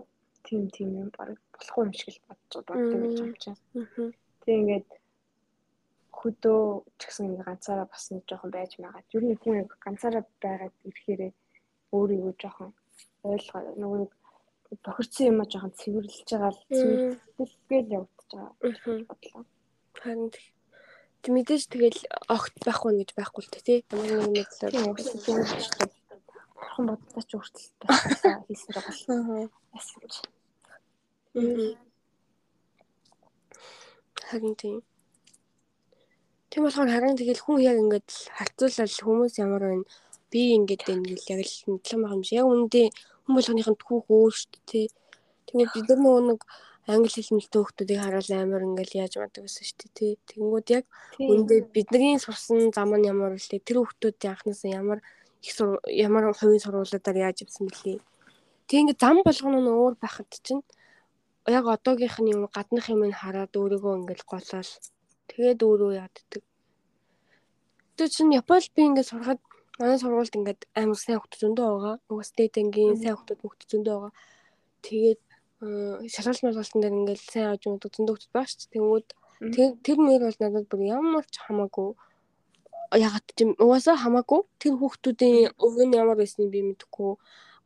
[0.47, 3.59] тийм тийм юм барыг болохгүй юм шиг л бодож боддог гэж юм чинь.
[4.45, 4.89] Тэг ингээд
[6.19, 6.63] хөдөө
[6.99, 9.07] ч гэсэн ганцаараа бас нэг жоохон байж магаад.
[9.17, 11.33] Ер нь хүн ганцаараа байгаад ирэхээрээ
[11.97, 12.71] өөрийгөө жоохон
[13.25, 13.61] ойлгоо.
[13.81, 14.13] Нөгөө нэг
[14.85, 19.45] бохирдсан юм а жоохон цэвэрлж байгаа л цэвэрлгээл явагдаж байгаа бодлоо.
[19.95, 20.31] Харин
[21.25, 23.81] мэдээж тэгэл огт байхгүй гэж байхгүй л тий.
[23.89, 24.73] Ямар нэг мэдлэр
[26.55, 28.95] бурхан бодлоо ч хүртэл байсан хийсэн байгаа.
[30.13, 30.17] Ч.
[34.29, 34.83] Харин тийм.
[36.51, 39.85] Тийм болохоор харин тэгэл хүн яг ингээд харьцуулал хүмүүс ямар байна
[40.31, 42.39] би ингээд байна гэл яг л мэдлэн байгаа юм шиг.
[42.39, 42.89] Яг үүндээ
[43.25, 44.89] хүн болгоныхын түүх өөр шүү дээ.
[45.49, 46.41] Тэгээд бид нар нөгөө нэг
[46.87, 50.13] англи хэл мэлтэй хүмүүсийг хараад амар ингээл яаж мадаг гэсэн шүү дээ.
[50.29, 50.85] Тэнгүүд яг
[51.17, 53.65] үүндээ бидний сурсан зам нь ямар вэ?
[53.65, 54.99] Тэр хүмүүсийн анхнаасаа ямар
[55.41, 55.57] их
[55.89, 58.01] ямар хувийн сургуулиудаар яаж явсан бэлээ.
[58.69, 60.65] Тэг ингээд зам болгоно нь өөр байхад чинь
[61.49, 64.71] яг одоогийнх нь юм гаднах юм ин хараад өөрийгөө ингээл голоол
[65.29, 66.43] Тэгээд өөрөө яаддаг.
[67.97, 69.41] Тэр чинь Японд би ингээд сурахад
[69.79, 71.97] манай сургуульд ингээд амар сайн хүмүүс зөндөө байгаа.
[72.11, 74.13] Угаас дэйтэнгийн сайн хүмүүс хүмүүс зөндөө байгаа.
[74.85, 75.21] Тэгээд
[76.15, 78.73] шалгалт малгалтын дээр ингээд сайн аж юм зөндөө хүмүүс байгаа шүү дээ.
[78.75, 79.09] Тэнгүүд
[79.85, 81.91] тэр нэр бол надад бүр ямар ч хамаагүй
[82.95, 84.41] ягаад ч юм угаасаа хамаагүй.
[84.63, 87.19] Тэр хүүхдүүдийн өв нь ямар байсныг би мэдэхгүй.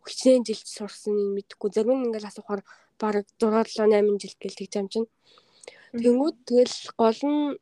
[0.09, 1.69] Хичнээн жилд сурсан юм мэдэхгүй.
[1.75, 2.63] Зарим нь ингээл асуухаар
[2.97, 5.09] бараг 6 7 8 жил гээл тэгж юм чинь
[5.93, 7.57] Тэнгүүд тэгэл гол нь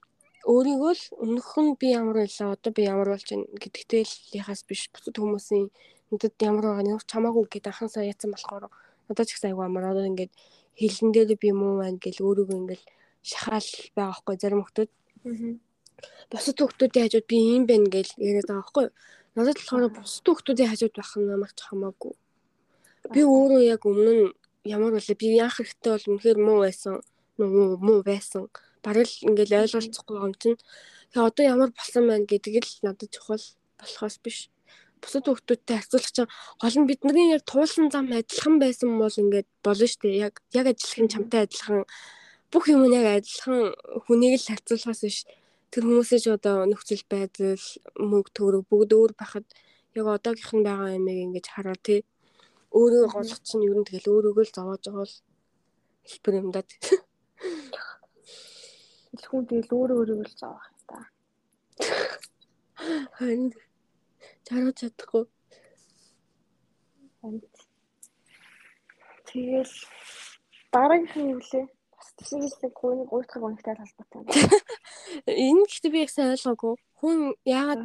[0.47, 4.62] өөрийгөө л өмнөх нь би ямар байлаа одоо би ямар болж байна гэдэгтэй л яхаас
[4.62, 5.66] биш бусад хүмүүсийн
[6.11, 8.70] надад ямар байгаа нь чамаагүй гэдээ анхаасаа яатсан болохоор
[9.11, 10.32] надад ч их айгүй амар одоо ингээд
[10.78, 12.82] хэлэн дээр би муу байна гэл өөрийгөө ингээд
[13.26, 14.90] шахаал байгаа хгүй зарим хүмүүс.
[16.30, 18.86] Бусад хүмүүсийн хажууд би юм байна гэл яриад байгаа хгүй.
[19.34, 22.14] Надад болохоор бусад хүмүүсийн хажууд байх нь намайг хамаагүй.
[23.14, 24.26] Би өөрөө яг өмнө нь
[24.62, 26.94] ямар болоо би яах хэрэгтэй бол үнэхээр муу байсан
[27.38, 28.47] муу муу байсан.
[28.87, 30.55] Бараг л ингээл ойлголцохгүй юм чинь.
[31.11, 33.43] Тэгээ одоо ямар болсон байна гэдэг л надад чухал
[33.82, 34.39] болохоос биш.
[35.03, 36.30] Бусад хүмүүстэй харьцуулах чинь
[36.62, 40.30] гол нь бидний яг туулсан зам адилхан байсан бол ингээд болно шүү дээ.
[40.30, 41.82] Яг яг ажиллах чамтай адилхан
[42.55, 43.74] бүх юм нь яг адилхан
[44.07, 45.18] хүнийг л харьцуулахаас биш.
[45.74, 47.59] Тэр хүмүүсээ ч одоо нөхцөл байдал
[47.99, 49.47] мөнгө төгрөг бүгд өөр байхад
[49.99, 52.07] яг одоогийнх нь байгаа юмыг ингэж хараа тий.
[52.70, 55.14] Өөрөө голч чинь ер нь тэгэл өөрөөгөө л зовоож байгаа бол
[56.07, 56.62] хэлбэр юм даа.
[59.24, 60.98] Хүн тэгэл өөрөө өөрийгөө л зовох юм та.
[63.16, 63.52] Харин
[64.44, 65.24] чаргаж чадахгүй.
[69.26, 69.74] Тэгэл
[70.72, 71.66] дараагийн юм лээ.
[71.96, 74.22] Бас тийшээсээ хүний гуйтгах үнэтэй холбоотой.
[75.26, 76.74] Энэ гэхдээ би яг сайн ойлгоогүй.
[77.00, 77.84] Хүн яагаад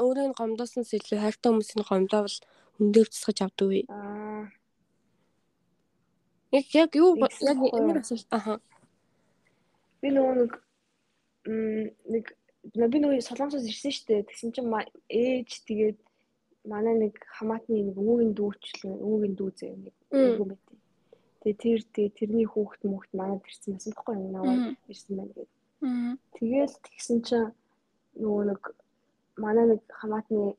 [0.00, 2.38] өөрийн гомдооснос илүү хайртай хүмүүсийн гомдоовол
[2.80, 3.80] өндөр цэцгэж авдаг вэ?
[3.92, 4.48] Аа.
[6.56, 8.58] Яг яг юу яг ямар асуулт аа
[10.04, 10.52] би нөгөө нэг
[12.12, 12.24] нэг
[12.92, 14.28] би нөгөө солонгосоос ирсэн шүү дээ.
[14.28, 14.68] Тэгсэн чинь
[15.08, 15.98] ээж тэгээд
[16.64, 20.64] манай нэг хамаатны нэг өвөгийн дүүчлэн өвөгийн дүү зэ нэг өвөө мэт.
[21.44, 24.32] Тэгээ тэр тэгээ тэрний хүүхэд мөхт манад ирсэн байсан байхгүй юу?
[24.32, 24.56] Наваа
[24.88, 25.50] ирсэн байна гэдэг.
[26.40, 27.52] Тэгээл тэгсэн чинь
[28.16, 28.62] нөгөө нэг
[29.36, 30.56] манай нэг хамаатны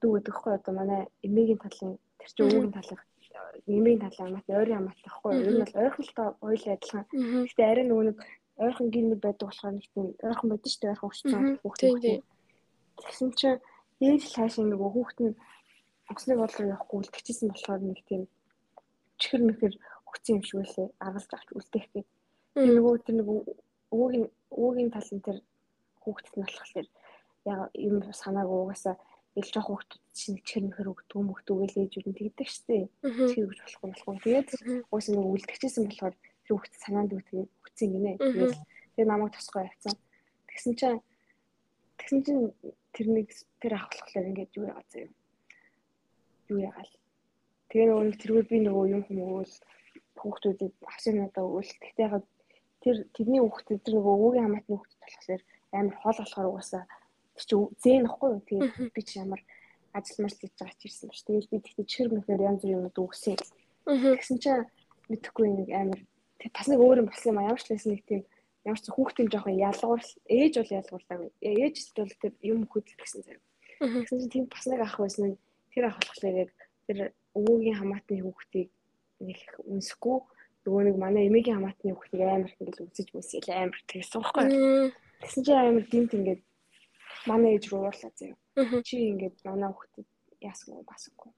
[0.00, 3.00] дүү гэдэг хгүй одоо манай эмээгийн талын тэр чинь өвөгийн талын
[3.66, 5.48] эмээгийн талын хамаатны ойрын хамаат байхгүй юу?
[5.50, 7.04] Энэ бол ойрхолтой ойл адилхан.
[7.10, 8.18] Гэхдээ арай нөгөө нэг
[8.64, 12.18] ойрхон мэд байдаг болохоор нэг тийм ойрхон байдаг шүү дээ ойрхон өчсөн хүүхдээ.
[12.96, 13.60] Тэгсэн чинь
[14.00, 15.34] л хаашаа нөгөө хүүхэд нь
[16.12, 18.22] усны бодлоор явахгүй үлдчихсэн болохоор нэг тийм
[19.20, 19.74] чихэр мэхэр
[20.08, 22.08] өгсөн юм шиг үлээ аргалж авч үлдээх гээд.
[22.54, 23.38] Тэр нөгөө тэр нөгөө
[23.92, 24.26] өвөгийн
[24.60, 25.38] өвөгийн талын тэр
[26.02, 26.86] хүүхдэд нь болохоор
[27.52, 28.96] яг юм санаагүй угаасаа
[29.36, 32.88] ил жоох хүүхдүүд чинь чихэр мэхэр өгдөг юм өгдөг гэж ээж үн тэгдэг шттэ.
[33.04, 34.16] Чихэр өгч болохгүй болохгүй.
[34.24, 34.48] Тэгээд
[34.88, 38.12] угаасаа нөгөө үлдчихсэн болохоор тэр хүүхд санаанд үтгээд өгсөн гинэ.
[38.16, 38.54] Тэгээд
[38.96, 39.94] тэр намайг тусгай явцсан.
[40.48, 41.00] Тэгсэн чинь
[42.00, 42.42] тэгсэн чинь
[43.60, 45.12] тэр ах болохоор ингээд юу яагаад заяа.
[46.48, 46.92] Юу яагаад.
[47.68, 49.62] Тэгээ нөгөө нэг тэргүй би нөгөө юм хүмүүст
[50.16, 51.76] хүүхдүүдэд авсан надаа өгөл.
[51.84, 52.24] Тэгтээ яг
[52.80, 55.42] тэр тэрний хүүхдэд тэр нөгөө өвөгийн хамаатны хүүхдэд болохоор
[55.76, 56.84] амар хоол болохоор угаасаа
[57.44, 58.42] чи зээн ихгүй юу.
[58.48, 59.40] Тэгээд би чи ямар
[59.92, 61.20] ажил мэл хийж байгаа ч ирсэн ба ш.
[61.28, 63.36] Тэгээд би тэгтээ чихэр мөхөр янз бүрийн юмуд өгсөн.
[63.84, 64.64] Тэгсэн чинь
[65.12, 66.00] мэдхгүй нэг амар
[66.52, 68.22] бас нэг өөр юм болсон юм а ямар ч лээс нэг тийм
[68.66, 71.18] ямар ч хүүхдийн жоохон ялгуур ээж бол ялгуурлаа.
[71.40, 73.44] Ээж бол тэр юм хөдөлгөх гэсэн зэрэг.
[73.80, 75.38] Тэгсэн чинь тийм бас нэг ах байсан
[75.72, 76.50] тэр ах болохоор яг
[76.86, 76.98] тэр
[77.36, 78.68] өвөгийн хамаатны хүүхдийг
[79.20, 80.18] нэг үнсэхгүй
[80.66, 84.46] нөгөө нэг манай эмээгийн хамаатны хүүхдийг амар их ингээл үзэж мүсэл амар тэгсэн байхгүй.
[85.22, 86.42] Тэгсэн чинь амар димт ингээд
[87.30, 88.36] манай ээж рүү уурлаа заяа.
[88.86, 90.06] Чи ингээд манай хүүхдэд
[90.48, 91.30] яасгүй басгүй.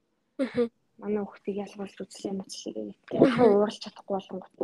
[0.99, 3.19] Манай хүүхдийг ялгуулж үзлээ мэтлээ гэдэг.
[3.27, 4.55] Яхаа уурлах чадахгүй болгонгот.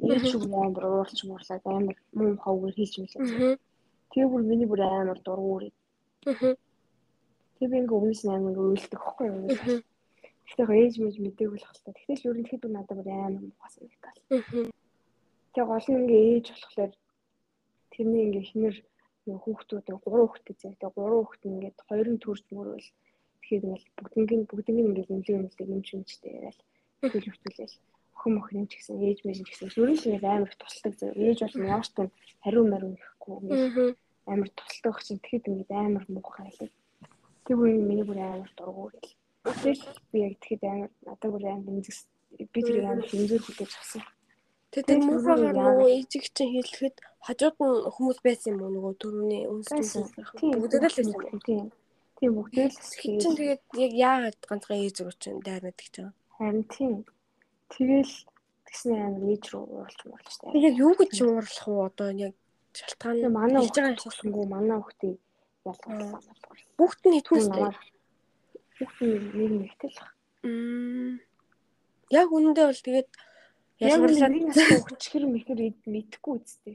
[0.00, 3.56] Ээж шиг амар уурлж муурлаад амар муу ховгөр хийж мэлээ.
[4.10, 5.72] Тэгээ бүр миний бүр амар дургуурээ.
[6.24, 9.84] Тэгээ би ингээд өмнөөс нь амар үйлдэх байхгүй юу?
[10.48, 11.92] Тэгэхээр ээж мэж мдээгүй л хэлтэй.
[11.94, 14.18] Тэгтэл ерөнхийдөө надад бүр амар муухай санагдал.
[15.52, 16.92] Тэгээ гол нь ингээ ээж болохоор
[17.92, 18.76] тэрний ингээ хинэр
[19.26, 20.68] хүүхдүүд гурван хүүхдтэй зэ.
[20.80, 22.88] Тэгээ гурван хүүхд нь ингээ хоёр нь төрж мөрөөл.
[23.40, 26.60] Тэгэхээр ингээл бүгднийг бүгднийг ингээ имлэг имлэг юм шимжтэй яриад
[27.00, 27.76] тэгэл хөвтүүлээл.
[28.16, 31.06] Охин охин ч гэсэн ээж мэж ч гэсэн ерөн л ингээ амар тусалдаг зэ.
[31.16, 32.10] Ээж бол юм
[32.44, 33.96] хариу мариу ихгүй ингээ
[34.32, 36.72] амар тусалдаг чинь тэгэхэд ингээ амар муухай хэлээ.
[37.44, 39.16] Тэг үе миний бүр амар дургуй гэл.
[39.64, 42.00] Тэгэл би яг тэгэхэд амар надад бүр амар имзэгс
[42.52, 44.02] би тэрийг амар хэмзүүр хүлээж авсан.
[44.70, 46.96] Тэгээ тэр муухайгаар нөгөө ээжиг чинь хэлэхэд
[47.26, 50.06] хажууд нь хүмүүс байсан юм уу нөгөө төрөний үнсдсэн
[50.38, 51.42] бүгдээ л байсан юм.
[51.42, 51.66] Тийм.
[52.22, 56.14] Тийм бүгдээ л чинь тэгээд яг яагаад ганцхан ээж рүү чинь дайрнаад гэж байгаа.
[56.38, 56.94] Харин тийм.
[57.74, 58.14] Тэгэл
[58.70, 60.54] тэгснэ амар ээж рүү уурлж муурлж таа.
[60.54, 62.34] Тэгээд юу гэж уурлах уу одоо яг
[62.78, 65.18] шалтгаан манай хийж байгаа юмсгүй манай хүүхдийг
[65.66, 66.14] ялгуулсан.
[66.78, 67.74] Хүүхд нь настай?
[68.78, 69.98] Хүүхд нь нэг нэгтэл.
[70.46, 71.20] Мм.
[72.10, 73.10] Яг үнэндээ бол тэгээд
[73.80, 74.34] ялгуурлаад
[74.92, 76.74] өчгөр мэхэр мэдхгүй үсттэй.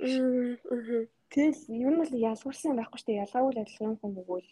[1.30, 4.49] Тэгэл ер нь бол ялгуурсан байхгүй штэ ялгаагүй адилхан хүн өгөөл.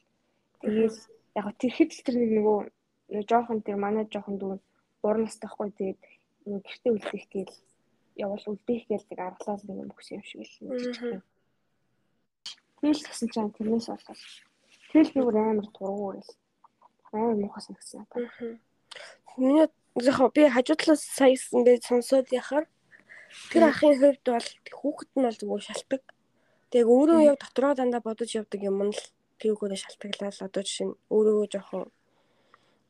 [0.62, 1.00] Тэгэл
[1.34, 2.58] яг тэрхэд л тэр нэг нөгөө
[3.30, 4.54] жоохон тэр манай жоохон дүү
[5.02, 6.02] уран настайхгүй тэгээд
[6.46, 7.56] гэртээ үлдэх гээл
[8.22, 11.22] явал үлдэх гээл тэг аргалал нэг юм өгсөн юм шиг л.
[12.80, 14.24] Тэгэл гэсэн чинь тэрнээс болол.
[14.92, 16.32] Тэгэл би бүр амар тургуур л.
[17.10, 18.62] Амар муухай санагдсан надад.
[19.38, 22.66] Миний яг би хажуудлаас сая ингээд сонсоод яхаар
[23.52, 26.04] тэр ахын хувьд бол хүүхэд нь бол зүгээр шалтгаан.
[26.72, 29.04] Тэгээ өөрөө яг дотроо дандаа бодож явдаг юм нь л
[29.40, 31.86] тэрүүгээрээ шалтгаалал одоо жишээ нь өөрөө жоохон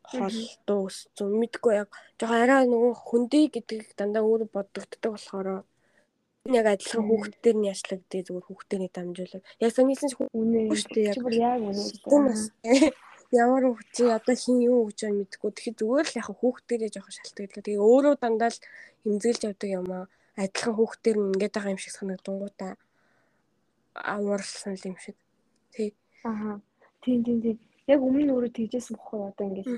[0.04, 1.90] хол дуус зү мэдгүй яг
[2.20, 5.48] жоохон арай нөгөө хүндий гэдэг дандаа өөрөө бодогддог болохоор
[6.52, 9.44] яг адилхан хүүхдээр нь яшлагдээ зүгээр хүүхдэрний дамжуулаг.
[9.64, 11.08] Яг санийсэн үнэ дээ.
[11.08, 11.16] яг.
[11.32, 12.36] Яг үнэ
[13.34, 15.52] ямар хүүхд одоо хин юу гэж мэдгүй.
[15.52, 17.66] Тэгэхээр зүгээр л яг хүүхдээрээ жоохон шалтгаалдаг.
[17.66, 18.60] Тэгээ өөрөө дандаа л
[19.04, 20.06] хэмзэлж явдаг юм аа.
[20.38, 22.72] Адилхан хүүхдээр нь ингээд байгаа юм шиг санагдангуудаа
[23.94, 25.18] аварсан юм шиг.
[25.74, 25.90] Тий.
[26.30, 26.62] Аа.
[27.02, 27.58] Тийм тийм тийм.
[27.90, 29.70] Яг өмнө өөрөө тэгжсэн бохоо одоо ингээд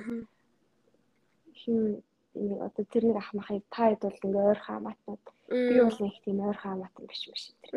[1.56, 2.04] хин
[2.36, 6.38] одоо тэр нэг ах махыг та хэд бол ингээ ойр хаамаатнууд би бол нэг тийм
[6.44, 7.74] ойр хаамаатан биш биш тэр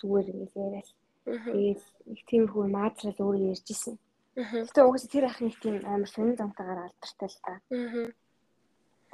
[0.00, 0.88] зүгээр ингээ яриад
[1.24, 3.94] тэгээд нэг тийм хүү маазрал өөрөө ярьжсэн
[4.34, 7.52] Гэтэ угсаа тэр ах нэг тийм амар сонин замтайгаар алдартай л та.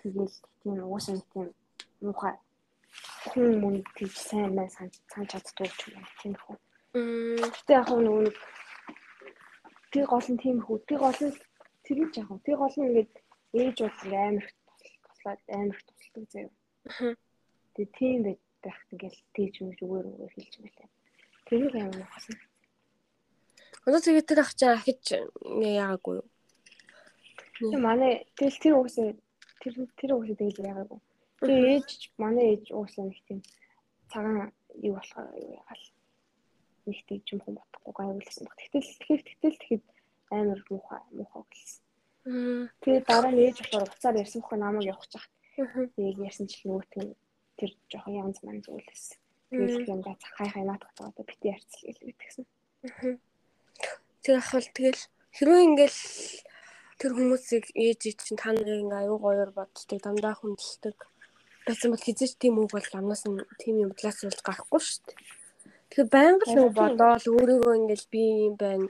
[0.01, 1.47] Тэгэл тийм угсаа нэг тийм
[2.01, 2.35] муухай
[3.29, 4.95] хүн мөн тийж сайн мэн санаж
[5.31, 6.57] чаддгүй ч юм тийм хөө.
[7.55, 8.37] Гэтэ яг нөгөө нэг
[9.93, 10.79] тэр гол нь тийм хөө.
[10.89, 11.37] Тэр гол нь
[11.85, 13.13] нь яг тэр гол нь ингээд
[13.61, 14.47] ээж бол амар
[15.05, 16.53] туслаад амар тусалдаг заяа.
[17.75, 18.19] Тэгээ тийм
[18.65, 20.89] байх ингээл тийж юм зүгээр зүгээр хэлж мэлээ.
[21.47, 22.41] Тэр амар муухай
[23.87, 26.29] Одоо тэгээд тэр ах чаа ахиж яагаагүй юу?
[27.81, 29.17] Манай тэгэл тэр угсаа
[29.61, 31.01] тэр тэр уусаа тэгэл яагаагүй.
[31.41, 33.41] Тэгээ ээж манай ээж уусаа нэг тийм
[34.13, 34.53] цагаан
[34.85, 35.85] юу болохоор юу ягаал
[36.87, 38.57] нэг тийм юм хүн бодохгүй гайвуулсан баг.
[38.61, 39.85] Тэгтэл тэгэхээр тэгтэл тэгэхэд
[40.31, 41.83] амар муухай муухай гэлсэн.
[42.85, 45.27] Тэгээ дараа нь ээж болохоор буцаар ярьсан хөө намайг явах чах.
[45.57, 47.17] Тэгээ ярьсан чил нөгөөт нь
[47.59, 49.17] тэр жоохон янз манз үлээсэн.
[49.51, 52.45] Тэгээд юм да хай хай наадах байгаа бити ярьцл гэж мэдгэсэн.
[54.25, 55.03] Тэр ахвал тэгэл
[55.37, 56.01] хэрвээ ингээл
[57.01, 60.97] тэр хүмүүсийг ээж чинь та нарыг ингээ аюу гоёор боддог дандаа хүндэлдэг
[61.67, 65.19] байсан бол хизээч тийм үг бол амнаас нь тийм юм талаас болж гарахгүй шүү дээ.
[65.89, 68.89] Тэгэхээр байнга л нэг бодоол өөрийгөө ингээл би юм байна.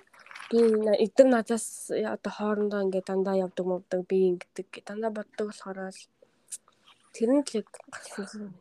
[0.51, 0.59] Би
[1.05, 1.67] эдгээр надаас
[2.15, 6.03] одоо хоорондоо ингээд дандаа явдаг мовдаг би ингэдэг дандаа боддог болохоор л
[7.15, 7.65] тэр нь л
[7.95, 8.55] гарсан.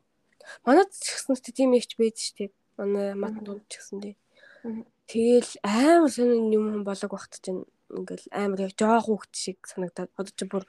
[0.65, 2.53] Манайд ч гэсэн тийм ихч байж штеп.
[2.77, 4.15] Манай матанд ч гэсэн тий.
[5.09, 10.33] Тэгэл амар сонин юм болог багт чинь ингээл амар яг жоох хүүхд шиг санагдаад одоо
[10.37, 10.63] чи бүр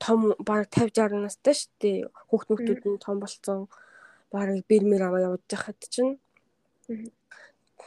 [0.00, 1.98] том баг 50 60 настай шүү дээ.
[2.28, 3.68] Хүүхд мөхтүүд нь том болцсон.
[4.32, 6.16] Бараг бэрмэр аваа явж байхад чинь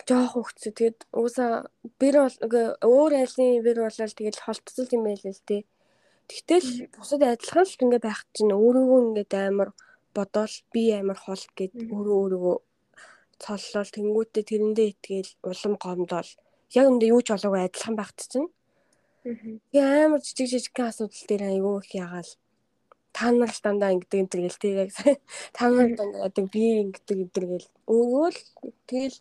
[0.07, 1.51] жоох хүүхдсээ тэгээд уусаа
[1.99, 2.38] бэр бол
[2.93, 5.63] өөр айлын бэр болол тэгээд холтцол юм байл л дээ.
[6.29, 9.69] Тэгтэл бусад адилхан л ингэ байх чинь өөрийгөө ингээд амар
[10.15, 12.57] бодоол би амар хол гэд өөрөө өөрийгөө
[13.42, 16.30] цоллол тэнгуүтээ тэрэндээ итгээл улам гомдоол
[16.78, 18.50] яг үндэ юу ч болоогүй адилхан багт чинь.
[19.26, 22.32] Тэгээ амар жижиг жижигхэн асуудал дээр айгүй их ягаал.
[23.18, 24.88] Та нар л дандаа ингэдэг энэ гэл тэгээ
[25.58, 27.70] та нар дандаа ядаг би ингэдэг энэ гэл.
[27.89, 28.42] Өөөө л
[28.88, 29.18] тэгэл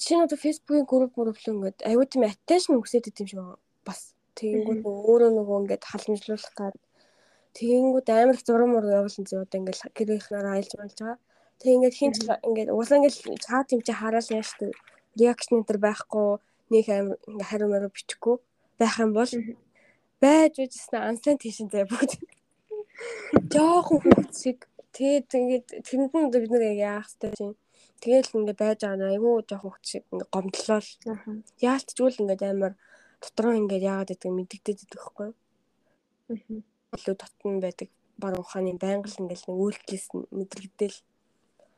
[0.00, 3.42] чинь одоо фэйсбүүкийн групп мөрөглөө ингээд аюу тийм attention өгсөд идэм шиг
[3.84, 6.76] бас тэгэнгүүт өөрөө нөгөө ингээд халамжлуулах гад.
[7.58, 11.18] Тэгэнгүүт амар зураг мөр явуулсан зүй одоо ингээд гэрийнхнээр айлж болж байгаа
[11.60, 12.12] тэг ингээд хин
[12.48, 14.72] ингээд уусаа ингээд чат юм чи хараал яа штэ
[15.20, 16.28] реакшн энэ төр байхгүй
[16.72, 18.36] нэг амар хариу мөрө бичихгүй
[18.78, 19.32] байх юм бол
[20.20, 22.12] байж үжсэн ансан тийшин зэ бүгд.
[23.52, 24.58] Жохон хүүхд шиг
[24.96, 27.56] тэгээд ингээд тэрэнд нь бид нэр яах вэ чинь.
[28.00, 30.90] Тэгээл ингээд байж байгаа нь айгүй жоох хүүхд шиг ингээд гомдлол.
[31.68, 32.72] Яалтчгүй ингээд амар
[33.22, 35.28] дотроо ингээд яагаад гэдэг мэддэгдээд идэх байхгүй.
[36.32, 36.60] Аа.
[36.96, 37.88] Илүү дотн байдаг
[38.20, 40.06] баг ухааны байнга л ингээд нэг үйлдэлээс
[40.38, 40.98] мэдрэгдээл.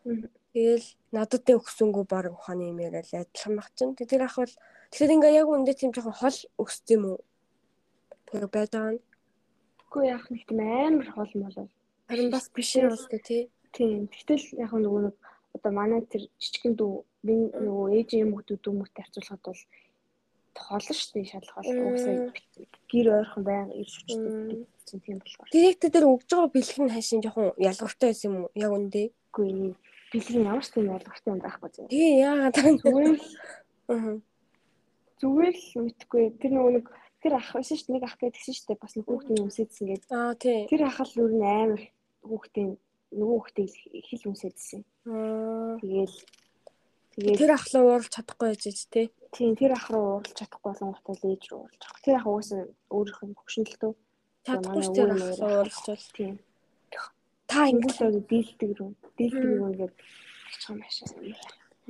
[0.05, 3.95] Тэгэл надад тэ өгсөнгөө баг ухааны юм яриад адилхан баг чинь.
[3.95, 4.55] Тэр ах бол
[4.89, 7.21] Тэгэхээр ингээ яг үндэ тийм жоохон хол өсд юм уу?
[8.25, 9.05] Тэр байж байгаа нь.
[9.85, 11.73] Үгүй яах нэг тийм амар хол мол бол.
[12.09, 13.53] Харин бас биш юм бол тээ.
[13.77, 14.09] Тийм.
[14.09, 15.17] Гэтэл яг нөгөө нэг
[15.53, 19.63] одоо манай тэр жижигэн дүү би нөгөө ээжийн хүмүүд дүүмөт харьцуулахад бол
[20.57, 21.69] хоолн шүү дээ шалгал.
[21.69, 22.33] Угсаа
[22.89, 25.53] гэр ойрхон байнга ирж хүчтэй тийм болохоор.
[25.53, 28.57] Директор дээр өгж байгаа бэлэг нь хашийн жоохон ялгартай байсан юм уу?
[28.57, 29.13] Яг үндэ.
[29.39, 29.79] Үгүй
[30.11, 31.87] бэлэг нь ямар ч тийм ялгартай юм байхгүй зэ.
[31.87, 33.17] Тий яагаад зүгээр.
[33.95, 34.19] Аа
[35.23, 36.25] зүгээр л мэдхгүй.
[36.43, 36.87] Тэр нөгөө нэг
[37.23, 37.95] тэр ах байсан шүү дээ.
[37.99, 38.83] Нэг ах гэдгсэн шүү дээ.
[38.83, 40.03] Бас нэг хүүхдийн өмсөдсөн гэж.
[40.15, 40.61] Аа тий.
[40.71, 41.83] Тэр ах л өөр нь амар
[42.23, 42.71] хүүхдийн
[43.15, 43.73] нөгөө хүүхдийг
[44.07, 44.81] хил өмсөдсөн.
[45.09, 45.77] Аа.
[45.83, 46.17] Тэгээл
[47.19, 49.07] тэгээд тэр ахлаа ууралж чадахгүй байж тий.
[49.35, 52.05] Тийм тэр ах руу ууралж чадахгүй болон готой л ээж рүү ууралж чадах.
[52.05, 52.63] Тэр ах уусаа
[52.95, 53.93] өөрийнх нь хөвшнөлтөө
[54.47, 56.35] чадахгүй ах руу ууралж бол тийм
[57.48, 58.92] Та ингэл дийлдэг рүү.
[59.18, 59.94] Дийлдэг рүү ингээд
[60.50, 61.08] очих юм ашаа.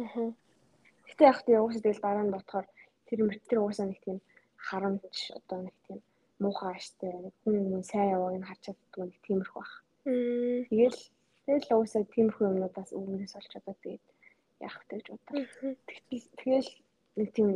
[0.03, 0.33] Аа.
[1.07, 2.67] Гэтэ яг тийм уусаа тэгэл дараа нь бодохоор
[3.07, 4.17] тэр мөртөр уусаа нэг тийм
[4.57, 5.99] харамж одоо нэг тийм
[6.41, 9.71] муухай аштай нэг хүн юм сайн явааг нь харж чаддгүй нэг тиймэрхүү баг.
[10.69, 10.99] Тэгэл
[11.45, 14.03] тэгэл уусаа тиймэрхүү юмнуудаас өвгнөөс олж чадаад тэгээд
[14.65, 15.45] яах вэ гэж бодлоо.
[16.39, 16.69] Тэгэл
[17.19, 17.47] нэг тийм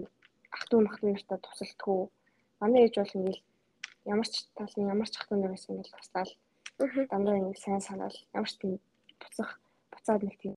[0.55, 1.99] ах トゥ мах トゥ нартай тусалдгүй.
[2.61, 3.41] Манай ээж бол ингээл
[4.13, 6.29] ямар ч талын ямар ч ах トゥ нараас ингээл туслаад
[7.10, 8.74] дандаа ингээл сайн санаал ямар ч тийм
[9.20, 9.50] буцах
[9.92, 10.54] буцаад нэг тийм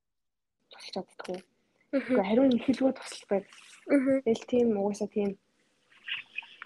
[0.72, 1.40] тусалж чаддгүй.
[1.94, 3.46] Гэхдээ хариу ихэлгүй тусалж байг.
[4.26, 5.30] Тэгэл тийм угаасаа тийм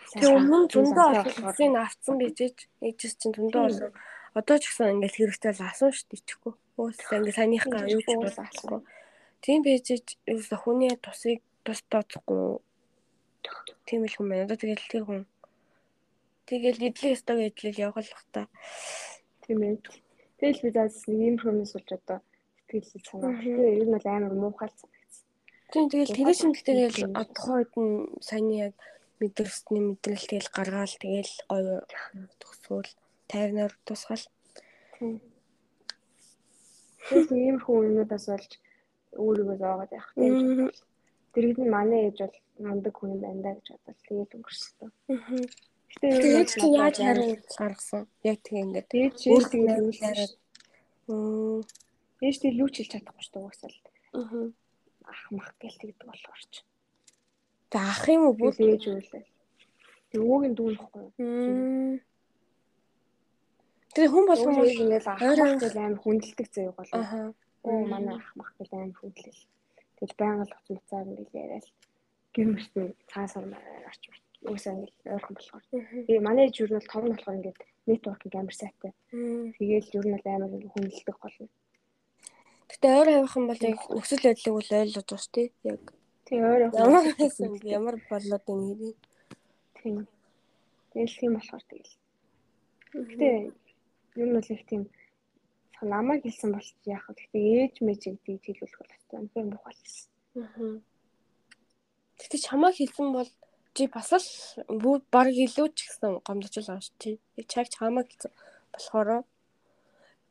[0.09, 3.91] Тэг өмнө зөндөө олсон авцсан бижиж ээжс чинь зөндөө олсон.
[4.33, 6.53] Одоо ч гэсэн ингээл хэрэгтэй л асуун шүү дээ ичихгүй.
[6.81, 8.81] Өөсөө ингээл санийхгаа юу ч болохгүй.
[9.45, 12.57] Тийм бижиж ерөөсө хүний тусыг тус тооцохгүй.
[13.85, 14.45] Тийм л байна.
[14.49, 15.21] Одоо тэгэл тэр хүн
[16.49, 18.49] тэгэл идэлээ өстөг идэл явуулах та.
[19.49, 19.81] Тийм ээ.
[20.37, 22.21] Тэгэл би заас нэг юм хүмүүс болж одоо
[22.69, 23.33] сэтгэл санаа.
[23.33, 24.89] Тэгэхээр ер нь бол амар муухайлсан.
[25.73, 26.97] Тийм тэгэл тэгээ шинэ тэгэл
[27.33, 28.73] тухайн үед нь саяны яг
[29.17, 31.75] мэдрэлсний мэдрэл тэгэл гаргаал тэгэл гоё
[32.37, 32.91] төгсвөл
[33.25, 34.25] тайвнаар тусгаал.
[37.09, 38.51] Тэгээд иймэрхүү юмудаас болж
[39.17, 40.69] өөрийгөө зоогаад явах тийм.
[41.33, 42.37] Дэргэд нь манай ээж бол
[42.69, 44.89] мундаг хүн юм байна да гэж бодвол тэгээд өнгөрсөн.
[45.09, 45.41] Аа.
[45.97, 48.01] Тэгээд чи яаж хариу гаргасан?
[48.21, 50.29] Яг тэгээ ингээд өөр тэгээд үйлчлээ.
[51.09, 51.65] Мм.
[52.21, 53.77] Ээж тэг лүүч хэлж чадахгүй шүү дээ уусаал.
[54.13, 54.53] Аа
[55.09, 56.61] ах мах гэл тэгдэг болохоор ч.
[57.69, 59.25] Тэг ах юм уу бүр ээж үлээ.
[60.13, 61.99] Тэг өвөгийн дүү нөхгүй юу?
[63.93, 66.91] Тэгээ хүн болгон Өөж ингээл ах мах гэл амар хүндэлдэг заяа бол.
[66.93, 67.33] Аха.
[67.65, 69.41] Оо манай ах мах гэл амар хүндлэл.
[69.97, 71.67] Тэгэл байнга л утас муцаар ингээл яриад
[72.33, 73.45] гэр мөртөө цаасаар
[73.89, 74.28] орч марч.
[74.47, 75.63] Уусаа ингээл ойрхон болохоор.
[76.07, 78.91] Тэгээ манай ээж юу нь бол том нь болохоор ингээд нэтворкинг амар сайтай.
[79.11, 81.47] Тэгээл юу нь бол амар хүндэлдэг болно.
[82.69, 85.49] Гэтэ ойр хавьхан бол яг нөхцөл байдлыг бол ойлгож байгаа шүү дээ.
[85.73, 85.81] Яг
[86.29, 88.97] өөрөө ямар байсан ямар болоод байна хэрэг.
[89.81, 90.07] Тийм.
[90.93, 91.93] Тэгэл тийм болохоор тэгэл.
[92.93, 93.27] Гэтэ
[94.21, 94.83] ер нь бол их тийм
[95.81, 97.15] намайг хэлсэн бол яах вэ?
[97.17, 100.83] Гэтэ ээж мэжийг дийж хэлүүлэх бол хэвээр л байсан.
[102.19, 103.31] Гэтэ чамаа хэлсэн бол
[103.79, 107.15] чи бас л баг илүү ч гэсэн гомдож л байгаа шүү.
[107.39, 108.31] Яг чаг чамаа хэлсэн
[108.75, 109.23] болохоор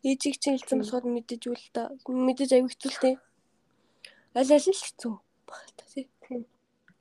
[0.04, 3.16] ээжийг чинь хэлсэн болохоор мэдээж үл та мэдээж аяг хэцүү л тий.
[4.36, 5.14] Аль аль л хэцүү
[5.48, 6.04] баг та тий.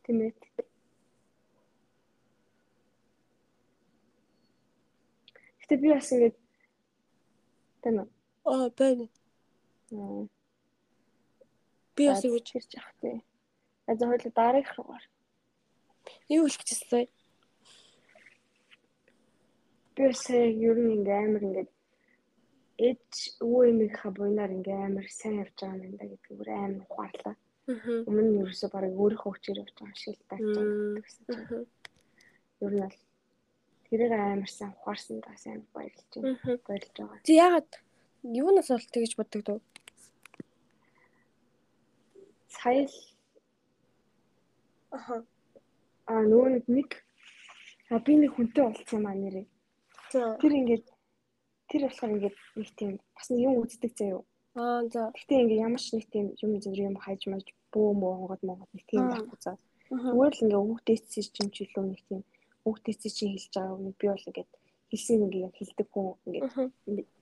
[0.07, 0.31] Тийм ээ.
[5.59, 6.35] Гэтэ би бас ингэж
[7.83, 8.07] тань
[8.47, 9.11] Аа байна.
[11.91, 13.19] Би бас юу гэж хэрж явах тий.
[13.83, 15.03] А за хоёул дараах руугаар.
[16.29, 17.07] Юу хэлэх гэжсэн.
[19.95, 21.67] Би яг ер нь ингээ амар ингээ
[22.77, 26.85] ээж өвөө эмиг ха буйнаар ингээ амар сайн явж байгаа юм да гэдэг бүр амар
[26.85, 27.35] ухаарлаа.
[27.67, 28.05] Аа.
[28.07, 31.67] Өмнө нь ерөөсөө баг өөрийнхөө хүчээр явж байгаа шиг л тааж байгаа гэсэн чинь.
[32.61, 32.97] Ер нь бол
[33.89, 36.37] тэрийг амар сайн ухаарсан да сайн баярлж байна.
[36.67, 37.25] Баярлж байгаа.
[37.25, 37.71] Чи ягаад
[38.21, 39.59] юунаас бол тэгэж боддог дөө?
[42.53, 42.95] Сая л
[44.91, 45.23] Аха.
[46.07, 46.89] А нөгөө нэг
[47.91, 49.45] а би нэг хүнтэй болцсон маа нэрээ.
[50.11, 50.35] За.
[50.41, 50.85] Тэр ингээд
[51.71, 54.23] тэр болохоор ингээд нэг тийм бас нэг юм үздэг заяа.
[54.55, 55.11] Аа за.
[55.15, 58.71] Гэхдээ ингээд ямар ч нэг тийм юм зөв юм хайж маяж бөө мөө онгод монгод
[58.75, 59.11] нэг тийм Аа.
[59.15, 59.39] байхгүй.
[59.51, 59.57] Аа.
[60.11, 62.21] Зүгээр л ингээд хүүхдээсээ чинь ч илүү нэг тийм
[62.63, 64.51] хүүхдээсээ чинь хэлж байгаа юм би бол ингээд
[64.91, 66.67] хэлсийг ингээд хэлдэг хүн ингээд Аа.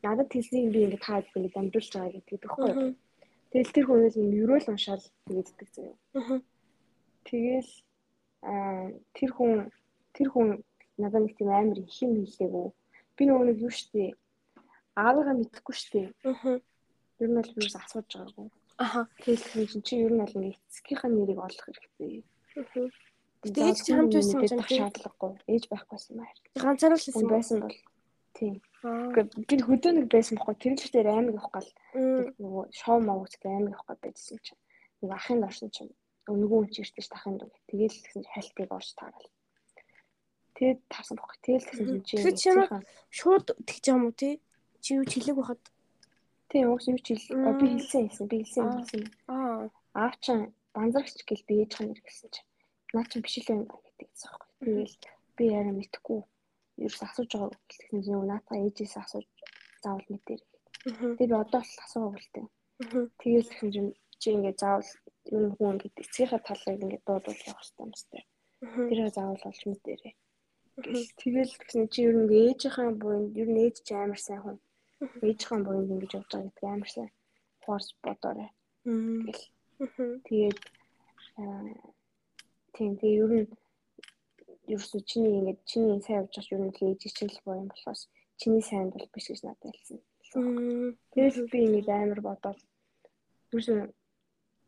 [0.05, 2.71] надад хэлсийг би ингээд таад ингээд дамжуулж байгаа гэдэг байхгүй.
[2.73, 2.93] Аа.
[3.51, 5.97] Тэгэл тэр хүнээс ингээд ерөөл уншаал тэгдэг заяа.
[6.17, 6.39] Аа.
[7.25, 7.94] Тэгэл аа
[9.15, 9.53] тэр хүн
[10.13, 10.49] тэр хүн
[11.01, 12.67] надад нэг тийм амар их юм хэлээгүү.
[13.15, 14.13] Би нөгөө нэг юу штэ
[14.95, 16.01] аавыгаа мэдэхгүй штэ.
[16.23, 16.59] Аа.
[17.19, 18.47] Ер нь бол юус асууж байгаагүй.
[18.79, 19.07] Аха.
[19.19, 22.23] Тэгэл хүн чи ер нь бол ингээ эцгийнхаа нэрийг олох хэрэгтэй.
[22.55, 22.87] Аа.
[23.43, 25.31] Гэтэ ээж чи хамт байсан тийм шаардлагагүй.
[25.51, 26.31] Ээж байхгүйсэн юм аа.
[26.63, 27.27] Ганцаараа л хэлсэн.
[27.27, 27.77] байсан бол
[28.35, 28.55] тийм.
[28.87, 29.11] Аа.
[29.11, 30.55] Гэхдээ би хөдөө нэг байсан бохгүй.
[30.63, 31.69] Тэр л дээр амар явах гал
[32.39, 34.61] нөгөө шоу мовч гэх амар явах гал байжсэн чинь.
[35.03, 35.91] Нөгөө ахын дорсон чинь
[36.29, 37.49] өнгөө хүн чиртэй ш тахын дүү.
[37.69, 39.29] Тэгэл гэсэн хайлтыг орж таагаад.
[40.55, 41.37] Тэгээд таарсан бохгүй.
[41.45, 42.49] Тэгэл гэсэн чинь чи чи
[43.11, 44.39] Шууд тэгж юм уу тий?
[44.79, 45.63] Чи юу ч хэлээг байхад.
[46.49, 47.59] Тийм уус юу ч хэл.
[47.59, 48.25] Би хэлсэн хэлсэн.
[48.31, 49.03] Би хэлсэн хэлсэн.
[49.27, 49.69] Аа.
[49.95, 52.47] аав чинь банзарагч гэл би ээж хань гэсэн чинь
[52.95, 54.41] наа чинь биш л юм байна гэдэг гэсэн юм.
[54.63, 54.95] Тэгэл
[55.35, 56.21] би яараа мэдхгүй.
[56.83, 59.27] Ерөөс асууж байгаа гэсэн чинь юу наатаа ээжээс асууж
[59.83, 60.41] заавал мэдээр.
[60.41, 61.15] Аа.
[61.19, 62.45] Тэгээ би одоо л асуугаа үлдээ.
[62.47, 63.07] Аа.
[63.19, 64.89] Тэгэл гэсэн чинь чи ингээд заавал
[65.33, 68.19] юм хүн ингээд эцгийнхаа талыг ингээд дуудуул явах хэрэгтэй юм сте.
[68.61, 68.87] Аа.
[68.89, 70.13] Тэр заавал олж мэдээрээ.
[70.83, 74.57] Гэл тэгэл гэсэн чи ер нь ээжийнхаа буйнд ер нь ээж чи амар сайн хүн.
[75.25, 77.11] Ээжийнхаа буйнд ингэж явж байгаа гэдэг амар сайн.
[77.63, 78.49] Хорс бодоорой.
[78.85, 79.25] Мм.
[79.25, 79.43] Гэл
[79.79, 80.19] Аа.
[80.27, 80.59] Тэгээд
[82.75, 83.47] тийм тэгээ ер нь
[84.71, 87.67] ерөөсө чиний ингээд чиний сайн явж байгаа ч ер нь ээж чинь л боо юм
[87.67, 88.01] болохоос
[88.39, 89.99] чиний сайн бол биш гэж надад хэлсэн.
[91.11, 92.59] Тэгэл би ингээд амар бодоод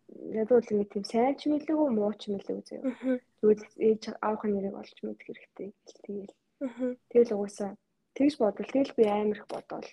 [0.07, 2.79] ерөөсө ядууд ингээд тийм сайн ч мэлээгүй муу ч зөө.
[2.83, 3.19] Аа.
[3.39, 6.35] Зүгээр л ээж аавынхаа нэрийг олж мэдэх хэрэгтэй гэл тэгээл.
[6.63, 6.91] Аа.
[7.11, 7.71] Тэгэл угаасаа
[8.15, 9.89] тэгж бодвол тэгэл би амар их бодоол.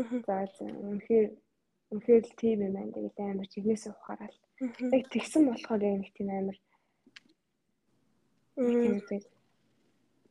[0.00, 0.16] Аа.
[0.26, 0.34] За
[0.88, 1.26] үнэхээр
[1.92, 2.94] үнэхээр л тийм юм байна.
[2.96, 4.38] Тэгэл амар чигнээсээ ухаарал.
[4.96, 6.58] Яг тэгсэн болохоор яг нэг тийм амар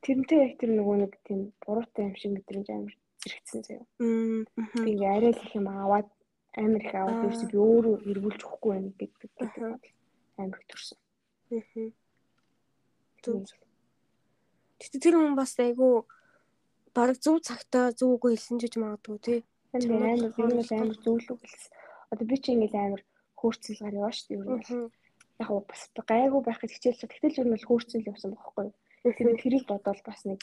[0.02, 3.86] тэрнтэй яг тэр нөгөө нэг тийм буруутай юм шиг мэдрэмж амар зэрэгцсэн заяа.
[4.82, 6.08] Ингээ арай л их юм аваад
[6.56, 7.24] амар их аваад Аа.
[7.26, 9.62] ерөөсөө би өөрөө эргүүлж өгөхгүй байх гэдэг гэдэг
[10.42, 10.98] амар их төрсөн.
[11.52, 11.90] Аа.
[13.22, 13.46] Зөв.
[14.80, 16.04] Гэтэ тэр хүн бас айгүй
[16.96, 19.40] бараг зөв цагтаа зөв үгүй хэлсэн ч гэж магадгүй тий.
[19.72, 21.72] Амар амар би бол амар зөвлөг хэлсэн.
[22.12, 23.02] Одоо би чи ингээл амар
[23.40, 24.38] хөөрцөл гар яваа шүү дээ.
[24.42, 24.90] Ер нь
[25.40, 28.68] яг гоо бас гайгүй байхад хичээл тэгтэл ер нь бол хөөрцөл явсан байхгүй.
[29.02, 30.40] Тэр тэрийг бодоод бас нэг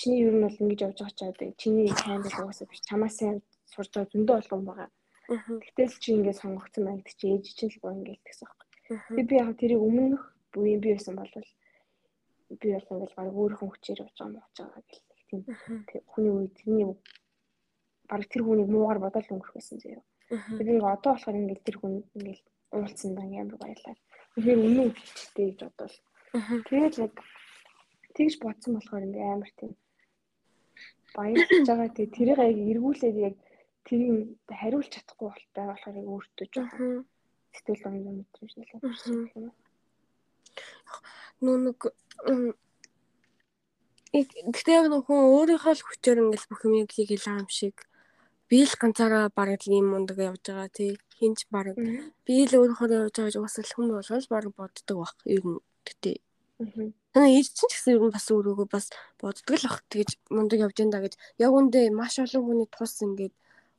[0.00, 3.14] чиний ер нь бол ингэж явж байгаа ч одоо чиний сайн бол угаасаа биш чамаас
[3.20, 3.38] сайн
[3.72, 4.88] сурж байгаа зөндөө болгон байгаа.
[5.30, 5.58] Аа.
[5.62, 8.58] Гэтэл чи ингээд сонгогдсон байна гэдэг чи ээж чинь л боо ингээд гэсэн юм.
[8.90, 9.26] Аа.
[9.28, 10.22] Би яг тэрийг өмнөх
[10.52, 11.30] буян би байсан бол
[12.60, 15.42] би бол ингээд баг өөрийнхөө хүчээр явж байгаа мууч байгаа гэл нэг тийм
[15.86, 16.86] тэг- хүний үед тэрний
[18.10, 19.78] баг тэр хүнийг муугаар бодоод өнгөрөх байсан.
[19.78, 20.02] Аа.
[20.58, 22.42] Би ингээд одоо болохоор ингээд тэр хүн ингээд
[22.74, 23.94] уулцсан дан амар баярлаа.
[24.34, 25.96] Тэгэхээр үнэн үгчтэй гэж бодвол
[26.66, 27.14] тэгээд яг
[28.14, 29.72] тэгж бодсон болохоор ингээд амар тийм
[31.14, 31.88] баярлаж байгаа.
[31.94, 33.34] Тэгээ тэрийг яг эргүүлээд яг
[33.90, 36.92] тэрийг хариулж чадахгүй болтой болохоор яг өөртөө жоохон
[37.50, 38.82] сэтгэл гонгон мэдрэмж нэлээд
[39.34, 39.50] юм.
[41.42, 41.78] Нүү нэг
[44.10, 47.76] Гэхдээ яг нэг хүн өөрийнхөө л хүчээр ингээл бүх юм хийх юм шиг.
[48.46, 50.98] Би л ганцаараа бараг ийм мундаг явж байгаа тий.
[51.18, 51.78] Хинч бараг.
[52.26, 56.18] Би л өөрөөр явж байгаа гэж уусал хүн болгож бараг боддог бах ер нь гэтээ
[56.60, 58.86] Танаа ээж чинь ч гэсэн ер нь бас өөрөөгөө бас
[59.16, 61.14] боддог л бах тэгэж мундаг явж энэ да гэж.
[61.40, 63.32] Яг үндэ маш олон хүний тус ингээд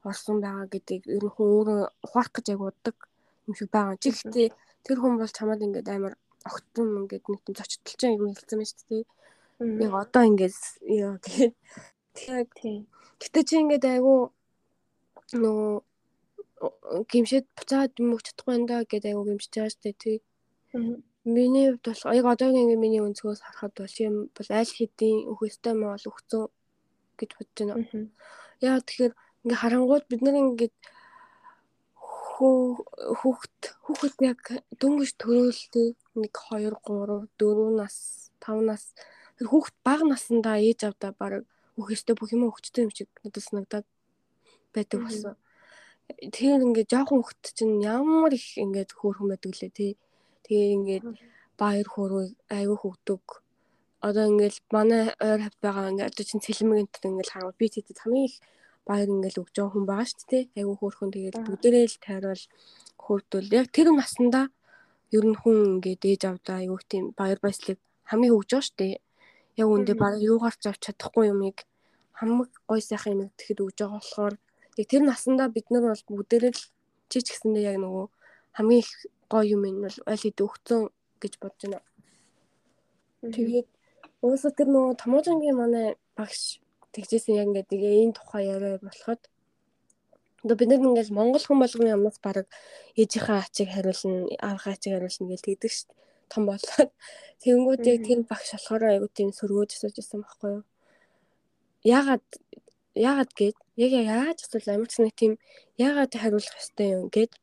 [0.09, 2.97] орсон байгаа гэдэг ер нь хүн өөрөө ухаарах гэж яг боддог
[3.47, 4.01] юм шиг байгаа.
[4.01, 4.49] Чи гэхдээ
[4.85, 6.13] тэр хүн бол чамаад ингээд амар
[6.49, 9.03] огтон ингээд нэг юм зочдолч юм хэлсэн шүү дээ.
[9.85, 10.55] Яг одоо ингээд
[10.89, 11.53] яа тэгээд
[12.17, 12.49] тэгээд
[13.21, 14.33] гэтээ чи ингээд айгу
[15.37, 15.71] нөгөө
[17.11, 20.17] гимшээд буцаад юм өгч чадахгүй энэ да гэдэг айгу гимшиж байгаа шүү дээ тий.
[21.25, 25.73] Миний хувьд бол яг одоогийн ингээ миний өнцгөөс харахад бол юм бол аль хэдийн өхөстэй
[25.77, 26.43] мөн бол өгцөн
[27.19, 28.09] гэж бодож байна.
[28.65, 30.75] Яа тэгэхээр ингээ харангууд бид нар ингээд
[32.41, 34.41] хүүхэд хүүхэд яг
[34.81, 35.87] дөнгөж төрөөлтэй
[36.17, 37.95] 1 2 3 4 нас
[38.41, 38.83] 5 нас
[39.37, 41.45] хүүхэд бага насндаа ээж авдаа баг
[41.79, 43.87] өхөстэй бүх юм өгчтэй юм шиг надад санагдаад
[44.73, 45.35] байдаг болсон.
[46.33, 49.91] Тэгэхээр ингээд жоохон хүүхэд чинь ямар их ингээд хөөрхөн байдаг лээ тий.
[50.45, 51.05] Тэгээ ингээд
[51.61, 53.25] баяр хөөрөг аюу хөгдөг.
[54.07, 58.29] Одоо ингээд манай ойр хавьд байгаа ингээд одоо чинь цэлмэгэнт ингээд хараад би тэтэд хамгийн
[58.29, 58.35] их
[58.87, 60.43] баяр ингээд өгж байгаа хүн байгаа шүү дээ.
[60.59, 62.43] Аюу хөөрхөн тэгээд бүгдээрээ л тайрвал
[63.03, 64.41] хөөрдөл яг тэр наснда
[65.15, 67.79] ер нь хүн ингээд ээж авдаа аюу тийм баяр баясгалыг
[68.09, 68.95] хамгийн хөгж байгаа шүү дээ.
[69.61, 71.57] Яг үндэ баг юугаар ч авч чадахгүй юмыг
[72.17, 74.35] хамаг гой сайхан юм тэгэхэд өгж байгаа болохоор
[74.79, 76.63] яг тэр насандаа бид нар бол бүгдээрээ л
[77.11, 78.05] чи ч гэсэндээ яг нөгөө
[78.57, 78.91] хамгийн их
[79.31, 80.81] гоё юм нь бол аль хэд өгцөн
[81.21, 81.79] гэж бодож байна.
[83.21, 83.67] Тэгээд
[84.25, 85.87] уусаа тэр нөгөө Таможангийн манай
[86.17, 86.61] багш
[86.95, 89.21] тэгжсэн яг ингээд энэ тухай яриа болоход
[90.43, 92.49] Одоо бид нар ингээл монгол хүн болгоны амнаас баг
[92.97, 95.99] ээжийнхээ ачийг хариулна, аавынхаа ачийг хариулна гэж тэгдэг шүү дээ.
[96.33, 96.91] Том болоод
[97.45, 100.63] тэгэнгүүт яг тэр багш болохоор айгуу тийм сөргөөж асууж байсан байхгүй юу?
[101.85, 102.25] Яагаад
[102.97, 105.33] яагаад гээд яг яаж асуул амар ч нэг тийм
[105.77, 107.33] яагаад хариулах ёстой юм гээд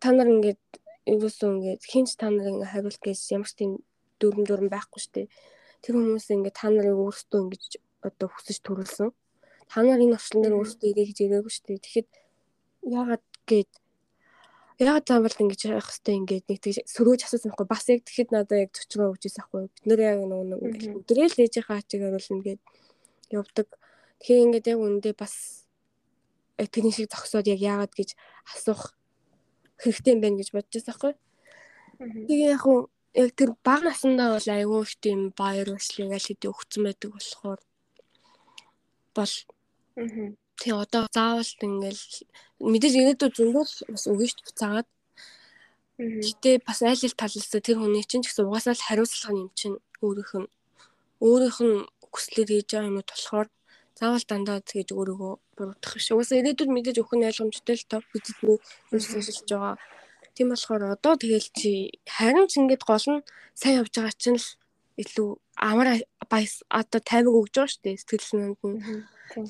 [0.00, 0.64] та нар ингээд
[1.04, 3.72] ерөөсөө ингээд хинч та нар ингээд хариулт гэж ямар ч тийм
[4.16, 5.28] дүрм дүрм байхгүй шүү дээ.
[5.84, 7.72] Тэр хүмүүс ингээд та нарыг өөрсдөө ингэж
[8.02, 9.10] одоо хүсэж төрүүлсэн
[9.68, 11.84] та нар энэ орчлон дээр өөрсдөө ирээ гэж ирээгүй шүү дээ.
[11.84, 12.08] Тэгэхэд
[12.88, 13.72] яагаад гээд
[14.80, 18.62] яагаад заавал ингэж явах хэвтэй ингээд нэг тэг сөрөөж асуусан байхгүй бас яг тэгэхэд надад
[18.64, 20.60] яг цочроо өгч ийсэн байхгүй бид нэр яг нэг
[21.04, 22.62] өдрөө л ээжийнхаа ачиг харуулна гээд
[23.34, 23.68] явдаг.
[24.22, 25.34] Тэгэхээр ингээд яг үндэ бас
[26.56, 28.16] тэрний шиг зогсоод яг яагаад гэж
[28.54, 28.96] асуух
[29.82, 31.14] хэрэгтэй юм байна гэж бодож байсан байхгүй.
[32.30, 32.88] Тэгээ яг уу
[33.18, 37.60] яг тэр баг насндаа бол айгүй их тийм баяр баясгалыг аль хэдийн өгсөн байдаг болохоор
[39.18, 39.34] бол
[40.58, 42.04] тий одоо заавал ингээл
[42.72, 43.64] мэдээж ирээдүйд зөндөө
[43.94, 44.88] бас өгнө шүү дээ буцаагаад.
[45.98, 49.76] Гэтэ бас айл ал талаасаа тэр хүний чинь ч гэсэн угаасаа л хариуцлага юм чинь
[50.02, 50.48] өөрийнх нь
[51.26, 51.78] өөрийнх нь
[52.14, 53.48] хүслээр хийж байгаа юмуд болохоор
[53.98, 56.06] заавал дандаа тэгэж өөрийгөө буруутгах биш.
[56.14, 58.58] Угаасаа ирээдүйд мэдээж өхөн ойлгомжтой л тоо бидний
[58.94, 59.74] юу сонсож байгаа.
[60.34, 61.70] Тийм болохоор одоо тэгэл чи
[62.06, 63.26] харин ч ингэж гол нь
[63.58, 64.48] сайн явж байгаа чинь л
[64.98, 65.88] илүү амар
[66.30, 68.78] баяс одоо таймаг өгж байгаа шүү дээ сэтгэл санаанд нь.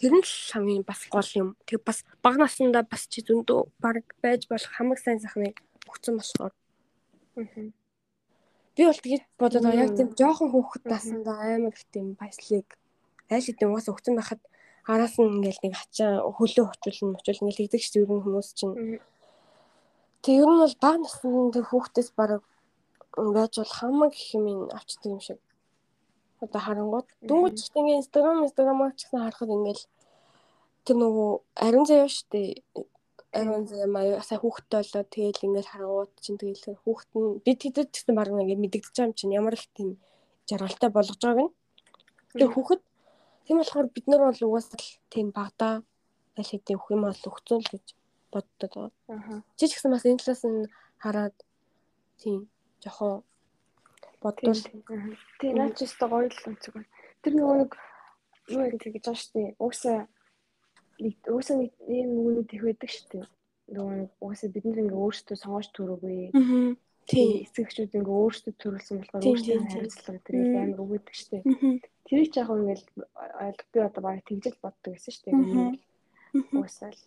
[0.01, 1.49] Тэр нь л хамгийн бас гол юм.
[1.65, 5.57] Тэг бас бага наснда бас чи зөндөө баг байж болох хамаг сайн сайхныг
[5.89, 6.55] өгсөн болохоор.
[8.77, 12.69] Би бол тэгж бодоод байгаа яг тийм жоохон хөөхд наснда амар их тийм баяслыг
[13.33, 14.41] аль хэдийн уус өгсөн байхад
[14.85, 19.01] араас нь ингээл нэг хачаа хөлөө хочулна мочул ингээл тэгдэг шүү хүмүүс чинь.
[20.25, 22.43] Тэг ер нь бол бага насны хүүхдээс бараг
[23.17, 25.39] байж бол хамаг их юм авчдаг юм шиг.
[26.41, 29.85] Одоо харангууд дөнгөж ч ингээ инстаграм инстаграмаар ч гэсэн харахад ингээл
[30.85, 31.31] тэр нөгөө
[31.67, 32.63] ариун заяа штэ
[33.35, 37.89] ариун заяа маяг сая хүүхдтэй болоо тэгэл ингээл харангууд чинь тэгэл хүүхд нь бид хэдэд
[37.91, 39.99] ч гэсэн баг ингээ мэдэгдэж байгаа юм чинь ямар их тийм
[40.49, 41.55] жаргалтай болгож байгааг нь.
[42.39, 42.83] Тэр хүүхэд
[43.45, 44.79] тийм болохоор бид нар бол угаасаа
[45.13, 45.83] тийм багада
[46.39, 47.87] аль хэдийн өгөх юм бол өгцөн л гэж
[48.33, 48.73] боддог.
[49.59, 50.71] Чи ч гэсэн бас энэ талаас нь
[51.03, 51.37] хараад
[52.21, 52.49] тийм
[52.85, 53.23] жохон
[54.23, 54.63] бодвол
[55.41, 56.91] тий наач өстө гоё л онцгой байна.
[57.23, 57.71] Тэр нэг
[58.49, 59.49] юу яг тэгж байгаа шүү дээ.
[59.63, 59.99] Уусаа
[60.99, 63.27] нэг уусаа нэг юм нүгнүүд их байдаг шүү дээ.
[63.75, 66.33] Нөгөө нэг уусаа бид нар ингээ өөрсдөө сонгож төрөөгүй.
[67.09, 67.49] Тий.
[67.49, 71.43] Эцэгчүүд ингээ өөрсдөө төрүүлсэн болохоор өөрсдөө хариуцлага тэр амар өгöd шүү дээ.
[72.09, 72.85] Тэрийг ч яг ингээл
[73.73, 75.79] би одоо баг тэгжэл боддог гэсэн шүү дээ.
[76.53, 77.01] Уусаа л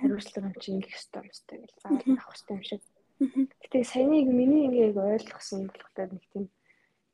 [0.00, 2.82] хариуцлага юм чи ингэх ёстой юм шүү дээ гэж заавал авах ёстой юм шиг
[3.20, 6.44] Гэтэ саяныг миний ингээд ойлгосон болохоор нэг тийм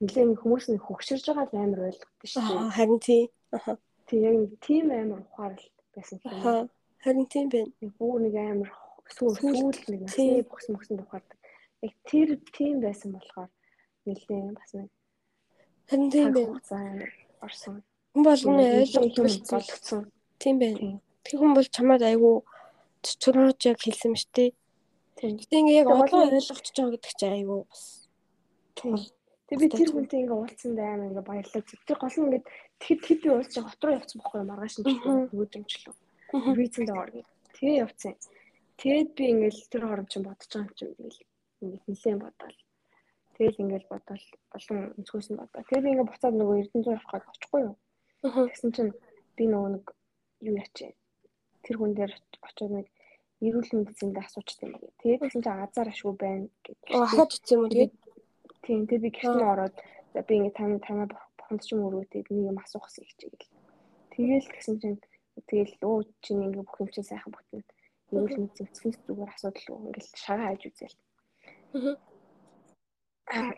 [0.00, 2.74] нэлээд хүмүүс нэг хөгшөрж байгаа л амар ойлгохтой шүү дээ.
[2.76, 3.22] Харин тий.
[4.08, 5.60] тийм яг тийм амар ухаал
[5.92, 6.32] байсан юм.
[6.40, 6.68] Аа.
[7.04, 7.72] Харин тийм байна.
[7.84, 8.70] Нэг бүр нэг амар
[9.12, 11.38] сүүл сүүл нэг насны бохс мөхсөн ухаардаг.
[11.84, 13.50] Яг тэр тийм байсан болохоор
[14.08, 14.88] нэлээд бас нэг
[15.90, 17.06] Харин тийм байна.
[17.44, 17.82] Орсон.
[18.14, 19.16] Хүн болгоны ойлгох
[19.52, 20.02] болгоцсон.
[20.38, 21.00] Тийм байна.
[21.26, 22.40] Тэр хүн бол чамаад айгүй
[23.02, 24.50] цочрооч яг хэлсэн мэт тий.
[25.20, 28.08] Гэтэ ингээ яг одоо ойлгочихж байгаа гэдэг чинь айгүй бас
[28.72, 29.04] чухал.
[29.52, 31.60] Тэгээ би тэр хүнтэй ингээ уулзсанд амар ингээ баярлаа.
[31.60, 32.42] Тэр гол нь ингээ
[32.80, 35.94] тэгэхэд хэд би уулзсан хот руу явсан байхгүй маргааш нь нөгөөдөнгчлөө.
[36.56, 37.28] Визэнд орно.
[37.52, 38.14] Тэгээ явцсан.
[38.80, 41.20] Тэгээд би ингээл тэр хором чинь бодож байгаа юм чинь ингээл
[41.60, 42.58] ингээ нэлээд бодоол.
[43.36, 44.24] Тэгэл ингээл бодоол
[44.56, 45.60] олон өнцгөөс нь бодоо.
[45.68, 47.76] Тэгээ би ингээ буцаад нөгөө Эрдэнэзуу явах гэж очихгүй юу.
[48.24, 48.92] Тэгсэн чинь
[49.36, 49.84] би нөгөө нэг
[50.48, 50.92] юу ячээ.
[51.60, 52.86] Тэр хүн дээр очиод нэг
[53.40, 54.98] эрүүл мэндийн зэндээ асуучсан юм байна.
[55.00, 56.78] Тэгээд тэгсэн чинь азар ашгүй байна гэж.
[56.92, 57.92] Ахаад утсан юм уу тэгээд
[58.62, 59.76] Тийм тэгээ би гэртэн ороод
[60.26, 63.50] би ингээ тань танаа бохонд ч юм өрөөтэй нэг юм асуух гэсэн хичээл.
[64.12, 65.00] Тэгээл тэгсэн чинь
[65.48, 67.64] тэгэл өө чинь ингээ бүх юм чинь сайхан бүтэн.
[68.12, 70.98] Эрүүл мэнд зэвцгээс зүгээр асуудал уу ингээл шагаа хайж үзээл.
[73.32, 73.50] Аа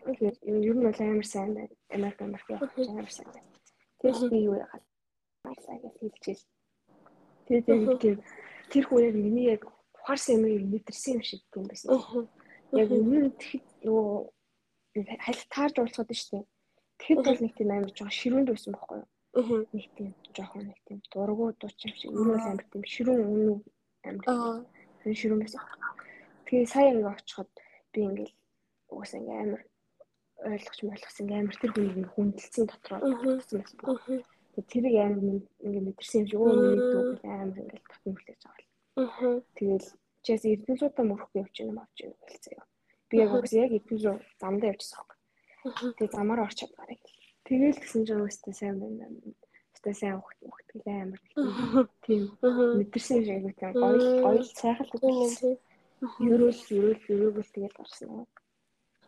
[0.65, 1.75] ер нь бол амар сайн байна.
[1.91, 3.51] Америк Америк явах амар сайн байна.
[3.99, 4.85] Тэгэл би юу яагаад
[5.43, 6.45] баярлаа гэж хэлчихэл.
[7.47, 7.67] Тэгээд
[8.01, 8.17] тийм
[8.73, 9.63] тэр хүн яг миний яг
[10.01, 11.93] ухаарсан юмыг мэдэрсэн юм шиг юм байсан.
[12.73, 14.09] Яг үнэн тэгэхэд нөгөө
[15.21, 16.47] халь таарж уулзгаад байна шүү дээ.
[16.99, 19.09] Тэгэхэд бол нэг тийм амар жоохон ширүүнд байсан байхгүй юу?
[19.33, 19.61] Аа.
[19.77, 23.61] Нэг тийм жоохон нэг тийм дургуу дуучин шиг ер нь амар тийм ширүүн үнэн
[24.09, 24.27] амар.
[24.33, 24.61] Аа.
[25.05, 25.63] Тэр ширүүн байсан.
[26.47, 27.51] Тэгээ сая ингээ очиход
[27.93, 28.35] би ингээл
[28.93, 29.63] угсаа ингээ амар
[30.51, 32.99] ойлгож ойлгосон ингээ амар тэр хүнийг хүндэлсэн дотроо.
[33.01, 34.21] Тэгээ
[34.61, 38.69] тэрийг амар ингээ мэдэрсэн юм шиг өө миний дүү амар ингээ татсан хүлээж байгаа.
[39.01, 39.41] Аа.
[39.57, 39.89] Тэгэл
[40.25, 42.61] чээс эрдэнэсуудаа мөрөхгүй явчих юм авч юм хэлцээ.
[43.09, 45.19] Би яг үгүй яг эдгээр замдаа явчихсан байхгүй.
[45.97, 47.03] Тэгээ замаар орчод гарыг.
[47.49, 49.09] Тэгээл гисэн чинь өстэй сайн байна.
[49.75, 50.39] Өстэй сайн ухт
[50.71, 51.21] гэлээ амар.
[52.05, 52.23] Тийм.
[52.41, 55.01] Мэдэрсэн шиг айгуу тийм гоё гоё сайхан л
[55.41, 55.57] тийм.
[56.03, 58.09] Ерөөл ерөөл ерөөгөл тэгэл гарсан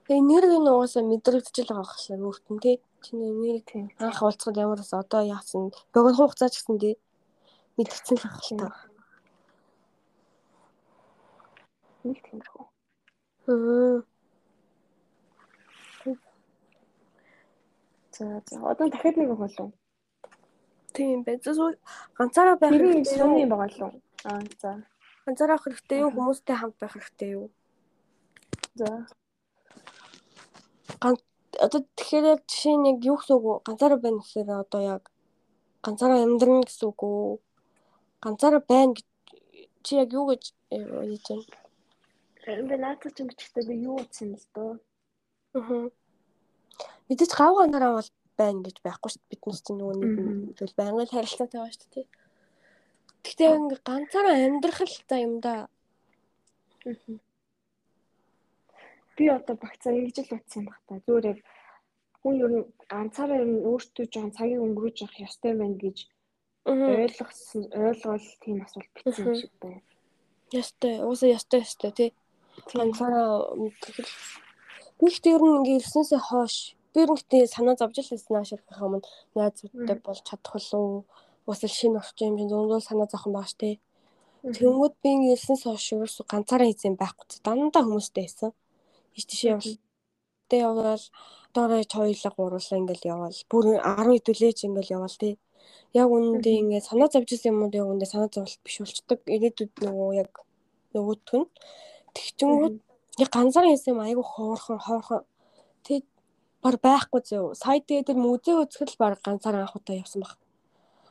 [0.09, 2.77] нэр нь угаасаа мэдрэгдэж л байгаа хэрэг өөртөө тий.
[3.05, 5.73] Чиний тийм анх уулзахад ямараас одоо яасан.
[5.93, 6.95] Богино хугацаа ч гэсэн тий.
[7.77, 8.69] Мэдгэцэн л байх л та.
[12.05, 12.65] Нэг тиймэрхүү.
[13.49, 13.97] Аа.
[18.13, 19.73] За за одоо дахиад нэг болов.
[20.93, 21.41] Тийм бай.
[21.41, 21.81] Зөв
[22.15, 24.01] ганцаараа байх хэрэгтэй юм юм байгаа лу.
[24.29, 24.85] Аа за.
[25.25, 27.49] Ганцаараа хэрэгтэй юу хүмүүстэй хамт байх хэрэгтэй юу?
[28.77, 29.09] За.
[31.65, 35.03] Одоо тэгэхээр яг жишээ нь яг юу гэсэн үг ганцаараа байна гэхээр одоо яг
[35.85, 37.39] ганцаараа амьдрна гэсэн үг үү?
[38.25, 38.95] Ганцаараа байна
[39.85, 42.67] чи яг юу гэж ойлгож байна?
[42.69, 44.73] Би наадах ч бичгтээ би юу утсан л дөө.
[45.57, 45.89] Аа.
[47.09, 49.31] Мэдээж гав ганараа бол байна гэж байхгүй шүү дээ.
[49.33, 50.13] Биднес чинь нөгөө нэг
[50.59, 52.07] зүйл байнгын харилцаатай байгаа шүү дээ.
[53.25, 55.69] Гэхдээ ингээ ганцаараа амьдрах л та юм да.
[59.17, 61.03] Би одоо багцаа ингэж л утсан юм бах та.
[61.07, 61.39] Зүгээр яг
[62.21, 65.99] хүн ер нь ганцаараа ер нь өөртөө жоон цагийг өнгөрөөж явах ёстой байна гэж
[66.65, 69.81] ойлгосон ойлгол тийм асуулт бичсэн юм шиг байна.
[70.53, 72.11] Ястай, уусаа ястай ястай тий
[72.73, 74.13] ганцаараа мэдтгэл.
[75.01, 76.57] Гэхдээ ер нь ингээ ирснээсээ хойш
[76.93, 79.01] би ер нь гэтээ санаа зовж л байсан аашрахын өмнө
[79.35, 81.05] найзуудтай болж чадах уу?
[81.47, 83.83] Бас л шинэ орчин юм зөндөө санаа зовхон байгаа штэ.
[84.57, 87.27] Тэнгүүд би ингээ ирснээс хойш ерөөсө ганцаараа хийсэн байхгүй.
[87.45, 88.51] Дандаа хүмүүстэй байсан.
[89.17, 89.73] Иш тийш явал.
[90.49, 91.03] Тэ явал
[91.55, 93.39] доорой хоёулаа гуруулаа ингээл явал.
[93.51, 95.35] Бүр 10 хэдүүлээч ингээл явал тий.
[95.95, 99.21] Яг үнэндээ ингээ санаа зовж исэн юмуд яг үнэндээ санаа зовлт биш болчдөг.
[99.35, 100.33] Ирээдүйд нөгөө яг
[100.95, 101.49] нөгөөтг нь
[102.15, 102.77] Тэгчингүүд
[103.23, 105.23] яг ганцаар хийсэн юм айгу хоорхон хоорхон.
[105.85, 106.07] Тэгээд
[106.63, 107.55] бар байхгүй зөө.
[107.59, 110.39] Сая дээр музей үзэхэд баг ганцаар анх удаа явсан баг.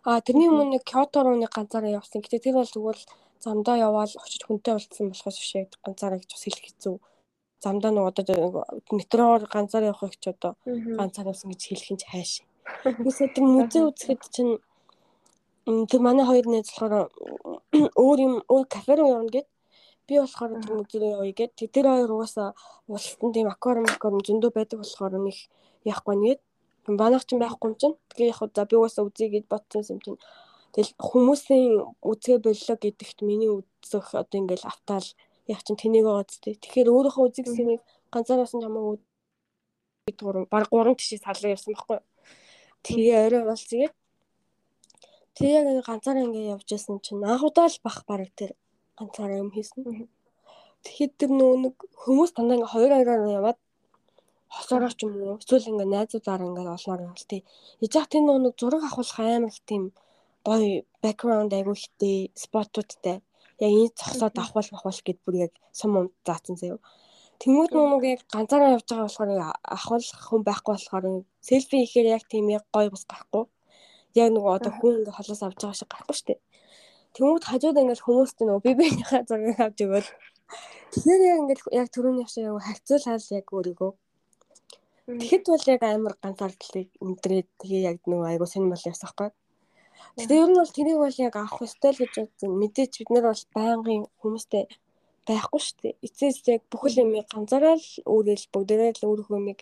[0.03, 2.19] А тэрний өмнө нэг Кёто руу нэг ганцаараа явсан.
[2.23, 3.03] Гэтэ тэр бол тэгвэл
[3.43, 6.95] замдаа яваал очиж хүнтэй уулзсан болохоос биш яг ганцаараа гэж бас хэлэх хэцүү.
[7.63, 10.51] Замдаа нэг одоо метроор ганцаар явах гэж одоо
[10.99, 12.31] ганцаар явсан гэж хэлэх юм чи хайш.
[12.87, 14.53] Үгүй тэр музей үзэхэд чинь
[15.89, 17.07] тэр манай хоёр найз болохоор
[18.03, 19.47] өөр юм өөр кафе руу явна гэд
[20.07, 22.49] Би болохоор тэр мөдрөө явъя гэд тэр хоёр угаасаа
[22.91, 25.37] уултан тийм аквариум аквариум зөндөө байдаг болохоор нэг
[25.87, 26.41] яахгүй нэгэд
[26.99, 27.95] банах ч байхгүй юм чинь.
[28.11, 30.19] Тэгээ яг за би угаасаа үзье гэж бодсон юм чинь.
[30.75, 31.71] Тэгэл хүмүүсийн
[32.03, 35.07] үзгээ боллоо гэдэгт миний үзэх одоо ингээл автаал
[35.51, 36.55] яг чинь тэнийг байгаа зү.
[36.55, 37.81] Тэгэхээр өөрийнхөө үзэг сэмийг
[38.13, 38.97] ганцаараас нь хамаагүй
[40.53, 41.99] баг гурван тишээ салгаа явсан байхгүй.
[42.83, 43.93] Тэгээ орой болцгээд
[45.33, 48.51] Тэгээ ганцаараа ингэ явж байсан чинь анх удаа л бах бараг тэр
[48.99, 49.81] ганцаараа юм хийсэн.
[50.85, 53.59] Тэгэхэд тэр нөгөө нэг хүмүүс дандаа ингээ хоёр хоёроор яваад
[54.55, 57.41] хосороо ч юм уу эсвэл ингээ найзуудаар ингээ олноор явал тий.
[57.81, 59.83] Ижих тэр нөгөө нэг зураг авах амар их тийм
[60.45, 63.17] гоё background айгуу ихтэй спотуудтай.
[63.59, 66.79] Яг энэ зогсоод авах авах гэд бүр яг сум юм заасан заяа.
[67.41, 69.31] Тэнгүүд нүг яг ганцаараа явж байгаа болохоор
[69.77, 71.05] ахвал хүн байхгүй болохоор
[71.47, 73.45] селфи хийхээр яг тийм яг гоё бас гарахгүй.
[74.21, 76.39] Яг нөгөө одоо хүн ингээ холоос авч байгаа шиг гарахгүй шүү дээ.
[77.15, 80.09] Тэнгүүд хажууд ингээл хүмүүст нөгөө би биенийхээ зургийг авч өгөөл.
[80.93, 83.91] Тэгэхээр яг ингээл яг түрүүний явшаа яг харьцуулаад яг өөрийгөө
[85.03, 88.87] Тэгэхэд бол яг амар ганцаардлыг өндрээд тэгээ яг нөгөө айгуу сонир бол
[90.17, 92.51] Тэгтээ ер нь бол тэрийг бол яг авах ёстой л гэж бодсон.
[92.61, 94.63] Мэдээч бид нар бол байнгын хүмүүстэй
[95.27, 95.95] байхгүй шүү дээ.
[96.05, 99.59] Эцээс яг бүхэл юм ганцаараа л өөрөөл бүгдээрээ л өөрийнхөө юмыг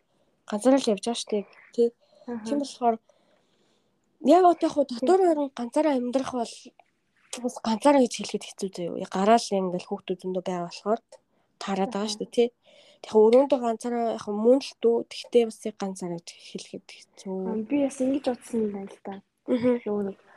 [0.50, 1.46] ганцаараа л явж байгаа шүү дээ.
[1.76, 1.84] Тэ.
[2.46, 2.96] Тийм болохоор
[4.26, 6.56] яг одоо яг дотор орон ганцаараа амьдрах бол
[7.46, 9.02] бас ганцаараа гэж хэлэхэд хэцүү заяа.
[9.06, 11.00] Яг гараал ингээл хүүхдүүд зөндөө байгаа болохоор
[11.62, 12.36] таарад байгаа шүү дээ.
[12.36, 12.46] Тэ.
[13.06, 14.98] Яг өрөөндөө ганцаараа яг мөн л дүү.
[15.14, 17.38] Тэгтээ бас яг ганцаараа гэж хэлэхэд хэцүү.
[17.70, 19.16] Би бас ингэж бодсон юм байна л да.
[19.48, 20.31] Нөгөө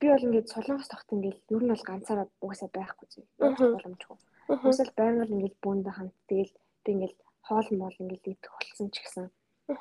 [0.00, 3.20] би бол ингээд солонгос тогт ингээд ер нь бол ганцаараа угаасаа байхгүй зү.
[3.38, 4.18] Боломжгүй.
[4.64, 6.54] Уусаал байнга л ингээд бүүндээ хамт тэгэл
[6.84, 7.16] би ингээд
[7.46, 9.26] хоол мол ингээд идэх болсон ч гэсэн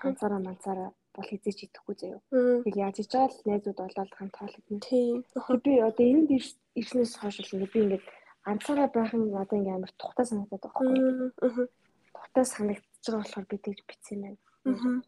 [0.03, 2.21] ганцаараа манцаараа бол хизээч идэхгүй заяа.
[2.65, 4.79] Тэг яаж иж байгаа л найзууд болоод хамт хоолойдно.
[4.83, 5.15] Тийм.
[5.63, 6.29] Би одоо энд
[6.75, 8.05] ирснээс хойш л ингээд би ингээд
[8.45, 11.67] ганцаараа байх нь одоо ингээд амар тухтай санагдаад байгаа байхгүй.
[12.15, 15.01] Тухтай санагдаж байгаа болохоор би тэгж битсэн юм байна.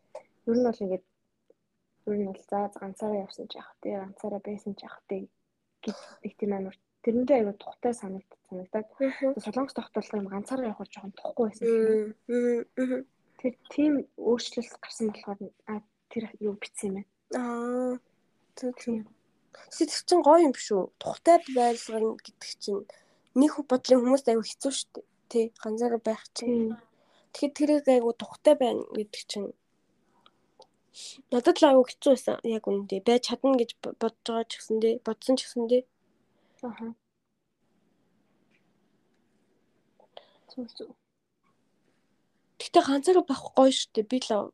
[0.48, 1.06] Ер нь бол ингээд
[2.08, 4.00] ер нь бол за ганцаараа явсан ч яах вэ?
[4.02, 5.28] Ганцаараа байсан ч яах вэ?
[5.82, 8.88] гэдэг тийм амар тэрэндээ аяга тухтай санагдаад санагдаад
[9.42, 11.66] солонгос тогтолцоо юм ганцаараа явах жоохон тухгүй байсан.
[13.42, 15.40] Тэр тийм өөрчлөлт гарсан болохоор
[16.14, 17.10] тэр юу битсэн юм байна.
[17.42, 19.10] Аа тийм.
[19.74, 20.94] Сэтгэл чинь гоё юм биш үү?
[21.02, 22.86] Тухтай байлгана гэдэг чинь
[23.34, 25.06] нэг бодлын хүмүүст аяга хэцүү шүү дээ.
[25.32, 26.78] Тий, ганцаараа байх чинь.
[27.34, 29.50] Тэгэхээр тэрийг аяга тухтай байна гэдэг чинь
[31.32, 32.38] Надад л аягүй хэцүү байсан.
[32.44, 35.84] Яг үнэндээ байж чадна гэж бодож байгаа ч гэсэндээ бодсон ч гэсэндээ.
[36.68, 36.88] Аха.
[40.52, 40.92] Зүг зүг.
[42.60, 44.12] Гэтэ ганцаараа байх гоё шүү дээ.
[44.12, 44.52] Би л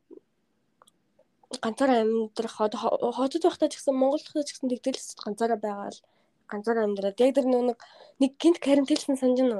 [1.58, 5.98] ганцаараа амьдрах хотод байхдаа ч гэсэн Монгол байхдаа ч гэсэн тэгдэлс ганцаараа байгаал
[6.46, 7.82] ганцаараа амьдраад яг тэр нэг
[8.22, 9.52] нэг гинт карантинлсан санаж нь.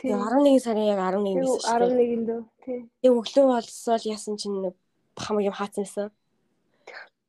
[0.00, 1.92] Тэгээ 11 сарын яг 11-ээс шүү дээ.
[1.92, 2.40] 11-нд дөө.
[2.64, 2.80] Тий.
[3.06, 4.74] Яг өглөө болсоо яасан чинь
[5.16, 6.08] хамаг юм хаацсан байсан.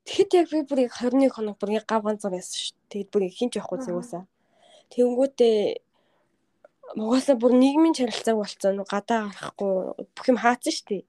[0.05, 2.77] Тэгэхэд яг би бүр яг 21 хоног бүр гав ганцаар яасан шүү.
[2.91, 4.23] Тэгэд бүр хинч явахгүй зүгөөсөө.
[4.93, 5.57] Тэнгүүтээ
[6.93, 9.73] Угаасаа бүр нийгмийн charилцааг болцсон гадаа гарахгүй
[10.15, 11.01] бүх юм хаацсан шүү.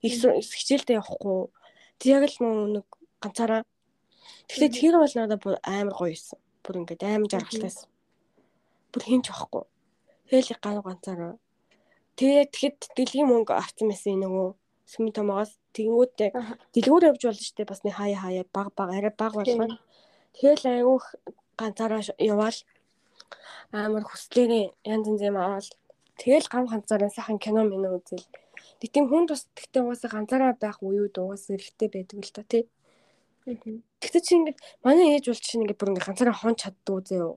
[0.00, 1.52] Их хичээлдээ явахгүй.
[2.00, 2.86] Тэг яг л нэг
[3.20, 3.62] ганцаараа.
[4.48, 6.40] Тэгэхээр тэр бол надад бүр амар гоё юусэн.
[6.64, 7.86] Бүр ингээд амар жаргалтайсан.
[8.90, 9.64] Бүр хинч байхгүй.
[10.32, 11.34] Тэгэл ган ганцаараа.
[12.16, 14.48] Тэгээд тэгэхэд дэлхийн мөнгө авсан байсан нөгөө
[14.90, 16.12] сүмийн томоогоос тэгэнгүүт
[16.74, 17.70] дэлгүүр явж болно шүү дээ.
[17.70, 19.78] Бас нэг хаяа хаяа баг баг арай баг болгоо.
[20.34, 21.06] Тэгэл айгүйх
[21.60, 22.58] ганцаараа яваал
[23.70, 25.68] амар хүслээрээ янз янз юм аваад
[26.18, 28.26] тэгэл гам ганцаараа сайхан кино минь үзэл.
[28.80, 32.64] Тэгтийн хүн тус тэгтээ угаасаа ганцаараа байх үеуд угаасаа эрэхтэй байдаг л та тий.
[34.02, 37.34] Тэгтээ чи ингээд манай ээж бол чинь ингээд бүр ингээд ганцаараа хон чаддгүй зөө.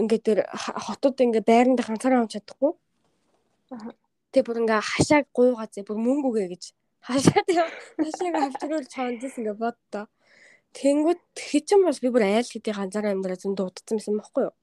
[0.00, 0.38] Ингээд тэр
[0.86, 2.72] хотод ингээд байранд ганцаараа хон чадахгүй.
[4.32, 6.64] Тэг бүр ингээ хашааг гуйгаа зэ бүр мөнгөгээ гэж
[7.02, 7.46] хашаад
[7.98, 10.06] хашааг авчрал чондс ингээ боддоо.
[10.76, 14.54] Тэнгүүд хичин бол би бүр айл хэдий ганцаараа амьдраа зэн дуудсан байсан байхгүй юу?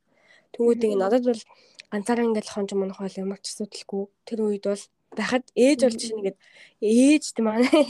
[0.55, 1.43] Тэнгүүд ингээ надад бол
[1.91, 4.03] ганцаараа ингээл хонж мөнөх бол ямар ч асуудалгүй.
[4.23, 4.83] Тэр үед бол
[5.19, 6.39] байхад ээж бол чинь ингээд
[6.79, 7.83] ээж тийм манай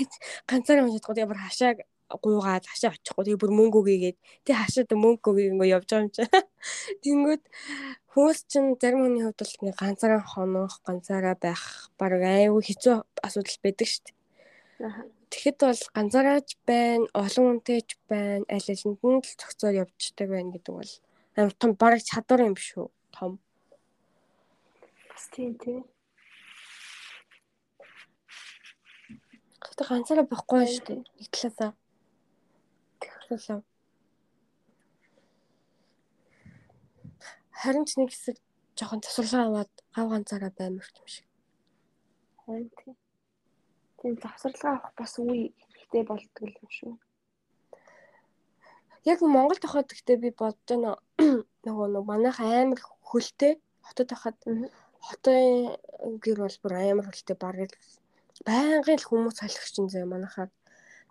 [0.50, 1.78] ганцаараа уншдаггүй тэгээ бүр хашааг
[2.08, 4.18] гуугаад хашаа очихгүй тэгээ бүр мөнгө өгөөгээд
[4.48, 6.24] тэг хашаад мөнгө өгөө ингээ явж байгаа юм чи.
[7.04, 7.44] Тэнгүүд
[8.18, 13.62] хүмүүс чинь зарим хүний хувьд бол ингээ ганцаараа хонох, ганцаараа байх баг аюу хэцүү асуудал
[13.62, 14.18] байдаг шүү дээ.
[15.30, 20.74] Тэгэхэд бол ганцаараач байна, олон хүнтэйч байна, аль алинд нь л цогцоор явждаг байна гэдэг
[20.74, 20.94] бол
[21.38, 22.90] амар том баг чадвар юм биш үү?
[23.14, 23.38] Том.
[25.30, 25.86] Тийм тийм.
[29.62, 31.00] Гэтэ ганцаараа байхгүй шүү дээ.
[31.06, 31.72] Нэг талаасаа.
[32.98, 33.77] Тэгхлээ.
[37.58, 38.38] Харин ч нэг хэсэг
[38.78, 41.26] жоохон засварлаа аваад гав ганцаараа баймар юм шиг.
[42.46, 42.96] Харин тийм.
[43.98, 46.94] Тийм завсарлага авах бас үе хэрэгтэй болдгоо юм шүү.
[49.10, 50.92] Яг Монгол тохиод гэхдээ би бодож байна
[51.66, 53.54] нөгөө нэг манайх амар хөлтэй
[53.88, 54.38] хотод байхад
[55.08, 55.74] хотын
[56.24, 57.72] гэр бол бүр амар хөлтэй бараг
[58.46, 60.52] байнгын л хүмүүс салхич юм заа манайхаар.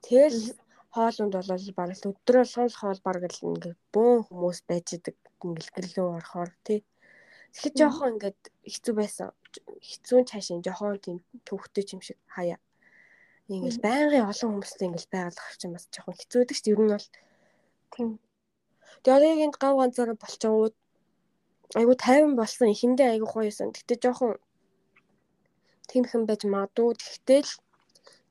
[0.07, 0.55] Тэгэл
[0.95, 6.51] хоолунд өдөр болгон л хоол бараг л ингээ бөөн хүмүүс байж идэг ингээл гэрлөө орохоор
[6.67, 6.81] тий.
[7.53, 8.41] Тэгэхээр жоохон ингээд
[8.73, 9.29] хэцүү байсан.
[9.89, 12.61] Хэцүү цаашаа жоохон тийм төвхтэй юм шиг хаяа.
[13.49, 16.75] Ингээл байнгын олон хүмүүстэй ингээл байгалах чинь бас жоохон хэцүү байдаг шүү дээ.
[16.77, 17.09] Ер нь бол
[17.95, 18.09] тийм
[19.03, 20.75] Тэгээ одоо яг энд гав ганцаараа болчиход
[21.79, 23.71] айгу тайван болсон ихэндээ айгу гоёсэн.
[23.77, 24.33] Гэтэ жоохон
[25.91, 26.95] тиймхэн байж магадгүй.
[26.99, 27.51] Тэгтэл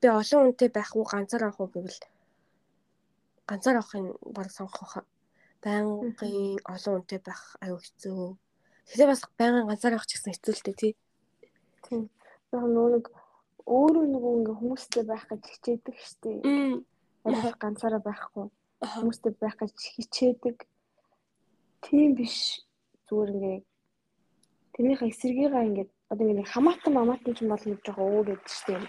[0.00, 2.00] би олон хүнтэй байх уу ганцаар авах уу гэвэл
[3.48, 4.06] ганцаар авахын
[4.36, 4.92] баг сонгох.
[5.62, 8.36] Байнгын олон хүнтэй байх аюу хэцүү.
[8.86, 10.92] Тэгэхээр бас байнгын ганцаар авах ч гэсэн хэцүү л дээ тий.
[11.84, 12.02] Тийм.
[12.52, 13.02] Яг нөгөө
[13.66, 16.40] өөрөө нөгөө ингээ хүмүүстэй байх гэж хичээдэг штеп.
[17.26, 18.46] Яг ганцаараа байхгүй.
[18.78, 20.56] Хүмүүстэй байх гэж хичээдэг.
[21.82, 22.62] Тийм биш.
[23.10, 23.58] Зүгээр ингээ
[24.74, 28.82] тэрнийхээ эсэргийгээ ингээ одоо ингээ хамаатан мамаатан ч юм бол нэг жоохон өөр гэдэг штеп.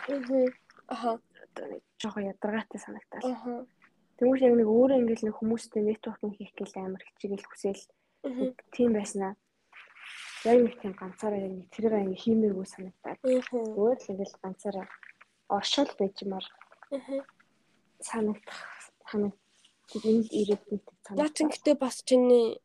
[0.94, 1.18] Аха.
[1.18, 3.26] Одоо нэг жоохон ядаргаатай санагдал.
[3.34, 3.66] Аха.
[4.18, 7.84] Тэгмээс яг нэг өөрөө ингээл нэг хүмүүстэй нэтворкинг хийх гэл амар хичээгэл хүсэл.
[8.74, 9.34] Тийм байснаа
[10.46, 13.20] яг нэг тийм ганцаараа яг нэг тэрийг ингэ хиймээргүй санагдаад.
[13.78, 14.88] Өөр л ингээл ганцаараа
[15.50, 16.46] оршол байжмаар
[18.02, 18.60] санагдах
[19.10, 19.38] санагд
[19.96, 21.18] энэ ирээдүйд санагдав.
[21.18, 22.60] Наач ингэхдээ бас чиний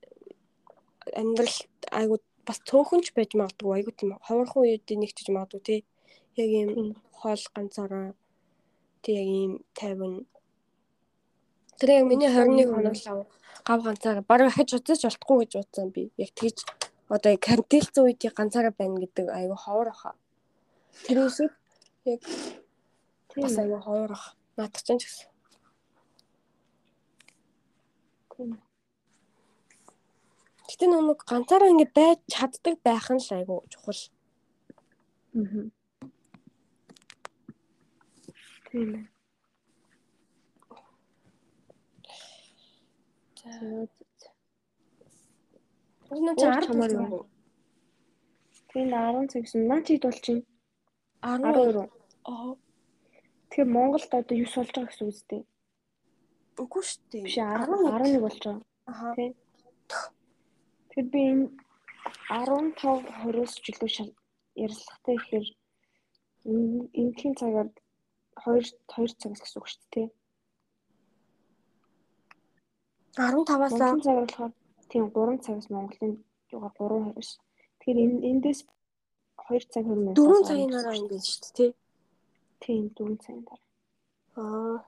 [1.20, 5.80] амьдралд айгуу бас цөөхөнч байж магадгүй айгуу тийм ховорхон үед нэгтж магадгүй тий.
[6.42, 8.08] Яг ийм хоол ганцаараа
[9.02, 10.26] тий яг ийм тайван
[11.82, 13.26] Тэр яг миний 21 хоног л
[13.66, 16.12] гав ганцаараа бараг ахиж уцаж болтгүй гэж бодсон би.
[16.14, 16.62] Яг тэгж
[17.10, 20.14] одоо карантинлцсан үед ганцаараа байна гэдэг айгүй ховор баха.
[21.10, 21.42] Тэрээс
[22.06, 22.22] яг
[23.34, 24.30] бас айгүй ховор баха.
[24.54, 25.26] Наадах ч гэсэн.
[30.70, 34.02] Гэтэ нэг ганцаараа ингэ байж чаддаг байх нь л айгүй чухал.
[35.34, 35.66] Аа.
[38.70, 39.02] Тийм.
[39.02, 39.11] За.
[46.12, 47.26] Өнөө чи 10 чамаар юу?
[48.70, 49.60] Тийм 10 цэгсэн.
[49.66, 50.42] Наа чи дул чинь
[51.22, 51.90] 12.
[52.30, 52.54] Аа.
[53.50, 55.42] Тэгэхээр Монголд одоо 9 болж байгаа гэсэн үг үстэй.
[56.62, 57.22] Үгүй шүү дээ.
[57.26, 58.62] Биш 10 11 болж байгаа.
[58.86, 59.14] Аа.
[59.16, 59.32] Тийм.
[60.88, 61.46] Тэгэхээр би энэ
[62.30, 62.70] 15
[63.26, 63.90] 20-с жилүү
[64.54, 65.46] ярилцлагатай ихээр
[67.00, 67.68] энэхийн цагаар
[68.44, 70.08] 2 2 цагаас гэсэн үг шүү дээ.
[73.16, 74.52] 15-аас цаг болохоор
[74.92, 76.14] Тийм 3 цагаас Монголын
[76.52, 77.30] юугаар 3 20-с.
[77.80, 78.60] Тэгэхээр энэ эндээс
[79.48, 80.16] 2 цаг хөрмөс.
[80.20, 81.70] 4 цагийн дараа ингэж шүү дээ, тий.
[82.60, 83.68] Тийм 4 цагийн дараа.
[84.36, 84.78] Аа.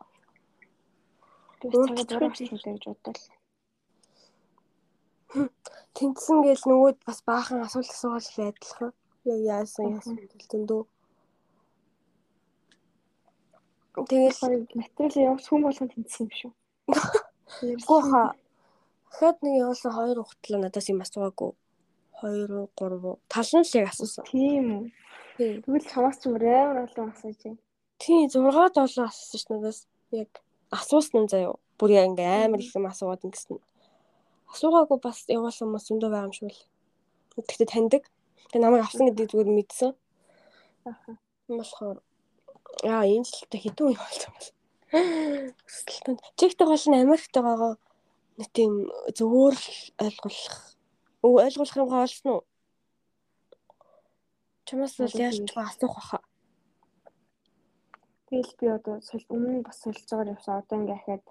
[1.60, 3.24] Тэгээд цагаа дараа хэлээ гэж бодвол.
[5.96, 8.92] Тэнцсэн гээл нөгөө бас баахан асуулт асуугаал адилхан.
[9.32, 10.82] Яг яасан яасан гэл зөндөө.
[14.10, 16.52] Тэгэл материал явуулах хүн болгон тэнцсэн юм шүү.
[17.88, 18.28] Гоо хаа
[19.14, 21.54] Дахиад нэг явуулсан хоёр ухтлаа надаас юм асуугаагүй.
[22.18, 24.26] 2 3 тал нь л яг асуусан.
[24.26, 24.84] Тийм үү.
[25.38, 27.62] Тэгвэл чамаас ч амар олон асууж байна.
[28.02, 29.06] Тийм 6 7 асуусан
[29.38, 29.78] ш надаас
[30.10, 30.30] яг
[30.74, 31.54] асуусан нь заяа.
[31.78, 33.62] Бүр яг ингээм амар их юм асуугаад ингэсэн.
[34.50, 36.66] Асуугаагүй бас явуулсан хүмүүс зөндөө байгаа юм шиг л.
[37.38, 38.02] Тэгтээ таньдаг.
[38.50, 39.90] Тэгээ намайг авсан гэдэг зүгээр мэдсэн.
[40.90, 41.10] Аха.
[41.46, 42.02] Болохоор
[42.82, 44.63] яа энэ та хэдэн үе болсон юм
[44.94, 46.18] бол.
[46.38, 47.74] Чигтэй гол нь Америкт байгаагаа
[48.38, 48.72] нэг тийм
[49.18, 49.54] зөвөр
[49.98, 50.38] ойлгох
[51.26, 52.42] өө ойлгох юм олсон уу?
[54.66, 56.18] Чамаас л яаж ч асуух баха.
[58.28, 58.96] Тэгэл би одоо
[59.28, 60.62] өмнө бас солилцоогоор явсан.
[60.62, 61.24] Одоо ингээ ахаад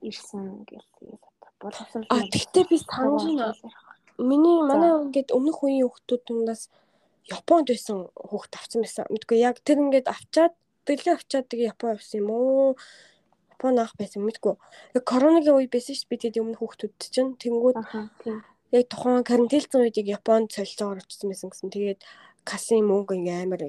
[0.00, 1.22] ирсэн гэл тэгээд
[1.60, 2.06] боловсрол.
[2.08, 3.52] А тэгтээ би санаж байна.
[4.18, 6.70] Миний манай ингээд өмнөх үеийн хүүхдүүд тундаас
[7.24, 9.04] Японд байсан хүүхд авсан байсан.
[9.10, 10.54] Мэдгүй яг тэр ингээд авчаад
[10.86, 12.76] дэлгэн авчаад тэгээ Япон явсан юм уу?
[13.54, 14.54] Японд авах байсан мэдгүй.
[14.96, 17.78] Яг коронагийн үе байсан шүү бид өмнө хүүхдүүд чинь тэнгууд
[18.74, 21.70] яг тухайн карантинлцсан үед яг Японд солилцоогоор очсон байсан гэсэн.
[21.72, 22.00] Тэгээд
[22.44, 23.62] касын мөнгө ингээм амар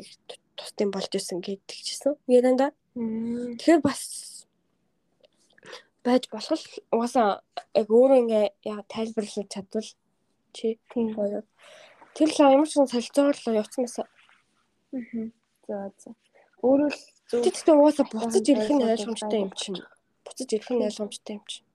[0.58, 2.16] тусдын болж исэн гэдэгчсэн.
[2.28, 2.74] Ярианда.
[2.96, 4.02] Тэгэхээр бас
[6.06, 6.64] байж болох
[6.94, 7.42] угаасаа
[7.74, 9.90] яг өөрөө ингээ яг тайлбарлаж чадвал
[10.56, 11.44] чи тийм гоё.
[12.16, 14.08] Тэр л ямар ч солилцоогоор л явцсан байсан.
[14.96, 15.30] Аа.
[15.68, 16.12] За за.
[16.66, 19.82] Өөрөө л Тэгэхдээ угаасаа буцаж ирэх нь ойлгомжтой юм чинь.
[20.26, 21.66] Буцаж ирэх нь ойлгомжтой юм чинь.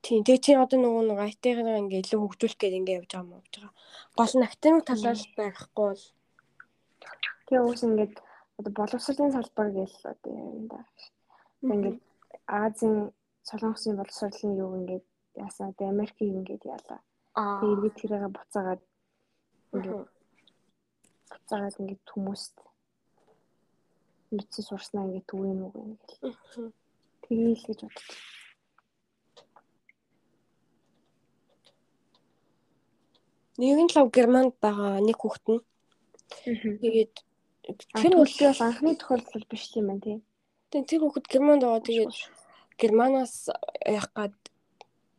[0.00, 0.24] Тийм.
[0.24, 3.44] Тэгээ чи одоо нөгөө нэг IT-гаар ингээ илүү хөгжүүлэх гээд ингээ явж байгаа юм уу
[3.44, 3.74] гэж байгаа.
[4.16, 6.04] Гол нь академик талаар байхгүй бол
[7.44, 8.14] тэгээ уус ингээд
[8.58, 10.80] одоо боловсролын салбар гэж одоо юм да.
[11.60, 11.98] Ингээд
[12.48, 12.96] Азийн
[13.44, 15.06] солонгосын боловсролын юу ингээд
[15.36, 17.00] яасан одоо Америкийг ингээд яалаа.
[17.36, 18.82] Тэгээ эргээд тэрийг буцаагаад
[19.76, 20.08] ингээд
[21.28, 22.56] буцаагаад ингээд хүмүүст
[24.34, 26.72] мэдсэн сурснаа ингээд түгэн юм уу гэх.
[27.24, 28.18] Тэгээл гэж бодчих.
[33.58, 35.62] Нэгэн лав Германд байгаа нэг хүүхэд нь.
[36.82, 37.14] Тэгээд
[38.00, 40.18] тэр бол бол анхны тохиолдол биш юм байна тий.
[40.70, 42.14] Тэгээд тэр хүүхэд Германд байгаа тэгээд
[42.78, 43.34] Германаас
[43.82, 44.34] явах гад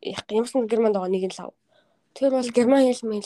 [0.02, 1.52] юмсан германд байгаа нэг л ав.
[2.14, 3.22] Тэр бол герман хэл мэл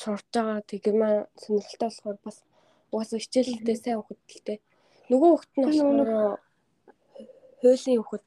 [0.00, 0.60] сурж байгаа.
[0.64, 2.42] Тэг герман сонирхолтой болохоор бас
[2.90, 4.58] угаасаа хичээлдээ сайн хөвгөлтэй.
[5.06, 6.40] Нөгөө хөвгт нь болохоор
[7.62, 8.26] хуулийн хөвгт.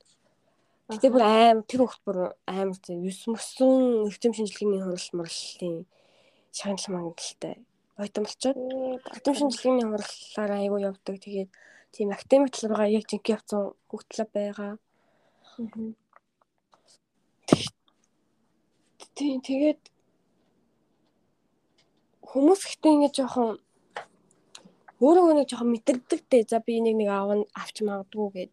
[0.89, 5.77] Гэтэ бүр аим тэр хөвгт бүр аим зөв 9 мөсөн эрдэм шинжилгээний хурал мурлалын
[6.55, 7.55] шагнал мангалттай.
[7.99, 8.57] Ойтон болчоод
[9.11, 11.15] эрдэм шинжилгээний хурлаар айгуу явдаг.
[11.19, 11.51] Тэгээд
[11.91, 13.61] тийм академик тал руугаа яг жинхэнэ явцсан
[13.91, 14.73] хөвгтлээ байгаа.
[19.19, 19.81] Тийм тэгээд
[22.23, 23.59] хүмүүс ихтэй ингэ жоохон
[24.99, 26.43] өөрөө нэг жоохон мэдэрдэг дээ.
[26.51, 28.51] За би нэг нэг аав авч магадгүй гэд.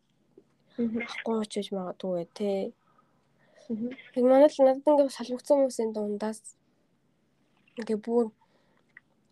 [0.79, 2.71] Ахгүй очиж магадгүй тий.
[4.15, 6.41] Тэг манай л надад ингэ салбигдсан хүмүүсийн дундаас
[7.79, 8.31] ингээ бүр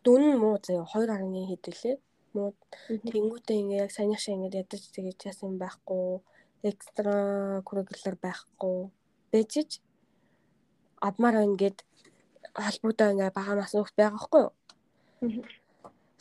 [0.05, 1.97] дүн муу заяа 2.1 хэдүүлээ.
[2.35, 2.51] Муу
[2.91, 6.19] тэнгуүтээ ингээ яг саяных шиг ингээ ядаж тэгэж яасан байхгүй.
[6.67, 8.91] Экстра курикулар байхгүй.
[9.31, 9.79] Бэжиж
[10.99, 11.79] авмаар байна гэд
[12.59, 14.53] холбогдоо ингээ бага мас нөхд байгаа хгүй юу.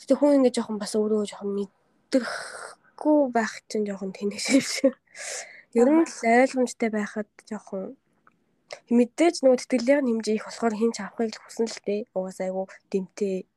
[0.04, 4.92] Гэтэ хүн ингээ жоохон бас өөрөө жоохон мэдрэхгүй байх чинь жоохон тэнэгшээ.
[5.80, 7.96] Ер нь л ойлгомжтой байхад жоохон
[8.92, 12.00] мэдээж нөгөө тэтгэлгийн хэмжээ их болохоор хин ч авахыг л хүсэн л дээ.
[12.12, 13.48] Угаас айгу дэмтэй.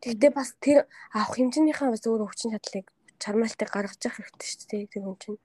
[0.00, 2.86] Тэгтээ бас тэр авах хэмжээнийхээ бас өөр хүчин чадлыг
[3.20, 4.84] чармаалтыг гаргаж явах хэрэгтэй шүү дээ.
[4.88, 5.40] Тэр хүн чинь.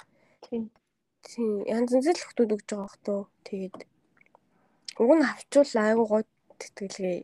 [0.48, 0.64] Тийм.
[1.20, 1.68] Тийм.
[1.68, 3.22] Янз янз л хүмүүс өгж байгаа хөө.
[3.44, 3.76] Тэгээд
[5.04, 6.22] уг нь авчвал айгу гоо
[6.64, 7.18] тэтгэлгээ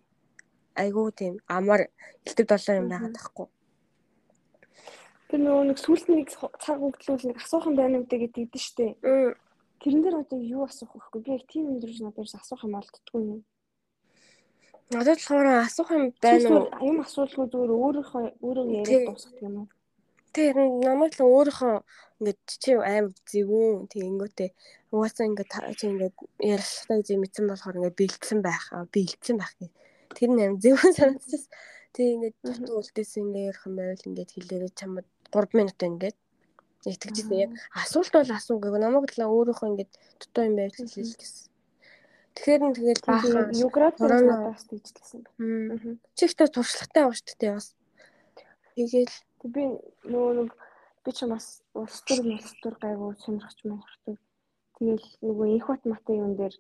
[0.84, 1.82] айгу тийм амар
[2.26, 3.48] элдв долоо юм байгаад байхгүй.
[5.30, 8.88] Тэр нөгөө нэг сүлд нэг цаг өгдлүүл нэг асуух юм байна үү гэдэг дээ штэ.
[9.80, 11.22] Тэрэн дээр одоо юу асуух вэ?
[11.22, 13.42] Би яг тийм юм дэрж надад асуух юм олддгүй юм.
[14.90, 16.66] Надад болохоор асуух юм байна уу?
[16.82, 19.68] Юм асуулгүй зүгээр өөрийнхөө өөрөө яриад дуусгах юм уу?
[20.34, 21.76] Тэр намайг л өөрийнхөө
[22.20, 24.50] ингээд чи аим зэвүүн тэгэнгүүтээ
[24.92, 28.66] угаасаа ингээд чи ингээд ярилцлагатай гэж мэдсэн болохоор ингээд бэлдсэн байх.
[28.94, 29.72] Бэлдсэн байх гэх.
[30.18, 31.48] Тэр нь аим зэвүүн санагдчихс.
[31.94, 36.18] Тэг ингээд дутуу үлдээс ингээд ярих юм байвал ингээд хэлээрээ чамд 3 минут ингээд
[36.86, 39.92] итгэжсэн яг асуулт бол асуугүй намайг л өөрийнхөө ингээд
[40.22, 41.50] дутуу юм байвал хэлээ гэсэн.
[42.40, 46.00] Тэгэхээр нь тэгэл баахан юград надаас тийжлсэн байна.
[46.16, 47.68] Чи ихтэй туршлагатай байгаа шүү дээ бас.
[48.80, 49.62] Тэгэл би
[50.08, 50.52] нөгөө нэг
[51.04, 54.18] би ч бас улс төр улс төр гайгүй сонирхч монирхдаг.
[54.80, 56.56] Тэгэл нөгөө их бат мата юм дээр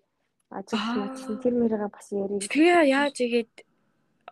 [0.50, 2.42] ажилласан тэр мөрөга бас ярив.
[2.50, 3.54] Тэгээ яаж игээд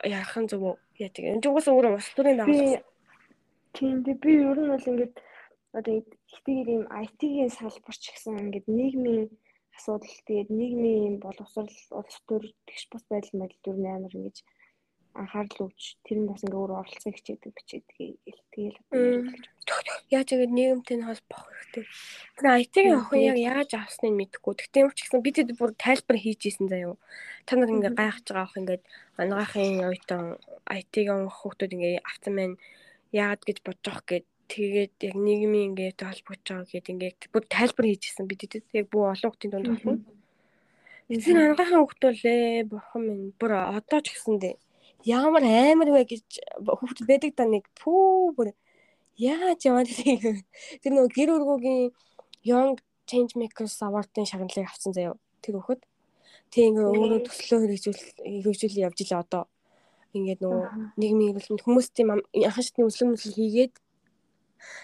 [0.03, 0.75] ярих нь зөв үү?
[1.05, 1.33] Яа тэгээ.
[1.37, 2.81] Энд угаасаа өөрөө улс төрийн дагуу.
[3.77, 5.15] Тийм би ер нь бол ингээд
[5.77, 5.93] одоо
[6.33, 9.29] ихтэйгээр юм IT-ийн салбарч гэсэн ингээд нийгмийн
[9.77, 11.69] асуудал тэгээд нийгмийн юм боловсрал
[11.99, 14.37] улс төр тэгш бас байдал байдал дүр амар ингэж
[15.21, 17.97] анхаарал өгч тэр нь бас ингээ өөр оролцоо хичээдэг бичээдэг
[18.53, 18.77] тэгэл
[20.11, 21.85] яаж ингэж нийгэмтэй холбох хэрэгтэй.
[22.37, 24.53] Тэр IT-ийн охин яг яаж авсныг мэдэхгүй.
[24.55, 26.95] Тэгтээ ч гэсэн бид хэд бүр тайлбар хийж ийсэн заяа.
[27.45, 28.83] Та нар ингээ гайхаж байгаа ох ингээд
[29.19, 30.25] анагаахын ойтон
[30.67, 32.55] IT-ийн хүүхдүүд ингээ авсан байна.
[33.11, 37.85] Яагаад гэж бодож байгаа гэд тэгээд яг нийгмийн ингээд холбогдож байгаа гэд ингээд бүр тайлбар
[37.87, 39.99] хийжсэн бид хэд яг бүх олон хүүхдийн дунд болно.
[41.07, 44.55] Тэр анагаахын хүүхд болээ бурхан минь бүр одоо ч гэсэндээ
[45.07, 46.27] ямар амар вэ гэж
[46.65, 48.51] хүүхд байдаг та нэг пүү бүр
[49.17, 50.45] яаж яваад тийм
[50.81, 51.91] тэр нөгөө гэр өргөгийн
[52.45, 52.77] Young
[53.09, 55.17] Change Makers Award-ын шагналыг авсан заяа.
[55.41, 55.81] Тэр хүүхэд
[56.53, 58.01] тийм ингээ өөрөө төслөө хэрэгжүүл
[58.45, 59.43] хэрэгжүүлээ явж илээ одоо.
[60.13, 60.65] Ингээд нөгөө
[61.01, 63.73] нийгмийн эрүүлэнд хүмүүс тийм анхан шатны үзлэг мүлэг хийгээд.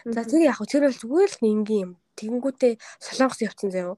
[0.10, 1.92] За тэр яг тэр бол зүгээр л энгийн юм.
[2.18, 3.98] Тэгэнгүүтээ солонгос явцсан заяа.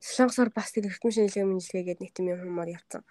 [0.00, 3.04] Солонгосоор бас тэр эрдэм шинжилгээ мэнжилгээгээд нэг тийм юм юмар явцсан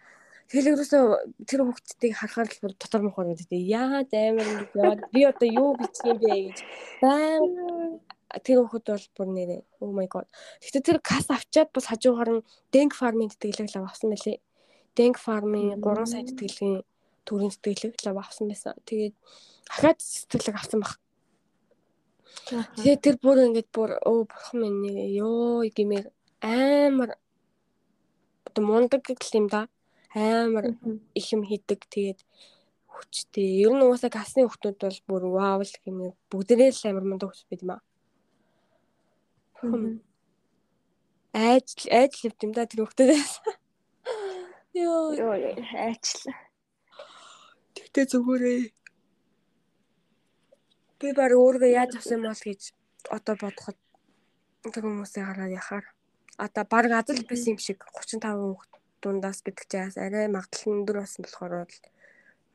[0.50, 3.54] Тэгэл ерөөсөө тэр хүүхдүүдийг харахаар л дотор мохор гэдэг.
[3.70, 6.58] Яа амар яваад би одоо юу бичсэн бэ гэж
[7.06, 8.02] байн
[8.42, 10.26] тэр хүүхэд бол бүр нэрээ oh my god.
[10.58, 14.42] Гэхдээ тэр кас авчаад бас хажуугаар нь Denk farming тэтгэлэг лав авсан байлээ.
[14.98, 16.82] Denk farming 3 сая тэтгэлгийн
[17.30, 18.74] төрийн тэтгэлэг лав авсан байсан.
[18.90, 19.14] Тэгээд
[19.70, 20.98] ахаад тэтгэлэг авсан баг.
[22.78, 26.10] Тэгээд тэр бүр ингээд бүр өө бурхан минь ёо гэмээр
[26.42, 27.22] амар
[28.50, 29.70] одоо мундаг гэх юм да
[30.16, 30.76] амар
[31.14, 31.86] их юм хийдэг.
[31.90, 32.22] Тэгээд
[32.90, 33.64] хүчтэй.
[33.64, 37.46] Ер нь угаасаа касны хүмүүс бол бүр вау л гэмээр бүгдээрээ л амар мундаг хүмүүс
[37.50, 37.82] байд юм аа.
[41.34, 43.34] Айж айж левд юм да тэр хүмүүсээс.
[44.80, 45.14] Йоо
[45.78, 46.38] айчлаа.
[47.76, 48.62] Тэгтээ зүгээрээ.
[51.00, 52.62] Би баг өөрөө яаж авсан юм бол гэж
[53.08, 53.78] одоо бодоход
[54.74, 55.86] тэр хүмүүсээ хараад яхаар.
[56.36, 61.22] Одоо баг азал байсан юм шиг 35 хүүхд дундаас гэдэг чаас арай магадлал өндөр болсон
[61.26, 61.78] болохоор бол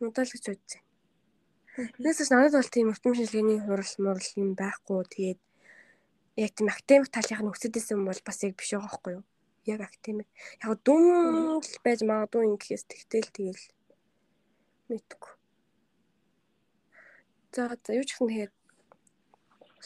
[0.00, 0.84] мудаал гэж байна.
[1.74, 5.02] Тэрээс надад бол тийм өртөм шинжилгээний хурал мурал юм байхгүй.
[5.10, 5.40] Тэгээд
[6.38, 9.24] яг тийм академик талынх нь өсөдөөсөн бол бас яг биш байгаа байхгүй юу?
[9.66, 10.28] Яг академик.
[10.62, 13.64] Яг дүн л байж магадгүй ингэхээс тэгтэл тэгэл
[14.86, 15.32] мэдгүй.
[17.54, 18.52] За за юу ч юм тэгээд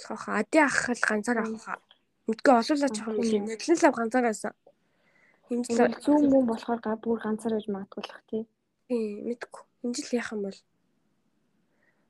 [0.08, 1.80] болохоо ади ах л ганцаар авах.
[2.28, 3.48] Мэдгүй олуулаач явах юм.
[3.48, 4.52] Нэтлэн лав ганцаар байсан.
[5.52, 8.42] Энэ жил зүүн мөн болохоор га бүр ганцаар байж магадгүй л ах тий.
[8.88, 9.62] Тийм мэдгүй.
[9.84, 10.58] Энэ жил яах юм бол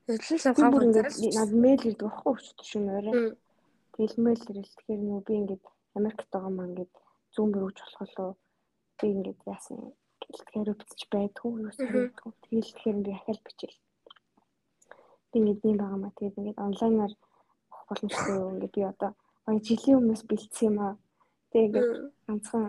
[0.09, 3.37] Нэтлэн лав ганцаар ингээд над мэйл ирдэг байхгүй өчтөр шөнө орой.
[3.93, 5.63] Тэгэл мэйл ирэл тэгэхээр нүү би ингээд
[5.97, 6.91] Америкт байгаа маа ингээд
[7.33, 8.31] зүүн бүр өгч болох лөө
[8.97, 9.77] би ингээд яасан
[10.19, 12.31] тэгэхээр бичиж байдгүй юу санагдгүй.
[12.41, 13.77] Тэгэл тэгэхээр би ахаал бичээл.
[15.29, 17.13] Би ингээд юм байгаа маа тэгээд ингээд онлайнаар
[17.69, 19.11] авах боломжтой юу ингээд би одоо
[19.45, 20.95] баг жилийн өмнөөс бэлдсэн юм аа.
[21.53, 21.75] Тэгээд
[22.25, 22.63] ганцхан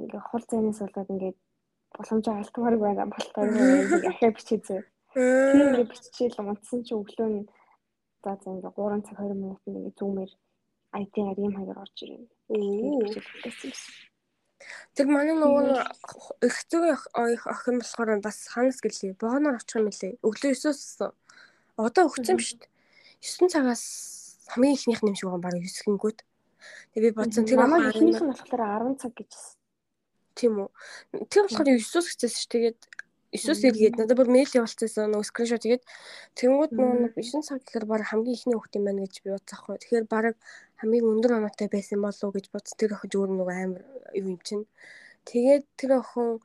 [0.00, 1.38] ингээ хол зайнаас болоод ингээд
[1.96, 4.82] боломжоо алдмаар байна болтой ингээ ахаа бичээ зөө.
[5.12, 7.48] Тийм ингээ биччихэл унтсан чи өглөө нь
[8.22, 10.32] за за ингээ 3 цаг 20 минутанд ингээ зүүмээр
[11.02, 12.28] IT-аар юм хаягаар орж ирнэ.
[14.96, 15.84] Тэр манай нөгөө
[16.48, 19.20] их зүг охин болохоор бас ханас гэлээ.
[19.20, 20.16] Богоноор очих юм лээ.
[20.24, 20.80] Өглөө 9-оос
[21.76, 22.72] одоо өгсөн юм шүү дээ.
[23.20, 23.84] 9 цагаас
[24.48, 26.18] хамгийн ихнийх нэм шиг баг 9 гингүүд.
[26.96, 29.55] Тэгээ би бодсон тэр манай ихнийх нь болохоор 10 цаг гэжсэн.
[30.36, 30.68] Тийм үү.
[31.32, 32.52] Тэр болохоор 9-оос гэжсэн шүү.
[32.52, 32.78] Тэгээд
[33.32, 35.84] 9-оос илгээд надад бүр мэйл явуулчихсан нөгөө скриншот тэгээд
[36.38, 39.76] тэнгууд нөгөө 9 цаг гэхээр баг хамгийн ихний хүүхд юм байна гэж би бодсаахгүй.
[39.80, 40.36] Тэгэхээр баг
[40.80, 43.82] хамгийн өндөр оноотой байсан болов уу гэж бодс тэр охин зүгээр нөгөө амар
[44.14, 44.64] юу юм чинь.
[45.24, 46.44] Тэгээд тэр охин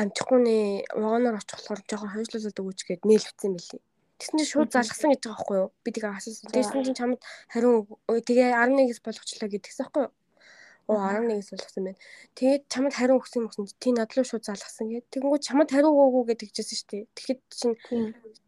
[0.00, 0.56] амжихгүй нэ
[0.94, 3.82] вагоноор очих болохоор жоохон хойшлуулад өгөөч гэд мэйл бичсэн мэлий.
[4.18, 5.70] Тэгсэн чинь шууд залгасан гэж байгаа байхгүй юу?
[5.82, 6.50] Би тэгээ асуусан.
[6.54, 7.18] Тэгсэн чинь чамд
[7.50, 10.12] хариу тэгээ 11-с болгочлаа гэдгсэн байхгүй юу?
[10.86, 12.00] Оо 11-с болгосон байна.
[12.36, 15.08] Тэгээд чамд хариу өгсөн юм гэсэн тий надлуу шууд залгасан гэд.
[15.12, 17.04] Тэгэнгүүт чамд хариу өгөөгүй гэж хэлжсэн шүү дээ.
[17.16, 17.76] Тэгэхэд чинь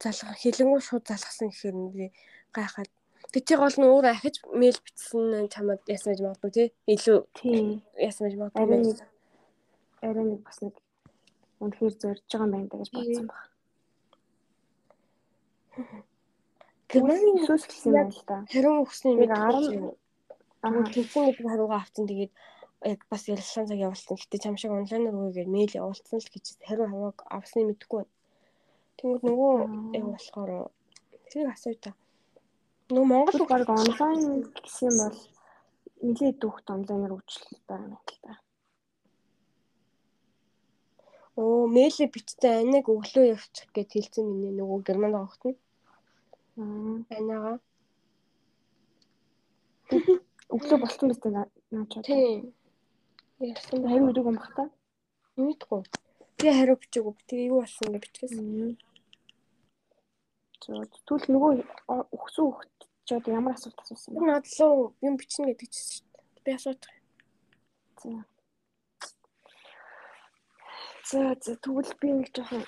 [0.02, 2.12] залгах хэлэнгүү шууд залгасан гэхээр би
[2.52, 2.90] гайхаад
[3.32, 6.68] Тэг чи гол нь өөр ахиж мэйл бичсэн чамд яасан гэж магадгүй тий?
[6.88, 7.18] Илүү
[8.06, 8.96] яасан гэж магадгүй.
[10.04, 10.74] Арай нэг бас нэг
[11.60, 13.44] үнэхээр зорж байгаа юм байна гэж бодсон баг.
[16.88, 18.36] Германы сүсгэлсэн юм л да.
[18.52, 20.05] Хариу өгсөн юм 10
[20.66, 22.32] аа тэгсэн гэдэг хариугаа авсан тэгээд
[22.84, 24.16] яг бас ярилцлага цаг явуулсан.
[24.20, 28.14] Гэтэ чам шиг онлайнаар үгээд мэйл явуулсан л гэж хариу хавааг авсныг мэдэхгүй байна.
[28.96, 29.54] Тэгмэд нөгөө
[29.96, 30.50] яг болохоор
[31.30, 31.92] тэрийг асууя та.
[32.92, 34.20] Нөгөө Монгол баг онлайн
[34.64, 35.18] гэсэн бол
[36.06, 38.32] нэлээд дүүхт онлайнаар үйлчлэл байгаа юм л да.
[41.36, 45.58] Оо, мэйлээ бичсэн аниг өглөө явчих гэж хэлсэн миний нөгөө германд байгаа хот нь.
[46.56, 46.96] Аа.
[47.18, 47.52] Анага.
[50.54, 51.92] Өглөө болтон биз дээ наач.
[52.06, 52.54] Тийм.
[53.42, 53.88] Яасан бэ?
[53.90, 54.64] Хариу өгөөг юм бах та.
[55.36, 55.82] Мэдгүй.
[56.38, 57.14] Би хариу бичээгүй.
[57.26, 58.78] Тэгээ юу болсон гэж бичсэн.
[60.62, 61.52] Тэгвэл нөгөө
[62.14, 64.22] өгсөн хөхт ч одоо ямар асуулт асуусан бэ?
[64.22, 66.44] Надлуу юм бичнэ гэдэг чинь шүү дээ.
[66.44, 66.86] Би асуух.
[68.00, 68.24] За.
[71.10, 72.64] За за тэгвэл би нэг жоохон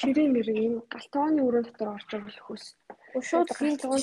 [0.00, 2.66] ширээ мэрэг юм галтооны өрөө дотор орж байгаа хөөс.
[3.28, 4.00] Шууд галтоон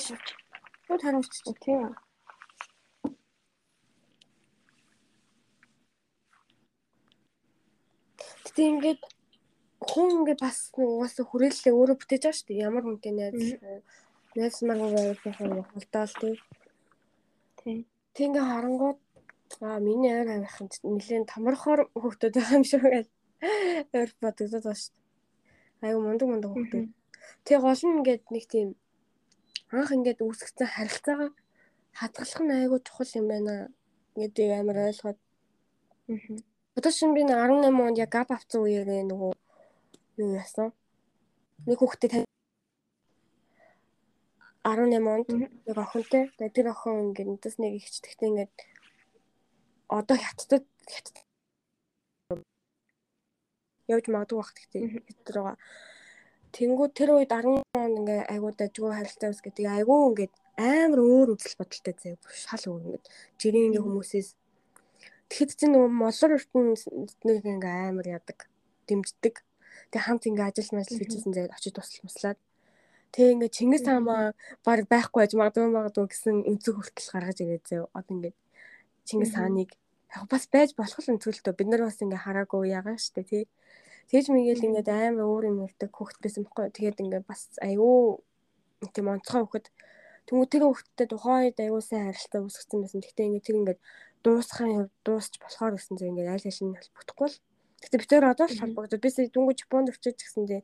[0.88, 1.92] шууд харуулчих тийм.
[8.48, 9.00] Гэтэ ингээд
[9.84, 12.64] хүн ингээд бас угаасаа хүрээлэлээ өөрөө бүтээж байгаа шүү дээ.
[12.64, 13.60] Ямар хүнтэй найз
[14.32, 16.34] найз маргуу байвал хулдаал тий.
[17.60, 17.76] Тий.
[18.16, 18.98] Тэг ингээ харангууд
[19.60, 23.06] аа миний ойр авихын нэлээд томорхоор хөвгдөд байгаа юм шиг гэж
[23.92, 25.04] ойр бодогдод байна шүү дээ.
[25.84, 26.88] Айгу мундаг мундаг хөвгдөд.
[27.44, 28.68] Тэг гол нь ингээд нэг тийм
[29.74, 31.30] анх ингээд үүсгэсэн харилцаагаа
[31.98, 33.54] хадгалах нь айгу чухал юм байна
[34.16, 35.18] гэдэг амар ойлгоод.
[36.08, 36.36] Аа.
[36.78, 39.32] Одоо шин би 18 онд яг гап авсан үеэрээ нөгөө
[40.22, 40.72] юу яасан?
[41.68, 42.12] Нэг хүүхдэд
[44.64, 45.28] 18 онд
[45.66, 46.22] нэг охинтой.
[46.38, 48.52] Тэгээд тэр охин ингээд нэтэс нэг ихчдэгтэй ингээд
[49.88, 51.16] одоо хятадд хятад
[53.88, 55.56] явж магадгүй бах гэхдээ хятад байгаа.
[56.54, 59.68] Тэнгүү тэр үед 10 он ингээ айгуу дажгүй харилцаа ус гэдэг.
[59.68, 62.18] Айгуу ингээд амар өөр үзэл бодолтой заяа.
[62.32, 63.06] Шал өөр ингээд.
[63.38, 64.28] Жирийн хүмүүсээс.
[65.28, 68.48] Тэгэхэд чинь нөгөө молор ертөнцийг ингээ амар ядаг
[68.88, 69.44] дэмждэг.
[69.92, 72.38] Тэг хамт ингээ ажил мажил хийжсэн заяа очиж туслах туслаад.
[73.12, 74.32] Тэг ингээ Чингис хаамаа
[74.64, 77.92] баг байхгүй аж магадгүй магадгүй гэсэн өнцөг хүртэл гаргаж ирээд заяа.
[77.92, 78.34] Одоо ингээ
[79.04, 79.70] Чингис хааныг
[80.16, 83.44] яг бас байж болох л өнцгөлтөө бид нар бас ингээ хараагүй яагаа штэ тий.
[84.08, 86.72] Тэгж мэгэл ингээд амар өөр юм ярьдаг хөхт байсан байхгүй.
[86.72, 88.24] Тэгээд ингээ бас аюу
[88.94, 89.68] тийм онцгой хөхт
[90.28, 93.00] Тэнгүү тэр хөхттэй тухайн үед аюу сайн харилцаа үүсгэсэн байсан.
[93.00, 93.78] Гэхдээ ингээ тэр ингээ
[94.24, 97.36] дуусхын хувьд дуусч болохоор гэсэн зэрэг ингээ айл аль нь холбогдохгүй л
[97.82, 99.02] Гэтэ бид хоёр одоо л холбогдод.
[99.02, 100.62] Би дөнгөж Японд очиж гисэндээ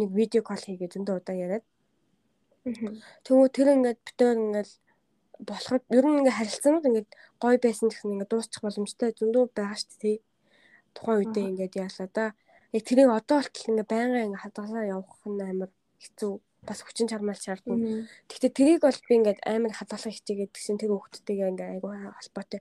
[0.00, 1.64] нэг видео кол хийгээ зөндөө удаа яриад.
[3.24, 4.70] Тэгвэл тэр ингээд бид хоёр ингээд
[5.44, 7.06] болоход ер нь ингээ харилцаанууд ингээ
[7.42, 10.16] гоё байсан гэсэн ингээ дуусчих боломжтой зөндөө байгаа шүү дээ.
[10.96, 12.26] Тухайн үедээ ингээд яалаа да.
[12.72, 15.70] Яг тэрийг одоо болтол ингээ байнга ингээ хадгалаа явах нь амар
[16.00, 16.32] хэцүү
[16.66, 18.08] бас хүчин чармаал шаардна.
[18.28, 22.60] Гэхдээ тэрийг бол би ингээд амар хадгалах хичээгээд гэсэн тэр хүүхдүүдтэйгээ ингээ айгүй холбоотой.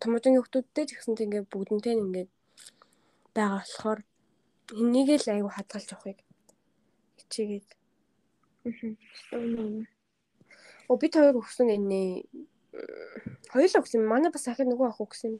[0.00, 2.30] Томоогийн хүүхдүүдтэй ч гэсэн тэгээ бүгднтэй ингээд
[3.36, 4.00] байгаа болохоор
[4.80, 6.18] энийг л айгүй хадгалж явахыг
[7.20, 7.68] хичээгээд.
[10.90, 12.24] Оо бид хоёр өгсөн энэ
[13.52, 14.02] хоёулаа өгсөн.
[14.02, 15.38] Манай бас ахын нөгөө ах өгсөн.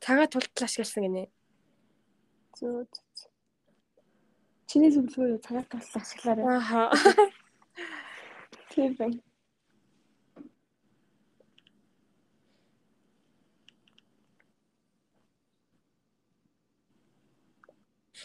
[0.00, 1.24] Цагаа тултал ашигласан гинэ.
[2.58, 2.84] Зөө.
[4.68, 6.44] Чиний зөвлөгөө цагаа тултал ашиглаарай.
[6.48, 6.82] Ааха.
[8.72, 9.20] Тийм байна.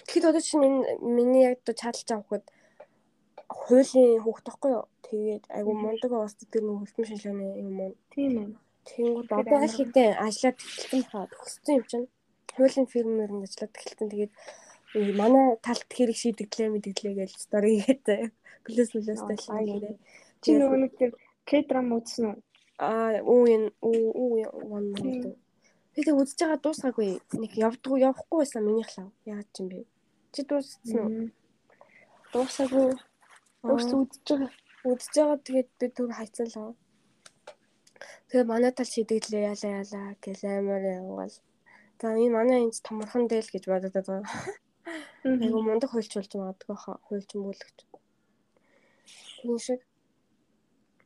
[0.06, 0.64] Тэгэхэд одоо чинь
[1.16, 2.46] миний яг одоо чадлж авахд
[3.50, 4.86] хуулийн хүүхд тахгүй юу?
[5.08, 7.92] Тэгээд айгу мундаг бас тэр нэг хөлтөм шинжилгээний юм уу?
[8.14, 8.65] Тийм ээ.
[8.86, 12.08] Тэнгүүд одоо аль хэдийн ажиллаад эхэлсэн хаа төгссөн юм чинь.
[12.56, 14.10] Хуулийн фирмээр нь ажиллаад эхэлсэн.
[14.12, 14.34] Тэгээд
[15.20, 18.34] манай талт хэрэг шийдэглээ мэдгэлээ гэж стори хийгээд
[18.66, 19.98] плюс плюс талтай.
[20.42, 21.12] Чи нөгөө нэг тэр
[21.46, 22.38] К-драм үзсэн үү?
[22.82, 24.32] Аа уу энэ уу уу
[24.78, 25.38] one more.
[25.94, 27.22] Би тэг үзэж байгаа дуусгаагүй.
[27.42, 29.10] Нэг явдггүй явахгүй байсан минийх лав.
[29.30, 29.80] Яагаад ч юм бэ?
[30.34, 31.30] Чи дууссан уу?
[32.34, 32.88] Дуусаагүй.
[33.64, 34.52] Өөрс үзэж байгаа.
[34.90, 36.74] Үзэж байгаа тэгээд би түр хайцлаа.
[38.30, 41.36] Тэгээ манай тал шидэглээ яалаа яалаа гэж амар явгал.
[42.00, 44.26] За энэ манай энд томорхон дээл гэж бодоод байгаа.
[45.26, 47.78] Айгу мундаг хуйлчулж магадгүй хаа хуйлч мүүлэгч.
[49.42, 49.82] Тийм шиг.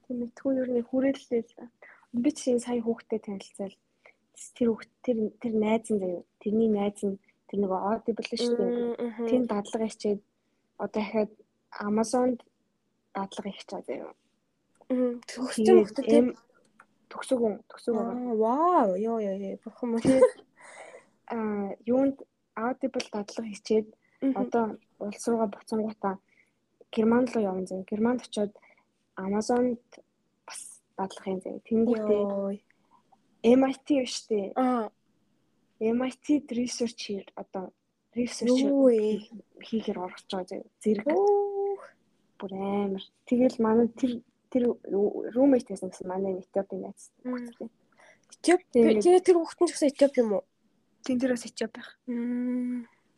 [0.10, 1.66] Мэдгүй юу нэг хүрээллээ л да.
[2.12, 3.76] Би чинь сая хүүхдэд танилцал.
[4.58, 6.24] Тэр хүүхд тэр тэр найз нь заяа.
[6.42, 9.30] Тэрний найз нь тэр нэг audible шүү дээ.
[9.30, 10.20] Тэр дадлага хичээд
[10.82, 11.32] одоо дахиад
[11.88, 12.42] Amazon-д
[13.14, 14.14] дадлага чаа заяа.
[14.90, 16.28] Төгссөн хүүхдэд
[17.70, 18.36] төгсөг байгаа.
[18.44, 19.58] Вау, ёо ёо ёо.
[19.64, 20.04] Бурхан мөн.
[21.36, 22.18] Аа, юунд
[22.58, 23.88] Audible дадлага хичээд
[24.42, 26.16] одоо улс руугаа буцангуудаа
[26.92, 27.86] Герман руу явна зав.
[27.90, 28.54] Германд очиод
[29.16, 29.80] Amazon-д
[30.48, 31.62] бас дадлах юм зав.
[31.68, 32.62] Тэнгүүтээ
[33.44, 34.54] MIT штэ.
[34.56, 34.90] Аа.
[35.80, 37.72] MIT research here одоо
[38.16, 38.60] research
[39.68, 41.08] хийхээр орох гэж байгаа зэрэг.
[42.40, 43.04] Бүр амар.
[43.28, 44.20] Тэгэл манай тэр
[44.50, 44.64] тэр
[45.36, 47.12] roommate байсан гэсэн манай Этиопийн найз.
[48.42, 50.44] Этиоп тэр тэр хүүхдэн ч гэсэн Этиоп юм уу?
[51.06, 51.90] Тэн дээр бас Этиоп байх.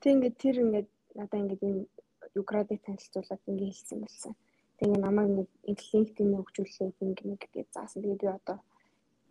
[0.01, 1.87] Тэг ингээд тэр ингээд надаа ингээд энэ
[2.35, 4.33] Юградыг танилцуулаад ингээд хэлсэн болсон.
[4.77, 8.01] Тэг ингээд намайг ингээд интеллектийн хөгжүүлэлт ингээд нэг гэж заасан.
[8.03, 8.57] Тэгээд би одоо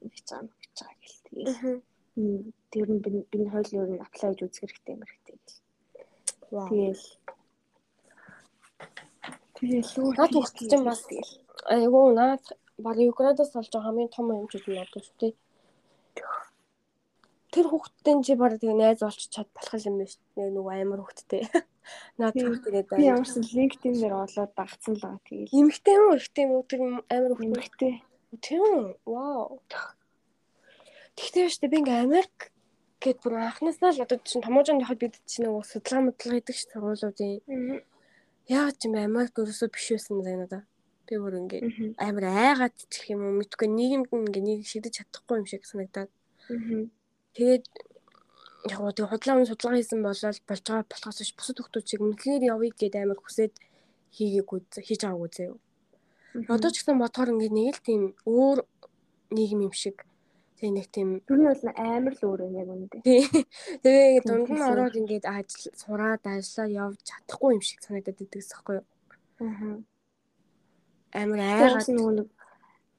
[0.00, 1.20] хийж байгаа юм гэж байгаа гэл.
[1.30, 5.58] Тэгээд тэр нь би хоёул юу н аплай гэж үзэх хэрэгтэй юм хэрэгтэй гэл.
[6.50, 7.04] Тэгэл
[9.60, 10.16] Тэгэл үү.
[10.16, 11.32] Наад хүртэл чинь бас тэгэл.
[11.66, 12.44] Айгуу наад
[12.78, 15.32] баг Юградаас олж байгаа хамгийн том юм ч юм бодож тээ
[17.50, 20.54] тэр хүүхдтэй чи бараг тэгээ найз олч чад болох юм байна шүү дээ.
[20.54, 21.42] Нөгөө амар хүүхдтэй.
[22.18, 25.54] Наад хүүхдтэй би ямарсан LinkedIn дээр олоод дагцсан л байгаа тэгээ.
[25.58, 26.18] Имхтэй юм уу?
[26.22, 26.68] Ихтэй юм уу?
[26.70, 26.80] Тэр
[27.10, 27.94] амар хүүхдтэй.
[28.38, 28.94] Тийм.
[29.02, 29.58] Вау.
[31.18, 32.36] Тэгтээ шүү дээ би ингээ Америк
[33.02, 36.70] гэд бүр анхнаасаа л одоо чинь томоожонд явахад бид чинь нөгөө судалгаа модлого хийдэг ш
[36.70, 37.82] сургуулиудын.
[38.46, 40.62] Яагаад ч юм Америк ерөөсөө биш байсан заа надаа.
[41.10, 45.46] Би бүр ингээ амар айгаад чих юм уу мэдгүй нийгэмд ингээ нэг шидэж чадахгүй юм
[45.50, 46.10] шиг санагдаад.
[46.46, 46.86] Аа
[47.34, 47.64] Тэгээд
[48.74, 52.00] яг гоо тэг худлаа өмнө судалгаа хийсэн болол болж байгаа болохоос биш бусад хүмүүс чиг
[52.02, 53.54] үнэхээр явъя гэд амар хүсээд
[54.16, 55.56] хийгээгүй хийж байгаагүй заяа.
[56.50, 58.58] Одоо ч гэсэн бодохоор ингээд нэг л тийм өөр
[59.30, 60.02] нийгэм юм шиг
[60.58, 63.02] тэг нэг тийм тэр нь бол амар л өөр юм яг үнэндээ.
[63.86, 68.74] Тэгээ дунд нь ороод ингээд ажил сураад ажиллаа явж чадахгүй юм шиг санагдаад байдагс байхгүй
[68.82, 68.86] юу?
[69.46, 69.78] Аа.
[71.14, 72.28] Амар айгаад нөгөө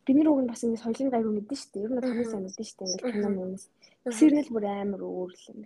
[0.05, 1.83] бидний уг нь бас ингэ соёлын гайгүй мэдэн шүү дээ.
[1.85, 2.89] Ер нь хамгийн сайн мэдэн шүү дээ.
[2.91, 3.63] Ингээл кино мөнс.
[4.17, 5.59] Сэрнэл бүр амар өөр л юм.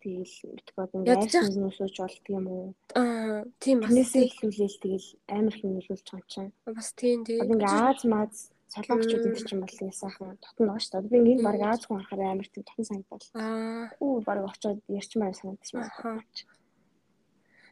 [0.00, 2.68] Тэгэл битгод ингээд айсан нүсүүч болдго юм уу?
[2.96, 3.92] Аа, тийм бас.
[3.92, 6.52] Ихлүүлээл тэгэл амар их нөлөөлж байгаа юм чинь.
[6.64, 7.44] Бас тийм тийм.
[7.44, 8.32] Ингээ Аз маз
[8.72, 11.12] солонгочууд энэ чинь бол ингэ сайхан дотн байгаа шүү дээ.
[11.12, 13.28] Би ингээд баг Аз хүн харахаар амар тийм дотн санагдал.
[13.36, 13.92] Аа.
[14.00, 15.84] Үу баг очиод ярьчмаар санагдчих юм.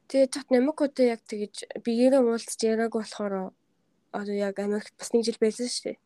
[0.08, 1.54] Тэгээ Намикотой яг тэгэж
[1.84, 3.52] биеэрээ уулзж яриаг болохоор
[4.12, 5.98] одоо яг Америкт бас нэг жил байсан шүү дээ.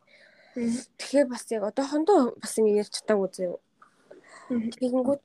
[0.99, 3.57] Тэгэхээр бас яг одоохондоо бас ингэ ярьж чадаагүй зөө.
[4.75, 5.21] Тэгэнгүүт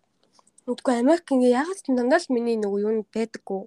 [0.69, 3.61] Үгүй Америк ингээ ягаад ч дандаа л миний нөгөө юу байдаггүй.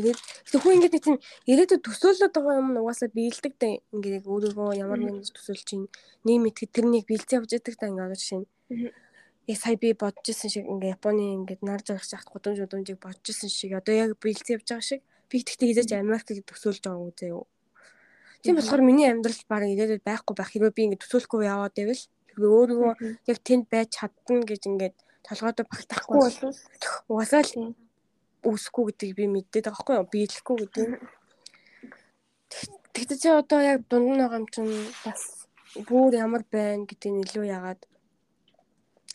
[0.00, 0.16] Ирээд
[0.48, 5.28] тэг хүн ингээ тийм ирээдүйд төсөөлөд байгаа юм угаасаа биелдэг да ингээ өөрийгөө ямар нэгэн
[5.28, 5.92] төсөөлж чинь
[6.24, 8.48] нэг мэтгэд тэрнийг биелцээ явж идэг да ингээ жишээ нь.
[9.48, 13.26] Яг сая би бодож исэн шиг ингээ Японы ингээ нар жаргах шахт гудамж гудамжийг бодож
[13.32, 13.72] исэн шиг.
[13.72, 15.00] Одоо яг биелцээ явж байгаа шиг.
[15.32, 17.44] Би тэгтээ хийж Америкийг төсөөлж байгаа юм юу.
[18.44, 20.52] Тийм болохоор миний амьдрал баг ирээдүйд байхгүй байх.
[20.52, 22.04] Хэрвээ би ингэ төсөөлөхгүй яваад байвал
[22.38, 22.92] би өөрийгөө
[23.26, 24.96] яг тэнд байж чадна гэж ингээд
[25.26, 26.38] толгойдоо багтаахгүй бол
[27.10, 27.74] угаасаа л
[28.46, 30.12] үүсэхгүй гэдгийг би мэддэг байгаа байхгүй юу?
[30.12, 30.88] Биелэхгүй гэдэг.
[32.94, 34.70] Тэгтээ чи одоо яг дунд нь байгаа юм чинь
[35.02, 35.48] бас
[35.88, 37.97] бүр ямар байна гэдгийг илүү яагаад аа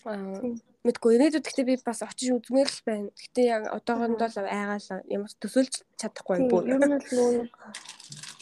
[0.04, 1.12] мэдгүй.
[1.16, 3.08] Ирээдүйд гэхдээ би бас очиж үзмээр л байна.
[3.16, 6.68] Гэхдээ яг одоогондоо л айгаал ямар төсөөлж чадахгүй бүр.
[6.68, 7.32] Ер нь л нөө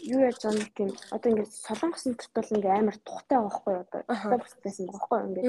[0.09, 4.37] юу яаж нэг тийм одоо ингээд солонгос нутагт бол ингээд амар тухтай байхгүй юу одоо
[4.41, 5.47] бас байсан байхгүй юу ингээд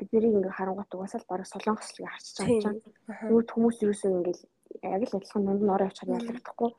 [0.00, 2.80] бид нарыг ингээд харангуут угаасаа л бараг солонгос л харчиж байгаа юм.
[3.28, 4.40] Нүүд хүмүүс юусэн ингээд
[4.80, 6.70] яг л адилхан дунд нь ороо явчихад ялагдахгүй.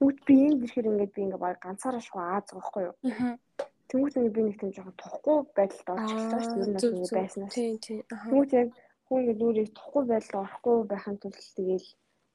[0.00, 2.94] Нүүд би энд ирэхээр ингээд би ингээд бараг ганцаараа шуу Аз байгаа байхгүй юу.
[3.90, 6.90] Тэнгүүт ингээд би нэг тийм жоохон тухгүй байдалд ирсэн шүү дээ.
[6.90, 7.54] Ер нь байснаас.
[7.54, 8.68] Тэнгүүт яг
[9.06, 11.88] хүн ингээд нүрийг тухгүй байдалд орохгүй байхын тулд тэгээл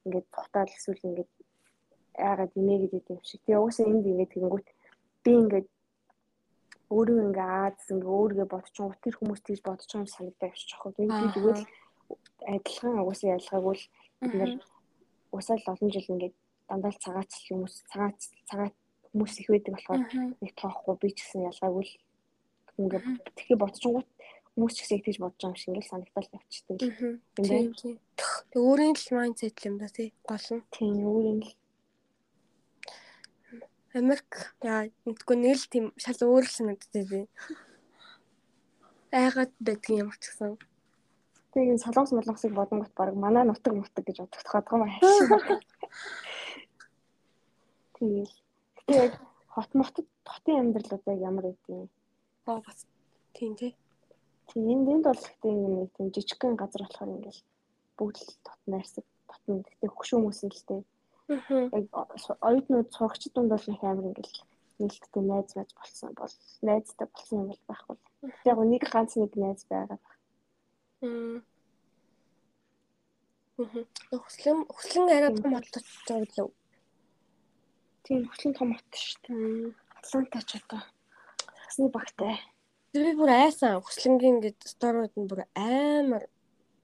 [0.06, 1.32] ингээд тухтаал эсвэл ингээд
[2.20, 3.42] яагаад инээ гэдэг юм шиг.
[3.48, 4.68] Тэгээ уусаа энд ингээд тэгэнгүүт
[5.24, 5.68] би ингээд
[6.92, 10.92] өөрөө ингээ Аз ингээ өөргөө бодчихсон тэр хүмүүс тийж байгаа юм санагдаа явчих жоохоо.
[10.96, 11.64] Би тэгвэл
[12.46, 13.86] адилхан уусаа ялгаагүй л
[14.26, 14.54] ингээд
[15.34, 16.36] уусаа л олон жил ингээд
[16.70, 18.70] дандаа цагаац хүмүүс цагаац цагаа
[19.16, 20.04] хүмүүс их байдаг болохоор
[20.44, 21.96] нэг тоохгүй би ч гэсэн ялгаагүй л
[22.84, 23.00] ингээ
[23.32, 24.04] тэгэхээр бодчихгоот
[24.52, 26.84] хүмүүс ч гэсэн тэгж бодож байгаа юм шиг ингээл санагдал явчихдаг.
[27.40, 27.96] Тийм тийм.
[28.52, 30.68] Тэг өөрийн л майндсет юм да тий гол нь.
[30.76, 31.56] Тийм өөрийн л
[33.96, 37.32] Америк яа мэдгүй нэг л тийм шал өөр л санагддаг би.
[39.16, 40.60] Айгаад байдгийн ямар ч гэсэн.
[41.56, 45.08] Тэгээд солонгос молонгосыг бодонгот баг манай нутаг нутаг гэж бодогдоход байгаа юм
[48.28, 48.44] аа.
[48.88, 49.16] Тэгээд
[49.54, 51.92] хот мотод хотын амьдрал одоо ямар байдгийг.
[52.46, 52.86] Аа бас
[53.34, 53.76] тийм тий.
[54.50, 57.42] Тийм энд энд бол гэтээ нэг тийм жижигхэн газар болохоор ингээл
[57.98, 59.64] бүгд л тот найрсаг тотно.
[59.66, 60.82] Гэтээ хөгшин хүмүүс нь л тээ
[61.28, 61.90] Яг
[62.48, 64.46] оюутнууд сурагчид дунд бол их амар ингээл
[64.78, 67.98] нээлттэй найз байж болсон бол найзтай болсон юм бол байхгүй.
[68.46, 69.98] Яг нэг ганц нэг найз байгаа.
[71.02, 71.42] Мм.
[73.58, 76.48] Хөслөн хөслөн арай том хотод зовлоо.
[78.06, 79.74] Тийм хөслөн том хот шүү дээ.
[79.98, 80.82] Атланта ч одоо.
[81.66, 82.38] Хасны багтай.
[82.94, 86.30] Тэр би бүр айсан хөслөнгийн ингээд сторууд нь бүр амар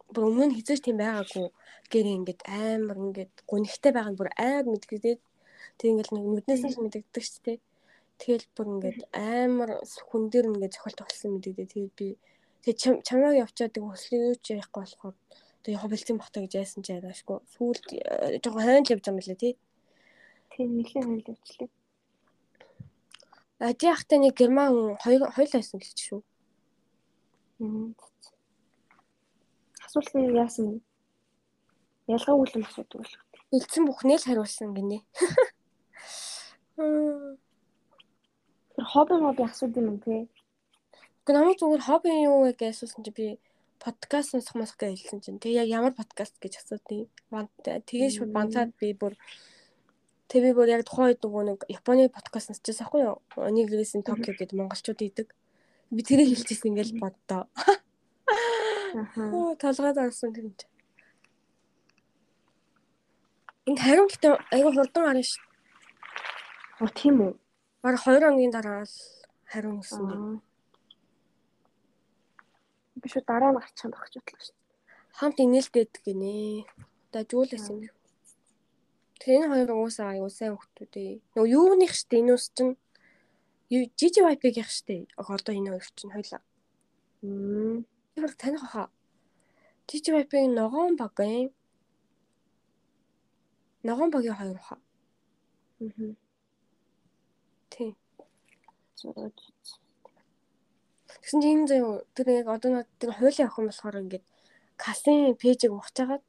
[0.09, 1.47] бүр өмнө хизээч тийм байгаагүй
[1.93, 5.21] гэрээ ингээд амар ингээд гунигтай байгаа нь бүр амар мэдгэдээд
[5.77, 7.59] тэг ингээд нэг нүднээс нь мэддэгдэг ч тийм
[8.19, 9.71] тэгэл бүр ингээд амар
[10.09, 12.07] хүн дээр ингээд зохиол тоглосон мэддэгдээ тэгээд би
[12.65, 12.75] тэг
[13.07, 15.15] чамайг явчаад тэг хөслөө юу ч ярихгүй болохоор
[15.63, 19.15] тэг яг бэлцэн бахта гэж яасан ч яриашгүй сүүлд э, жоохон хойно л явж байгаа
[19.15, 19.53] юм лээ тий
[20.61, 21.69] тэг нэлээд хойно явчлаа
[23.61, 26.25] Ади ахтай нэг герман хүн хоёулаа байсан гэж шүү.
[29.85, 30.81] Асуулт нь яасан бэ?
[32.09, 33.13] Ялгаагүй юм асуудаг бол.
[33.53, 35.05] Бэлдсэн бүхнээ л хариулсан гинэ.
[38.73, 40.25] Тэр хобби моби асууд юм тий.
[41.21, 43.37] Гэхдээ намайг зүгээр хобби юу вэ гэж асуусан чи би
[43.77, 48.73] подкаст сонсох мосох гэж хэлсэн чинь тэг яг ямар подкаст гэж асуудیں۔ Тэгээ шууд банцаад
[48.81, 49.13] би бүр
[50.31, 53.19] тэг би бүр яг тухайн үед нөгөө нэг Японы подкаст сонсчихсан байхгүй юу?
[53.35, 55.27] Онигрэсийн Токио гэдэг монголчууд идэг.
[55.91, 57.51] Би тэрийг хэлчихсэн ингээл боддоо.
[58.95, 59.55] Аа.
[59.59, 60.71] Толгойд орсон тэр юм чи.
[63.67, 65.35] Энд харин гэхдээ айгүй хурдан гарна ш.
[66.79, 67.35] Оо тийм үү.
[67.83, 68.97] Бараг 2 хоногийн дараа л
[69.51, 70.39] хариу өгсөн юм.
[73.03, 74.55] Би шүү дараа нь гарчих юм багч бодлоо ш.
[75.19, 76.63] Хамт инээлтэд гинэ.
[77.11, 78.00] Дажуулсан юм.
[79.21, 81.21] Тэр энэ хоёр уусаа аюу сайн хүмүүс ээ.
[81.37, 82.73] Нөгөө юуных штэ энэ ус чинь
[83.69, 85.05] их штэ.
[85.13, 86.41] Одоо энэ хоёр чинь хоёлаа.
[87.21, 87.85] Мм.
[88.17, 88.89] Тэр таних хаа.
[89.85, 91.53] Вайпыг ногоон баг юм
[93.83, 94.79] Ногоон багийн хоёр хаа.
[95.81, 96.13] Аа.
[97.69, 97.95] Тий.
[101.21, 104.25] Тэгсэн чинь зөө тэр яг одоо тэр хуулийн охин болохоор ингээд
[104.77, 106.23] касын пэйжийг ухаж хагаад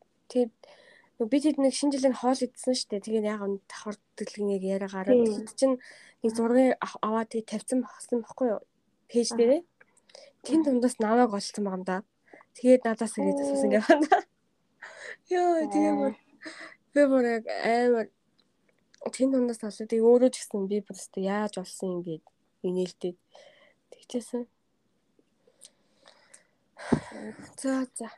[1.23, 3.07] тэгээд би тэд нэг шинэ жилийн хоол идсэн шүү дээ.
[3.07, 5.77] Тэгээд яг энэ давхар дэлгэн яг яриа гараад тэд чинь
[6.23, 8.62] нэг зургийг аваад тэгээд тавьсан багсан баггүй юу?
[9.07, 9.62] Пэйж дээрээ.
[10.43, 11.97] Тэн дундаас намайг олсон байгаа юм да.
[12.59, 14.19] Тэгээд надаас ирээд асуусан юм байна.
[15.31, 16.19] Йоо тэгээд
[16.93, 18.09] Би бүр яг амар
[19.16, 22.24] тэн дундаас талаа тэг өөрөө ч гэсэн би бүр өстө яаж болсон юм гээд
[22.69, 23.16] инээлтэд
[23.93, 24.44] тэгчээсэн.
[27.61, 28.09] За за.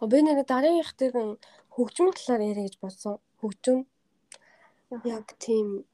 [0.00, 1.36] Би нэг дараагийнх дээр
[1.76, 3.20] хөгжмөн талаар яриа гэж бодсон.
[3.40, 3.84] Хөгжим
[5.04, 5.84] яг тийм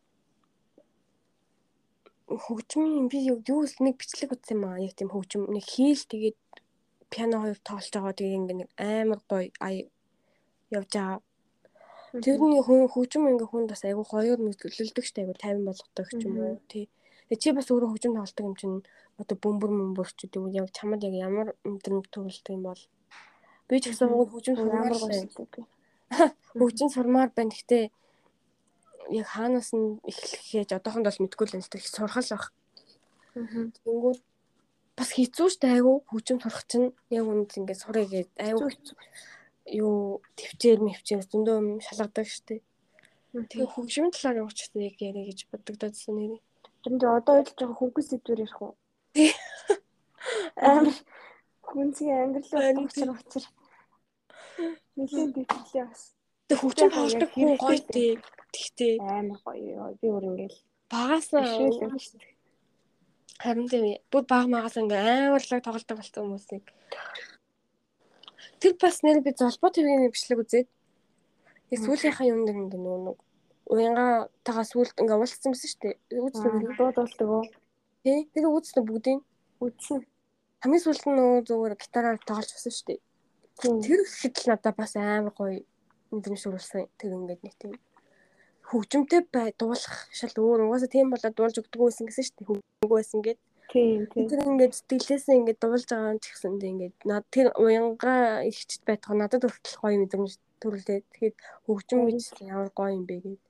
[2.30, 3.42] хөгжмийн би юу
[3.82, 4.78] нэг бичлэг утсан юм аа.
[4.78, 6.38] Яг тийм хөгжим нэг хийл тэгээд
[7.10, 9.90] пиано хоёр тоглож байгаа тэгээд ингээ нэг амар гоё ая
[10.70, 11.20] явж байгаа.
[12.22, 16.22] Тэр нь хүн хөгжим ингээ хүн бас айгу хоёр нөлөөлдөг штэ айгу 50 болгодог ч
[16.26, 16.86] юм уу тий.
[17.26, 18.78] Тэгээ чи бас өөрөө хөгжим тоглолдог юм чинь
[19.18, 22.82] одоо бөмбөр мөмбөр ч гэдэг нь яг чамд яг ямар мэдрэмж төрүүлдэг юм бол
[23.68, 25.66] би ч гэсэн хөгжим сурмаар байна.
[26.54, 27.50] Хөгжим сурмаар байна.
[27.50, 27.84] Гэхдээ
[29.10, 32.44] яг хаанаас нь эхлэх гэж одоохонд бол мэдгүй л энэ их сурхал баг.
[33.34, 34.20] Тэнгүүд
[34.96, 38.66] бас хэцүү штэ айгу хөгжим сурах чинь яг үнд ингээд сурыг гээд айгу
[39.68, 42.62] юу төвчээр мэвчээр зөндөө шалгадаг штэ.
[43.34, 46.40] Тэгээ хөгжмийн талаар явуулчихсан яг яриа гэж бодогдоодсэн нэрээ.
[46.86, 48.72] Тэнд одоо ойлгож байгаа хөнгөс сэдвэр ярих уу?
[50.56, 50.96] Амар
[51.68, 53.44] хүнсийн амьдрал учир учир.
[54.96, 56.02] Нилийн дэвтлээ бас.
[56.48, 58.12] Тэг хөгжим тоглодог хүн гоё тий.
[58.54, 59.94] Тэгтээ амар гоё.
[60.00, 60.58] Би өөр ингээл
[60.90, 61.44] багасаа
[63.36, 66.64] Харин тийм бүр баг магаас ингээ амарлаг тоглодог болсон хүмүүсийг
[68.60, 70.68] Тэр бас нэр би золбоо твгийн бичлэг үзээд
[71.74, 73.18] яг сүүлийнхаа юм дээр ингээ нөгөө нэг
[73.68, 74.06] уянга
[74.46, 75.94] тагаа сүлд ингээ уулзсан байсан шүү дээ.
[76.24, 76.76] Үзсэн үү?
[76.78, 77.44] Дууд болдог уу?
[78.06, 79.20] Тий, тэр үзсэн бүгдийг.
[79.60, 80.00] Үзсэн.
[80.62, 83.00] Хамгийн сүүлд нь нөгөө зүгээр гитараар тоглож байсан шүү дээ.
[83.84, 85.60] Тэр ихэд л надад бас амар гоё
[86.12, 86.88] мэдрэмж төрүүлсэн.
[87.00, 87.72] Тэр ингээд нэг тийм
[88.68, 92.48] хөгжимтэй бай дуулах шал өөр угаасаа тийм болоод дуулж өгдөг байсан гэсэн шүү дээ.
[92.48, 94.28] Хөгжмөг байсан гэдэг Тийм тийм.
[94.30, 99.14] Тэр ингээд сэтгэлээсээ ингээд дуулж байгаа юм ч гэсэндээ ингээд над тэр уянга ихчд байтуг
[99.18, 101.00] надад хүртэл гоё мэдрэмж төрүүлээ.
[101.02, 103.40] Тэгэхэд хөгжим гэж ямар гоё юм бэ гэж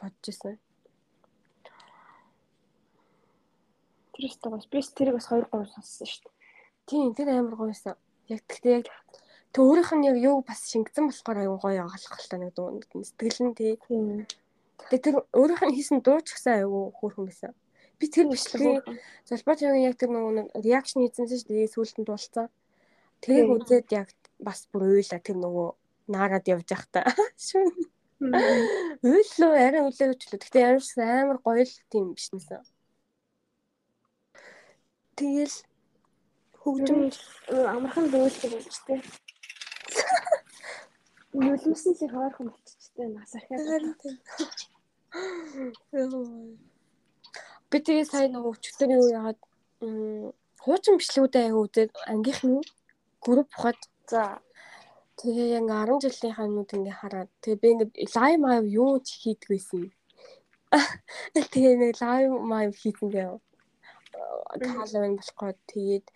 [0.00, 0.56] бодож ирсэн.
[4.16, 6.39] Тэр өстө бас би тэрийг бас 2 3 сонссон шүү дээ.
[6.90, 7.94] Тийм тэр амар гоё байсан.
[8.26, 8.86] Яг тэгтээ яг
[9.54, 13.40] Тэг өөрийнх нь яг юу бас шингэсэн болохоор аюу гоё л та нэг дуу сэтгэл
[13.46, 13.78] нь тий.
[14.90, 17.54] Тэгээ тэр өөрийнх нь хийсэн дуу ч гэсэн аюу хөөрхөн байсан
[18.00, 18.80] би тэр бичлэгийн
[19.28, 22.48] залбаач яг яг тэр нэг реакшн хийсэн шүү дээ сүүлд нь дуулсан.
[23.20, 24.08] Тэрийг үзээд яг
[24.40, 25.68] бас бүр уйлаа тэр нөгөө
[26.08, 27.04] наарад явж явах та.
[29.04, 30.40] Уйллоо арай үлээ өчлөө.
[30.40, 32.64] Гэтэ ямар ч амар гоё л тийм биш нэсэн.
[35.20, 35.56] Тэгэл
[36.62, 37.00] хөгжим
[37.74, 39.00] амархан ч тийм.
[41.32, 43.84] Нүлмсэн чи хойрхон болчихтой нас ахиад.
[47.70, 49.40] Би тэгээ сая нөгөө өчтөр юу яагаад
[50.62, 52.54] хуучин бичлэгүүдээ аяа үзээд ангийнхан
[53.24, 53.80] групп ухаад
[54.10, 54.22] за
[55.18, 59.82] тэгээ яг 10 жилийнхаа нүд ингээ хараад тэгээ би ингээ лайв маяг юу хийдэг байсан.
[61.52, 63.28] Тэгээ нэг лайв маяг хийсэнгээ
[64.58, 66.06] таалан болохгүй тэгээд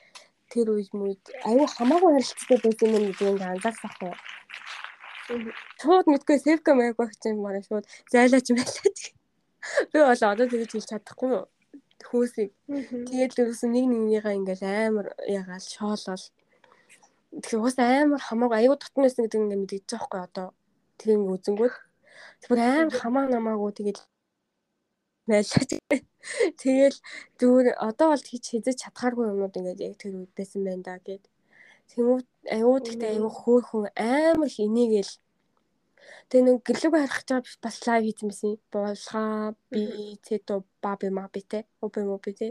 [0.55, 1.21] тэр үе мүд
[1.51, 4.15] аюу хамаагүй харилцаатай байсан юм гэдэг ингээ анзаарсах уу.
[5.83, 8.93] Шууд мэдгүй сэвка маяг багч юм байна шууд зайлаач юм байлаа.
[9.91, 11.45] Би бол одоо тэгж хэлж чадахгүй юу?
[12.05, 12.51] Хөөсийг.
[13.09, 16.25] Тэгээд л ерөөсөн нэг нэгнийгаа ингээл амар ягаал шоолол.
[17.35, 20.49] Тэгэхээр уус амар хамаагүй аюу дотн байсан гэдэг ингээд мэдчихэж байгаа байхгүй одоо.
[21.01, 21.75] Тэр ингээд үзэнгүүт.
[22.45, 23.99] Тэр амар хамаа намаагүй тэгээд
[25.29, 25.65] байлаа.
[26.61, 26.99] Тэгэл
[27.39, 31.25] зүгээр одоо бол хийж хийж чадхааргүй юмуд ингээд яг тэр үед байсан байна да гэд.
[31.91, 32.27] Тэнгүүд
[32.57, 35.13] аюу тэгтээ аюу хөөхөн амар их инээгээл
[36.29, 38.53] Тэгээ нэг гэрлүүг харах гэж бас лайв хийсэн байсан.
[38.73, 39.83] Булгаа би
[40.25, 41.61] цэто баби маби те.
[41.85, 42.49] Обе моби те.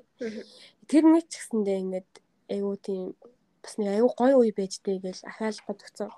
[0.90, 2.12] Тэр нэг ч гэсэндээ ингээд
[2.54, 3.18] айгуу тийм
[3.62, 6.12] бас нэг айгуу гоё үе байж тээ гэж ахаал бодгцоо.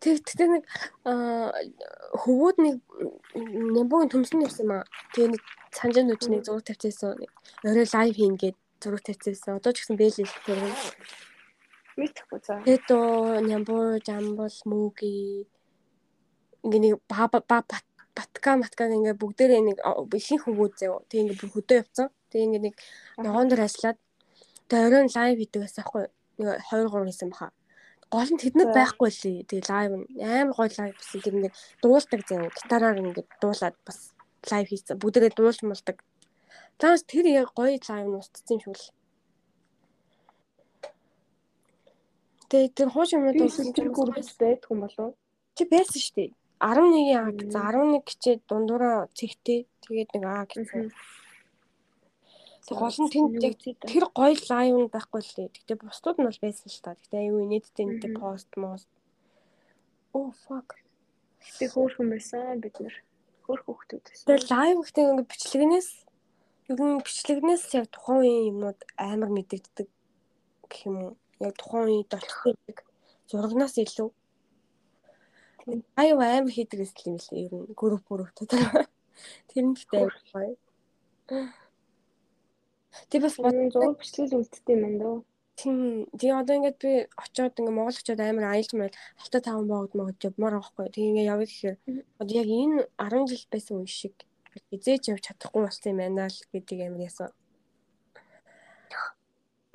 [0.00, 0.64] Тэг тэгтээ нэг
[2.22, 2.76] хөвгүүд нэг
[3.76, 4.84] нямбугийн төмсөн явсан маа.
[5.14, 5.42] Тэгээ нэг
[5.72, 7.16] санжаа нүч нэг зураг тавьчихсан.
[7.64, 9.56] Орой лайв хийн гээд зураг тавьчихсан.
[9.56, 10.76] Одоо ч гэсэн бэлээ зураг.
[11.96, 12.60] Мэдхгүй за.
[12.66, 12.98] Тэдо
[13.44, 15.46] нямбуу жамбал мүүги
[16.64, 19.78] ингээ нэг ба батка маткаг ингээ бүгдээрээ нэг
[20.14, 21.00] ихэнх хөвгүүд заяа.
[21.08, 22.08] Тэг ингээ бүр хөдөө явцсан.
[22.30, 22.74] Тэг ингээ нэг
[23.18, 23.98] ногоон дээр ажиллаад
[24.68, 26.04] тэг оройн лайв хийдэг байсан аахгүй.
[26.38, 27.52] Нэг 2 3 хийсэн баха.
[28.12, 29.48] Гол нь тэднэр байхгүй лээ.
[29.48, 29.90] Тэг лайв
[30.20, 32.52] амар гоё лайв гэсэн тэр ингээ дуулдаг заяа.
[32.52, 33.98] Гитараар ингээ дуулаад бас
[34.52, 35.00] лайв хийсэн.
[35.00, 35.96] Бүгдээрээ дуулж мулдаг.
[36.76, 38.92] Тааш тэр яг гоё лайв нь устцсан юм шиг л.
[42.52, 43.40] Тэгээ тэр хууч юмнууд
[43.96, 45.16] группс байдаг юм болов
[45.56, 46.30] Чи байсан шүү дээ.
[46.64, 49.60] 11-ийн А гэсэн 11 гिचээ дундуура цэгтэй.
[49.84, 50.88] Тэгээд нэг А гэсэн.
[52.62, 55.48] Тэг гол нь тэнд яг тэр гоё лайв байхгүй л дээ.
[55.50, 56.94] Гэтэ бусдууд нь бол байсан л та.
[56.94, 58.88] Гэтэ аюу инээдтэй нэг пост мост.
[60.14, 60.78] Oh fuck.
[61.58, 62.96] Тэг хөөрхөн байсан бид нар.
[63.46, 64.06] Хөөрх хөхтүүд.
[64.28, 65.90] Тэг лайв гэхдээ ингэ бичлэгнээс
[66.70, 69.88] ер нь бичлэгнээс яг тухайн үеийн юмнууд амар мэдэгддэг
[70.70, 71.14] гэх юм уу?
[71.42, 72.78] яг тухайн үед олчихдаг
[73.30, 74.10] зурагнаас илүү
[76.02, 78.46] аюу амар хийдэг юм лээ ер нь групп групптэй
[79.50, 80.54] тэр нь гэдэг гоё
[83.10, 85.16] Тэг бас зураг бичлэл үлддэг юм дөө
[85.56, 86.08] Тийм.
[86.16, 90.18] Тэгээ одоо ингээд би очиод ингээд Монгол очиод амар аялж мэл алта таван боогд могод
[90.24, 90.88] явмаар байхгүй.
[90.88, 91.76] Тэгээ ингээд явъя гэхээр
[92.20, 94.16] одоо яг энэ 10 жил байсан үе шиг
[94.72, 97.30] эзэж явж чадахгүй болсон юм байна л гэдэг амар ясан.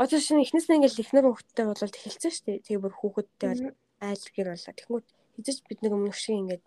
[0.01, 2.65] Одоо шинэ эхнээс нь ингээд эхнэр хүүхдтэй болоод эхэлсэн шүү дээ.
[2.65, 3.63] Тэгээ бүр хүүхэдтэй бол
[4.01, 4.73] айл гэр болоо.
[4.77, 5.05] Тэгмүүд
[5.39, 6.63] эзэж бид нэг өмнөх шиг ингээд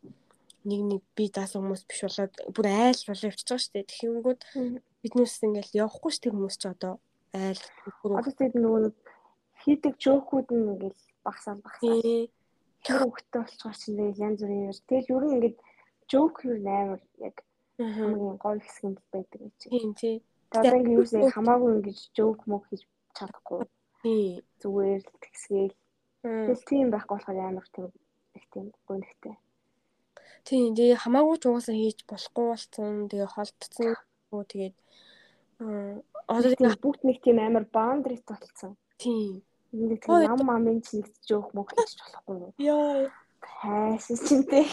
[0.70, 3.90] нэг нэг би даасан хүмүүс биш болоод бүр айл болоо явчихж байгаа шүү дээ.
[3.90, 4.40] Тэгэхингүүд
[5.02, 6.94] биднээс ингээд явахгүй ш тэр хүмүүс ч одоо
[7.32, 7.62] айл
[8.18, 8.96] одоо тэгээд нөгөө нэг
[9.62, 12.28] хийдэг жоокууд нь ингээл багсаал багсаал
[12.84, 14.76] тэр хөвгтэй болчихоор чинь тэгэл янз бүрийн юм.
[14.88, 15.56] Тэгэл ер нь ингээд
[16.10, 17.36] жоок юу амар яг
[17.76, 19.58] хамгийн гоё хэсэг юм байдаг гэж.
[19.68, 20.16] Тийм тий.
[20.50, 22.82] Тэгээд ингээд юу нэг хамаагүй ингэж жоок мөг хийж
[23.16, 23.60] чадахгүй.
[24.02, 24.40] Тий.
[24.60, 25.76] Зүгээр л тэгсгээл.
[26.24, 27.88] Тэгэл тийм байхгүй болохоор амар тийм
[28.36, 29.36] их тийм гонхтой.
[30.48, 32.92] Тийм тэгээ хамаагүй ч угаасаа хийж болохгүй болсон.
[33.12, 33.92] Тэгээ холдсон.
[34.30, 34.76] Тэгээд
[36.30, 38.78] одоо тийм бүгд нэг тийм амар boundaries болцсон.
[39.02, 39.42] Тийм.
[39.74, 42.52] Нэг тийм нам мамын ч нэг жоох мөг хийж болохгүй юу?
[42.62, 43.10] Яа.
[43.42, 44.66] Хайсан чинтэй.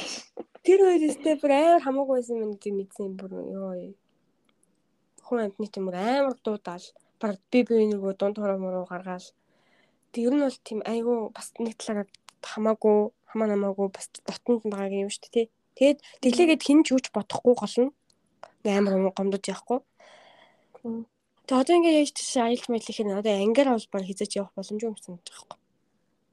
[0.62, 3.74] Тэр хоёрстэй бүр амар хамаагүй байсан юм тийм мэдсэн бүр ёо.
[5.26, 6.86] Хүн амтны тийм амар дуудаал
[7.20, 9.28] баг би би нөгөө дунд хороо мөрөө гаргаал.
[10.14, 12.08] Тэг ер нь бол тийм айгүй бас нэг талаараа
[12.46, 12.98] хамаагүй
[13.30, 15.48] хамаа намаагүй бас дотнд байгаа юм шүү дээ.
[15.78, 17.92] Тэгээд тэглээгээд хин ч юуч бодохгүй гол нь
[18.76, 19.80] амар гомдож явахгүй.
[21.48, 24.88] Тэгээ одоо ингээд яаж тийш аялал мэдлэх нь одоо ангиар бол баг хизэж явах боломжгүй
[24.88, 25.22] юм байгаа юм.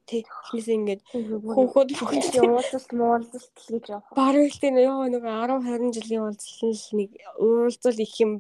[0.05, 0.23] Тий.
[0.27, 1.01] Эхнээс ингээд
[1.55, 4.11] хөөхөд бүгд уулзалт муулзалт гэж явах.
[4.19, 8.33] Бараг л тийм ёо нэг 10 20 жилийн уулзалт л нэг уулзал их юм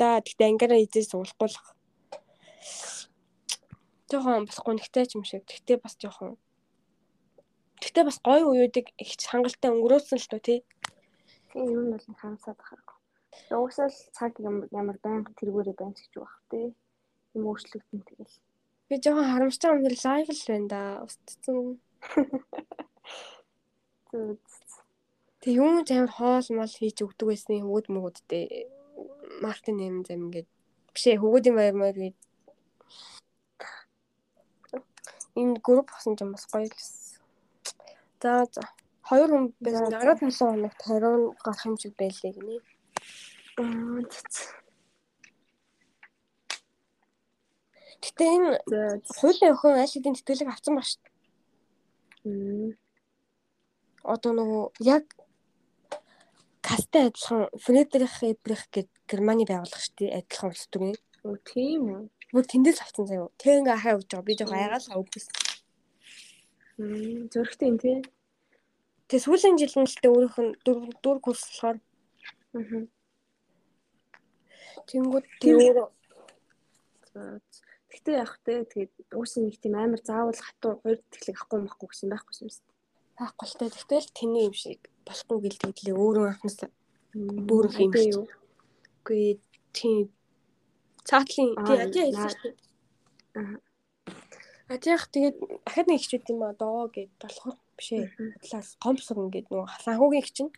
[0.00, 0.24] да.
[0.24, 1.58] Тэгтээ ангиараа хизэж суулахгүй л.
[4.10, 5.44] Жохон бас гонхтой ч юм шиг.
[5.46, 6.40] Тэгтээ бас жохон
[7.82, 10.60] Тэгтээ бас гоё уюудыг их хангалттай өнгөрөөсөн л тоо тий.
[11.50, 12.91] Тийм юм бол харамсаад байгаа.
[13.50, 16.66] Угсаал цаг ямар байнга тэргүүрээ байна гэж байх тий.
[17.34, 18.36] Юм өөрчлөгдөн тэгэл.
[18.88, 20.80] Би жоохон харамсаж байгаа юм дэр лайв л байна да.
[21.04, 21.58] Устцсан.
[25.42, 28.44] Тэг юм амар хоол мал хийж өгдөг байсан хөвгүүд мөгөдтэй.
[29.42, 30.48] Мартин нэм зам ингээд
[30.92, 32.16] бишээ хөвгүүдийн баяр маяг гээд
[35.40, 36.76] энэ групп болсон юм бас гоё л
[38.22, 38.62] За за.
[39.08, 39.90] Хоёр хүн байсан.
[39.90, 42.56] Дараа 7 хоногт 20 гарах юм шиг байлээ гинэ.
[48.02, 48.50] Гэтэ энэ
[49.18, 51.00] хуулийн охин аль хэдийн тэтгэлэг авсан ба шүү.
[54.08, 55.04] Одоо нөгөө яг
[56.64, 60.16] кастай адилхан Фредрих Эбрих гэдэг Германы байгууллага шүү дээ.
[60.18, 60.96] Адилхан улс төрийн.
[61.28, 62.02] Оо тийм үү.
[62.32, 63.28] Бүр тэндээс авсан заяа.
[63.36, 64.26] Тэг ингээ хаа өгч байгаа.
[64.26, 65.34] Би жоо айгаал өгсөн.
[67.30, 68.00] Зөрөгтэй юм тий.
[69.12, 71.76] Тэгээ сүүлийн жил нь л тэ өөрийнх нь дөрв дөрв курс болохоор.
[72.56, 72.88] Аа.
[74.88, 75.90] Тэнгүүд тэр
[77.92, 82.08] Гэхдээ яг тэ тэгээд uuсын нэг тийм амар заавал хатуу хоёр тэтгэлэг авахгүй махгүй гэсэн
[82.08, 82.72] байхгүй юм дээ.
[83.20, 83.68] Байхгүй л тэ.
[83.68, 86.58] Тэгтэл л тэний юм шиг болохгүй гэлтэглээ өөрөө анхнаас
[87.12, 88.24] бүрх юм шүү.
[89.04, 89.44] Үгүй
[89.76, 90.08] тийм
[91.04, 92.56] цаатлын тий дээ.
[93.36, 93.60] Аа
[94.72, 95.36] Ажих тэгээд
[95.68, 98.08] ахад нэг хичүүд юм аа доо гэд болохоор бишээ.
[98.40, 100.48] Талаас гомсог ингээд нөгөө санхүүгийн хчин.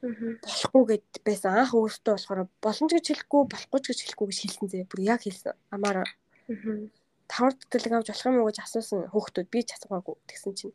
[0.00, 1.52] Болохгүй гэд байсан.
[1.60, 4.88] Анх өөртөө болохоор боломж гэж хэлэхгүй, болохгүй гэж хэлэхгүй гэж хэлсэн зэ.
[4.88, 5.52] Бүр яг хэлсэн.
[5.70, 6.08] Амаар.
[7.28, 10.74] Тавар тэтгэлэг авч болох юм уу гэж асуусан хүүхдүүд би ч асуугаагүй тэгсэн чинь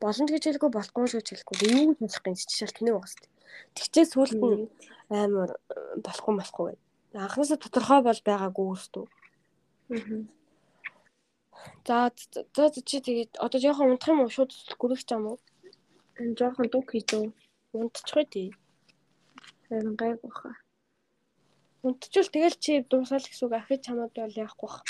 [0.00, 1.56] боломж гэж хэлэхгүй, болохгүй гэж хэлэхгүй.
[1.70, 3.16] Юу гэж хэлэх юм жишээл тэнэг байгаас.
[3.78, 4.68] Тэгчээ сүулт нь
[5.08, 5.50] амар
[6.02, 6.82] болохгүй болохгүй гэд.
[7.14, 9.06] Анхнаасаа тодорхой бол байгаагүй өөртөө.
[11.86, 12.10] За
[12.56, 14.34] за чи тэгээд одоо жоохон унтах юм уу?
[14.34, 14.50] Шууд
[14.80, 15.38] гүрэх ч юм уу?
[16.18, 17.30] Энэ жоохон дуг хийдөө.
[17.74, 18.48] Унтчихгүй тий.
[19.66, 20.54] Харин гайг баха.
[21.82, 24.84] Унтчихвол тэгэл чи дуусаал гэсэн үг ахиж чамд бол яахгүй бах.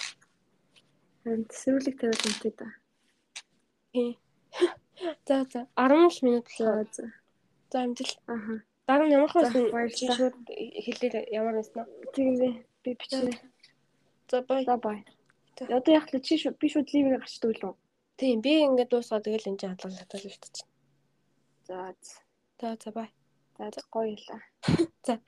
[1.25, 2.69] Харин тэсвэрлэг тавиад унтъя да.
[3.93, 4.11] Тий.
[5.27, 6.65] За за 10 минут л.
[6.65, 7.05] За за.
[7.73, 8.19] За амжилт.
[8.27, 8.63] Аха.
[8.87, 10.37] Дараа нь ямар чи шууд
[10.85, 11.89] хэлээ ямар байсан.
[12.15, 12.37] Тийм
[12.85, 13.33] би бичнэ.
[14.31, 14.65] За бай.
[14.69, 14.99] За бай.
[15.77, 17.77] Одоо яг л чи би шууд ливээр гарчдаг л уу?
[18.21, 20.69] Тийм би ингээд дуусгаад тэгэл энэ чинь хадгалагдал үлдчихэв.
[21.69, 21.77] За.
[22.61, 23.11] За за бай.
[23.59, 24.41] За гоё юла.
[25.07, 25.19] За.